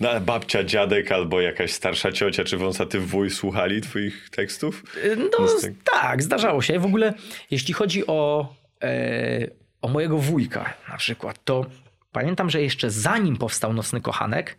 No, 0.00 0.20
babcia, 0.20 0.64
dziadek 0.64 1.12
albo 1.12 1.40
jakaś 1.40 1.72
starsza 1.72 2.12
ciocia 2.12 2.44
czy 2.44 2.56
wąsaty 2.56 3.00
wuj 3.00 3.30
słuchali 3.30 3.80
twoich 3.80 4.30
tekstów? 4.30 4.82
No 5.16 5.48
tak, 5.84 6.22
zdarzało 6.22 6.62
się. 6.62 6.78
W 6.78 6.84
ogóle 6.84 7.14
jeśli 7.50 7.74
chodzi 7.74 8.06
o, 8.06 8.54
e, 8.82 9.46
o 9.82 9.88
mojego 9.88 10.18
wujka 10.18 10.74
na 10.88 10.96
przykład, 10.96 11.44
to 11.44 11.66
pamiętam, 12.12 12.50
że 12.50 12.62
jeszcze 12.62 12.90
zanim 12.90 13.36
powstał 13.36 13.72
Nocny 13.72 14.00
Kochanek 14.00 14.58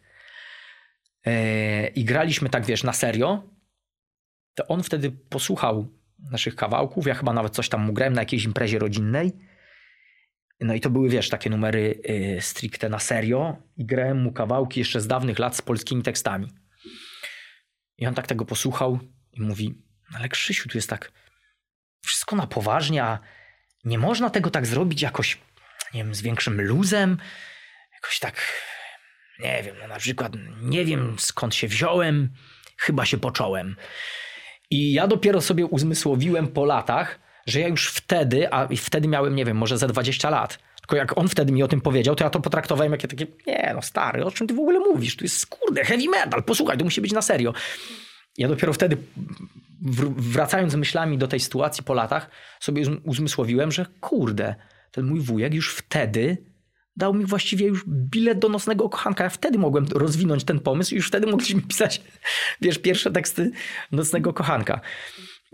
e, 1.26 1.88
i 1.88 2.06
graliśmy 2.06 2.50
tak, 2.50 2.66
wiesz, 2.66 2.84
na 2.84 2.94
serio, 2.94 3.44
to 4.56 4.68
on 4.68 4.84
wtedy 4.84 5.12
posłuchał 5.12 5.88
naszych 6.32 6.56
kawałków. 6.56 7.08
Ja 7.08 7.14
chyba 7.14 7.34
nawet 7.34 7.54
coś 7.54 7.70
tam 7.70 7.82
mu 7.82 7.94
grałem 7.94 8.14
na 8.14 8.22
jakiejś 8.22 8.44
imprezie 8.44 8.80
rodzinnej. 8.80 9.32
No 10.60 10.74
i 10.74 10.82
to 10.82 10.90
były, 10.90 11.10
wiesz, 11.10 11.30
takie 11.30 11.50
numery 11.50 12.02
y, 12.10 12.42
stricte 12.42 12.90
na 12.90 13.00
serio. 13.00 13.58
I 13.78 13.86
grałem 13.86 14.22
mu 14.22 14.32
kawałki 14.32 14.80
jeszcze 14.80 15.02
z 15.02 15.08
dawnych 15.08 15.40
lat 15.40 15.56
z 15.56 15.62
polskimi 15.62 16.04
tekstami. 16.04 16.48
I 17.98 18.08
on 18.08 18.14
tak 18.14 18.28
tego 18.28 18.46
posłuchał 18.46 19.00
i 19.34 19.42
mówi, 19.42 19.84
no 20.12 20.18
ale 20.18 20.30
Krzysiu, 20.30 20.70
tu 20.70 20.78
jest 20.78 20.90
tak 20.90 21.12
wszystko 22.06 22.36
na 22.36 22.48
poważnie, 22.48 23.04
a 23.04 23.20
nie 23.84 23.98
można 23.98 24.30
tego 24.30 24.50
tak 24.50 24.66
zrobić 24.68 25.02
jakoś, 25.02 25.38
nie 25.94 26.04
wiem, 26.04 26.16
z 26.16 26.22
większym 26.22 26.62
luzem, 26.62 27.18
jakoś 27.94 28.20
tak, 28.20 28.36
nie 29.40 29.64
wiem, 29.64 29.76
no 29.82 29.88
na 29.88 29.98
przykład 29.98 30.32
nie 30.62 30.86
wiem 30.86 31.16
skąd 31.20 31.56
się 31.56 31.68
wziąłem, 31.68 32.30
chyba 32.78 33.06
się 33.06 33.18
począłem. 33.18 33.76
I 34.70 34.94
ja 34.94 35.08
dopiero 35.08 35.42
sobie 35.42 35.66
uzmysłowiłem 35.66 36.48
po 36.48 36.66
latach, 36.66 37.20
że 37.48 37.60
ja 37.60 37.68
już 37.68 37.88
wtedy, 37.88 38.54
a 38.54 38.68
wtedy 38.78 39.08
miałem, 39.08 39.36
nie 39.36 39.46
wiem, 39.46 39.58
może 39.58 39.78
ze 39.78 39.88
20 39.88 40.30
lat. 40.30 40.60
Tylko 40.82 40.96
jak 40.96 41.18
on 41.18 41.30
wtedy 41.30 41.52
mi 41.52 41.64
o 41.64 41.68
tym 41.68 41.82
powiedział, 41.82 42.16
to 42.16 42.24
ja 42.24 42.30
to 42.30 42.40
potraktowałem 42.40 42.92
jak 42.92 43.02
takie, 43.02 43.28
nie 43.48 43.72
no 43.76 43.82
stary, 43.82 44.26
o 44.26 44.32
czym 44.32 44.48
ty 44.48 44.54
w 44.54 44.60
ogóle 44.60 44.80
mówisz? 44.80 45.16
To 45.16 45.26
jest 45.26 45.46
kurde, 45.46 45.86
heavy 45.86 46.10
metal, 46.10 46.44
posłuchaj, 46.44 46.78
to 46.78 46.84
musi 46.84 47.02
być 47.02 47.12
na 47.12 47.22
serio. 47.22 47.54
Ja 48.38 48.48
dopiero 48.48 48.74
wtedy, 48.74 48.98
wracając 50.18 50.76
myślami 50.76 51.18
do 51.18 51.28
tej 51.28 51.40
sytuacji 51.40 51.84
po 51.84 51.94
latach, 51.94 52.30
sobie 52.60 52.84
uzmysłowiłem, 53.04 53.72
że 53.72 53.86
kurde, 54.00 54.56
ten 54.92 55.06
mój 55.06 55.20
wujek 55.20 55.54
już 55.54 55.76
wtedy 55.76 56.52
dał 56.96 57.14
mi 57.14 57.26
właściwie 57.26 57.68
już 57.68 57.86
bilet 57.88 58.40
do 58.40 58.50
nocnego 58.50 58.90
kochanka. 58.90 59.24
Ja 59.24 59.30
wtedy 59.30 59.58
mogłem 59.58 59.86
rozwinąć 59.96 60.44
ten 60.44 60.60
pomysł 60.60 60.94
i 60.94 60.98
już 60.98 61.08
wtedy 61.08 61.28
mogliśmy 61.28 61.62
pisać, 61.70 62.02
wiesz, 62.62 62.78
pierwsze 62.78 63.12
teksty 63.12 63.52
nocnego 63.92 64.34
kochanka. 64.34 64.82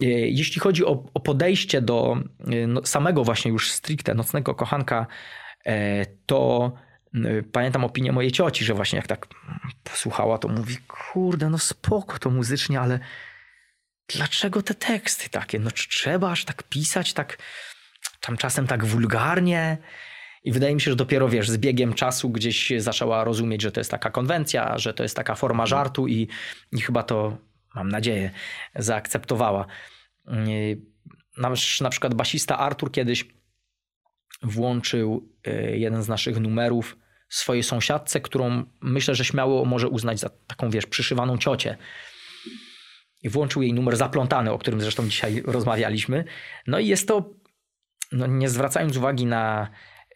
E, 0.01 0.05
jeśli 0.09 0.61
chodzi 0.61 0.85
o, 0.85 1.03
o 1.13 1.19
podejście 1.19 1.81
do 1.81 2.17
e, 2.47 2.67
no, 2.67 2.85
samego 2.85 3.23
właśnie 3.23 3.51
już 3.51 3.71
stricte 3.71 4.13
nocnego 4.13 4.55
kochanka, 4.55 5.07
e, 5.65 6.05
to 6.25 6.71
pamiętam 7.51 7.85
opinię 7.85 8.11
mojej 8.11 8.31
cioci, 8.31 8.65
że 8.65 8.73
właśnie 8.73 8.97
jak 8.97 9.07
tak 9.07 9.27
posłuchała, 9.83 10.37
to 10.37 10.47
mówi, 10.47 10.77
kurde, 10.87 11.49
no 11.49 11.57
spoko 11.57 12.19
to 12.19 12.29
muzycznie, 12.29 12.79
ale 12.79 12.99
dlaczego 14.07 14.61
te 14.61 14.73
teksty 14.73 15.29
takie? 15.29 15.59
No 15.59 15.71
trzeba 15.71 16.31
aż 16.31 16.45
tak 16.45 16.63
pisać, 16.63 17.13
tak 17.13 17.37
tam 18.21 18.37
czasem 18.37 18.67
tak 18.67 18.85
wulgarnie? 18.85 19.77
I 20.43 20.51
wydaje 20.51 20.75
mi 20.75 20.81
się, 20.81 20.91
że 20.91 20.97
dopiero 20.97 21.29
wiesz, 21.29 21.49
z 21.49 21.57
biegiem 21.57 21.93
czasu 21.93 22.29
gdzieś 22.29 22.73
zaczęła 22.77 23.23
rozumieć, 23.23 23.61
że 23.61 23.71
to 23.71 23.79
jest 23.79 23.91
taka 23.91 24.09
konwencja, 24.09 24.77
że 24.77 24.93
to 24.93 25.03
jest 25.03 25.15
taka 25.15 25.35
forma 25.35 25.63
mhm. 25.63 25.67
żartu 25.67 26.07
i, 26.07 26.27
i 26.71 26.81
chyba 26.81 27.03
to, 27.03 27.37
mam 27.75 27.89
nadzieję, 27.89 28.31
zaakceptowała. 28.75 29.65
Nasz 31.37 31.81
na 31.81 31.89
przykład 31.89 32.13
basista 32.13 32.57
Artur 32.57 32.91
kiedyś 32.91 33.25
włączył 34.43 35.29
y, 35.47 35.77
jeden 35.77 36.03
z 36.03 36.07
naszych 36.07 36.39
numerów 36.39 36.97
swojej 37.29 37.63
sąsiadce, 37.63 38.21
którą 38.21 38.63
myślę, 38.81 39.15
że 39.15 39.25
śmiało 39.25 39.65
może 39.65 39.87
uznać 39.87 40.19
za 40.19 40.29
taką, 40.47 40.69
wiesz, 40.69 40.85
przyszywaną 40.85 41.37
ciocię. 41.37 41.77
I 43.23 43.29
włączył 43.29 43.61
jej 43.61 43.73
numer 43.73 43.97
zaplątany, 43.97 44.51
o 44.51 44.57
którym 44.57 44.81
zresztą 44.81 45.09
dzisiaj 45.09 45.43
rozmawialiśmy. 45.45 46.23
No 46.67 46.79
i 46.79 46.87
jest 46.87 47.07
to, 47.07 47.29
no 48.11 48.27
nie 48.27 48.49
zwracając 48.49 48.97
uwagi 48.97 49.25
na 49.25 49.69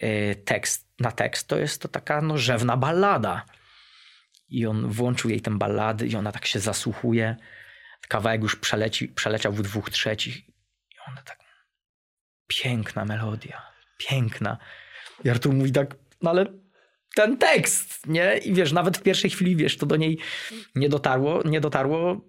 Y, 0.03 0.35
tekst, 0.45 0.87
na 0.99 1.11
tekst, 1.11 1.47
to 1.47 1.57
jest 1.57 1.81
to 1.81 1.87
taka 1.87 2.21
no, 2.21 2.37
rzewna 2.37 2.77
ballada. 2.77 3.45
I 4.49 4.65
on 4.65 4.87
włączył 4.87 5.29
jej 5.29 5.41
tę 5.41 5.57
ballady 5.57 6.07
i 6.07 6.15
ona 6.15 6.31
tak 6.31 6.45
się 6.45 6.59
zasłuchuje. 6.59 7.35
Kawałek 8.07 8.41
już 8.41 8.55
przeleci, 8.55 9.07
przeleciał 9.07 9.53
w 9.53 9.61
dwóch 9.61 9.89
trzecich. 9.89 10.37
I 10.89 10.95
ona 11.07 11.21
tak... 11.21 11.39
Piękna 12.47 13.05
melodia. 13.05 13.61
Piękna. 13.97 14.57
I 15.23 15.29
Artur 15.29 15.53
mówi 15.53 15.71
tak, 15.71 15.95
no 16.21 16.29
ale 16.29 16.45
ten 17.15 17.37
tekst, 17.37 18.07
nie? 18.07 18.37
I 18.37 18.53
wiesz, 18.53 18.71
nawet 18.71 18.97
w 18.97 19.03
pierwszej 19.03 19.29
chwili, 19.29 19.55
wiesz, 19.55 19.77
to 19.77 19.85
do 19.85 19.95
niej 19.95 20.17
nie 20.75 20.89
dotarło, 20.89 21.41
nie 21.45 21.61
dotarło 21.61 22.21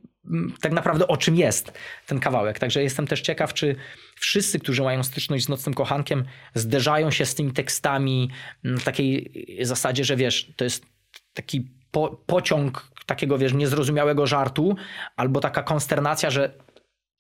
tak 0.60 0.72
naprawdę 0.72 1.08
o 1.08 1.16
czym 1.16 1.36
jest 1.36 1.72
ten 2.06 2.20
kawałek. 2.20 2.58
Także 2.58 2.82
jestem 2.82 3.06
też 3.06 3.20
ciekaw, 3.20 3.54
czy 3.54 3.76
wszyscy, 4.16 4.58
którzy 4.58 4.82
mają 4.82 5.02
styczność 5.02 5.44
z 5.44 5.48
Nocnym 5.48 5.74
Kochankiem, 5.74 6.24
zderzają 6.54 7.10
się 7.10 7.26
z 7.26 7.34
tymi 7.34 7.52
tekstami 7.52 8.30
w 8.64 8.84
takiej 8.84 9.32
zasadzie, 9.62 10.04
że 10.04 10.16
wiesz, 10.16 10.52
to 10.56 10.64
jest 10.64 10.86
taki 11.34 11.70
po, 11.90 12.08
pociąg 12.26 12.88
takiego, 13.06 13.38
wiesz, 13.38 13.52
niezrozumiałego 13.52 14.26
żartu, 14.26 14.76
albo 15.16 15.40
taka 15.40 15.62
konsternacja, 15.62 16.30
że 16.30 16.58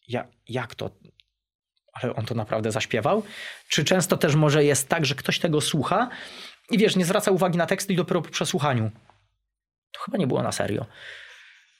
ja, 0.08 0.28
jak 0.48 0.74
to? 0.74 0.90
Ale 1.92 2.14
on 2.14 2.26
to 2.26 2.34
naprawdę 2.34 2.72
zaśpiewał? 2.72 3.22
Czy 3.68 3.84
często 3.84 4.16
też 4.16 4.34
może 4.34 4.64
jest 4.64 4.88
tak, 4.88 5.06
że 5.06 5.14
ktoś 5.14 5.38
tego 5.38 5.60
słucha 5.60 6.08
i 6.70 6.78
wiesz, 6.78 6.96
nie 6.96 7.04
zwraca 7.04 7.30
uwagi 7.30 7.58
na 7.58 7.66
teksty 7.66 7.92
i 7.92 7.96
dopiero 7.96 8.22
po 8.22 8.30
przesłuchaniu. 8.30 8.90
To 9.92 10.00
chyba 10.00 10.18
nie 10.18 10.26
było 10.26 10.42
na 10.42 10.52
serio. 10.52 10.86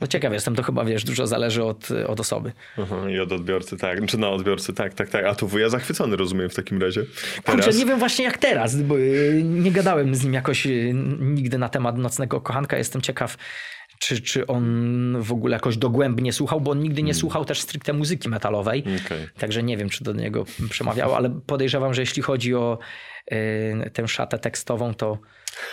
No 0.02 0.08
ciekaw 0.08 0.32
jestem, 0.32 0.54
to 0.54 0.62
chyba 0.62 0.84
wiesz, 0.84 1.04
dużo 1.04 1.26
zależy 1.26 1.64
od, 1.64 1.88
od 2.06 2.20
osoby. 2.20 2.52
Aha, 2.78 3.10
I 3.10 3.18
od 3.18 3.32
odbiorcy, 3.32 3.76
tak. 3.76 4.06
Czy 4.06 4.18
na 4.18 4.28
odbiorcy, 4.28 4.72
tak, 4.72 4.94
tak, 4.94 5.08
tak. 5.08 5.24
A 5.24 5.34
tu 5.34 5.48
wuja 5.48 5.68
zachwycony, 5.68 6.16
rozumiem, 6.16 6.50
w 6.50 6.54
takim 6.54 6.82
razie. 6.82 7.04
Teraz... 7.44 7.64
Kurczę, 7.64 7.78
nie 7.78 7.86
wiem 7.86 7.98
właśnie 7.98 8.24
jak 8.24 8.38
teraz, 8.38 8.82
bo 8.82 8.98
y, 8.98 9.42
nie 9.44 9.70
gadałem 9.70 10.14
z 10.14 10.24
nim 10.24 10.34
jakoś 10.34 10.66
y, 10.66 10.92
nigdy 11.20 11.58
na 11.58 11.68
temat 11.68 11.98
Nocnego 11.98 12.40
Kochanka. 12.40 12.78
Jestem 12.78 13.02
ciekaw, 13.02 13.36
czy, 13.98 14.20
czy 14.20 14.46
on 14.46 15.16
w 15.20 15.32
ogóle 15.32 15.54
jakoś 15.54 15.76
dogłębnie 15.76 16.32
słuchał, 16.32 16.60
bo 16.60 16.70
on 16.70 16.80
nigdy 16.80 17.02
nie 17.02 17.12
hmm. 17.12 17.20
słuchał 17.20 17.44
też 17.44 17.60
stricte 17.60 17.92
muzyki 17.92 18.28
metalowej. 18.28 18.84
Okay. 19.06 19.28
Także 19.38 19.62
nie 19.62 19.76
wiem, 19.76 19.88
czy 19.88 20.04
do 20.04 20.12
niego 20.12 20.44
przemawiało, 20.70 21.16
ale 21.16 21.40
podejrzewam, 21.46 21.94
że 21.94 22.02
jeśli 22.02 22.22
chodzi 22.22 22.54
o 22.54 22.78
y, 23.32 23.90
tę 23.92 24.08
szatę 24.08 24.38
tekstową, 24.38 24.94
to 24.94 25.18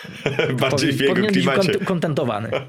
bardziej 0.61 0.91
w 0.91 1.01
jego 1.01 1.27
klimacie. 1.27 1.71
Być 1.71 1.87
kontentowany. 1.87 2.49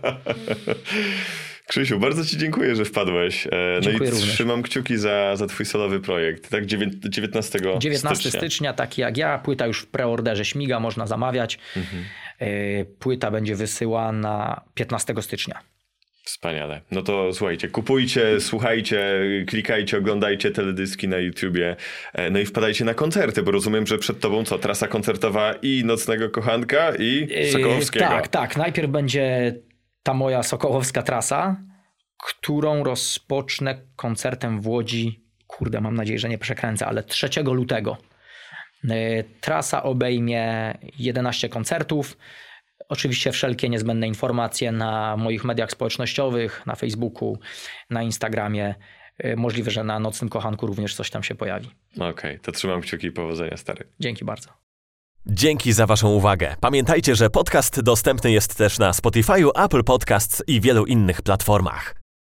Krzysiu, 1.71 1.99
bardzo 1.99 2.25
Ci 2.25 2.39
dziękuję, 2.39 2.77
że 2.77 2.85
wpadłeś. 2.85 3.47
E, 3.47 3.51
no 3.75 3.81
dziękuję 3.81 4.11
i 4.11 4.13
również. 4.13 4.31
trzymam 4.35 4.63
kciuki 4.63 4.97
za, 4.97 5.37
za 5.37 5.47
Twój 5.47 5.67
solowy 5.67 6.01
projekt. 6.01 6.51
Tak, 6.51 6.67
19, 6.67 7.59
19 7.79 8.15
stycznia. 8.15 8.41
stycznia, 8.41 8.73
taki 8.73 9.01
jak 9.01 9.17
ja. 9.17 9.39
Płyta 9.39 9.67
już 9.67 9.81
w 9.81 9.87
preorderze 9.87 10.45
śmiga, 10.45 10.81
można 10.81 11.07
zamawiać. 11.07 11.59
Mhm. 11.77 12.05
E, 12.39 12.85
płyta 12.85 13.31
będzie 13.31 13.55
wysyłana 13.57 14.61
15 14.75 15.15
stycznia. 15.21 15.61
Wspaniale. 16.25 16.81
No 16.91 17.03
to 17.03 17.33
słuchajcie, 17.33 17.69
kupujcie, 17.69 18.41
słuchajcie, 18.41 19.21
klikajcie, 19.47 19.99
oglądajcie 19.99 20.51
teledyski 20.51 21.09
na 21.09 21.19
YouTubie, 21.19 21.77
e, 22.13 22.31
no 22.31 22.39
i 22.39 22.47
wpadajcie 22.47 22.85
na 22.85 22.95
koncerty, 22.95 23.43
bo 23.43 23.51
rozumiem, 23.51 23.87
że 23.87 23.99
przed 23.99 24.21
tobą 24.21 24.45
co, 24.45 24.59
trasa 24.59 24.89
koncertowa 24.89 25.55
i 25.63 25.83
Nocnego 25.85 26.31
Kochanka 26.31 26.93
i 26.99 27.29
Sokołowskiego. 27.53 28.05
Yy, 28.05 28.11
tak, 28.11 28.29
tak. 28.29 28.57
Najpierw 28.57 28.91
będzie 28.91 29.55
ta 30.03 30.15
moja 30.15 30.43
sokołowska 30.43 31.03
trasa, 31.03 31.57
którą 32.27 32.85
rozpocznę 32.85 33.83
koncertem 33.97 34.61
w 34.61 34.69
Łodzi, 34.69 35.25
kurde, 35.47 35.81
mam 35.81 35.95
nadzieję, 35.95 36.19
że 36.19 36.29
nie 36.29 36.39
przekręcę, 36.39 36.87
ale 36.87 37.03
3 37.03 37.43
lutego. 37.43 37.97
E, 38.89 39.25
trasa 39.41 39.83
obejmie 39.83 40.75
11 40.99 41.49
koncertów. 41.49 42.17
Oczywiście 42.89 43.33
wszelkie 43.33 43.69
niezbędne 43.69 44.09
informacje 44.09 44.73
na 44.73 45.17
moich 45.17 45.45
mediach 45.45 45.71
społecznościowych, 45.71 46.67
na 46.67 46.75
Facebooku, 46.75 47.39
na 47.91 48.03
Instagramie. 48.03 48.75
E, 49.19 49.37
możliwe, 49.37 49.71
że 49.71 49.85
na 49.85 49.99
Nocnym 49.99 50.29
Kochanku 50.29 50.67
również 50.67 50.95
coś 50.95 51.11
tam 51.11 51.23
się 51.23 51.35
pojawi. 51.35 51.71
Okej, 51.95 52.11
okay, 52.11 52.39
to 52.39 52.53
trzymam 52.53 52.81
kciuki 52.81 53.07
i 53.07 53.13
powodzenia, 53.13 53.57
stary. 53.57 53.85
Dzięki 54.01 54.25
bardzo. 54.25 54.60
Dzięki 55.27 55.73
za 55.73 55.87
Waszą 55.87 56.09
uwagę. 56.09 56.57
Pamiętajcie, 56.61 57.15
że 57.15 57.31
podcast 57.31 57.81
dostępny 57.81 58.31
jest 58.31 58.57
też 58.57 58.79
na 58.79 58.93
Spotify, 58.93 59.33
Apple 59.65 59.85
Podcasts 59.85 60.43
i 60.47 60.61
wielu 60.61 60.87
innych 60.87 61.23
platformach. 61.23 62.00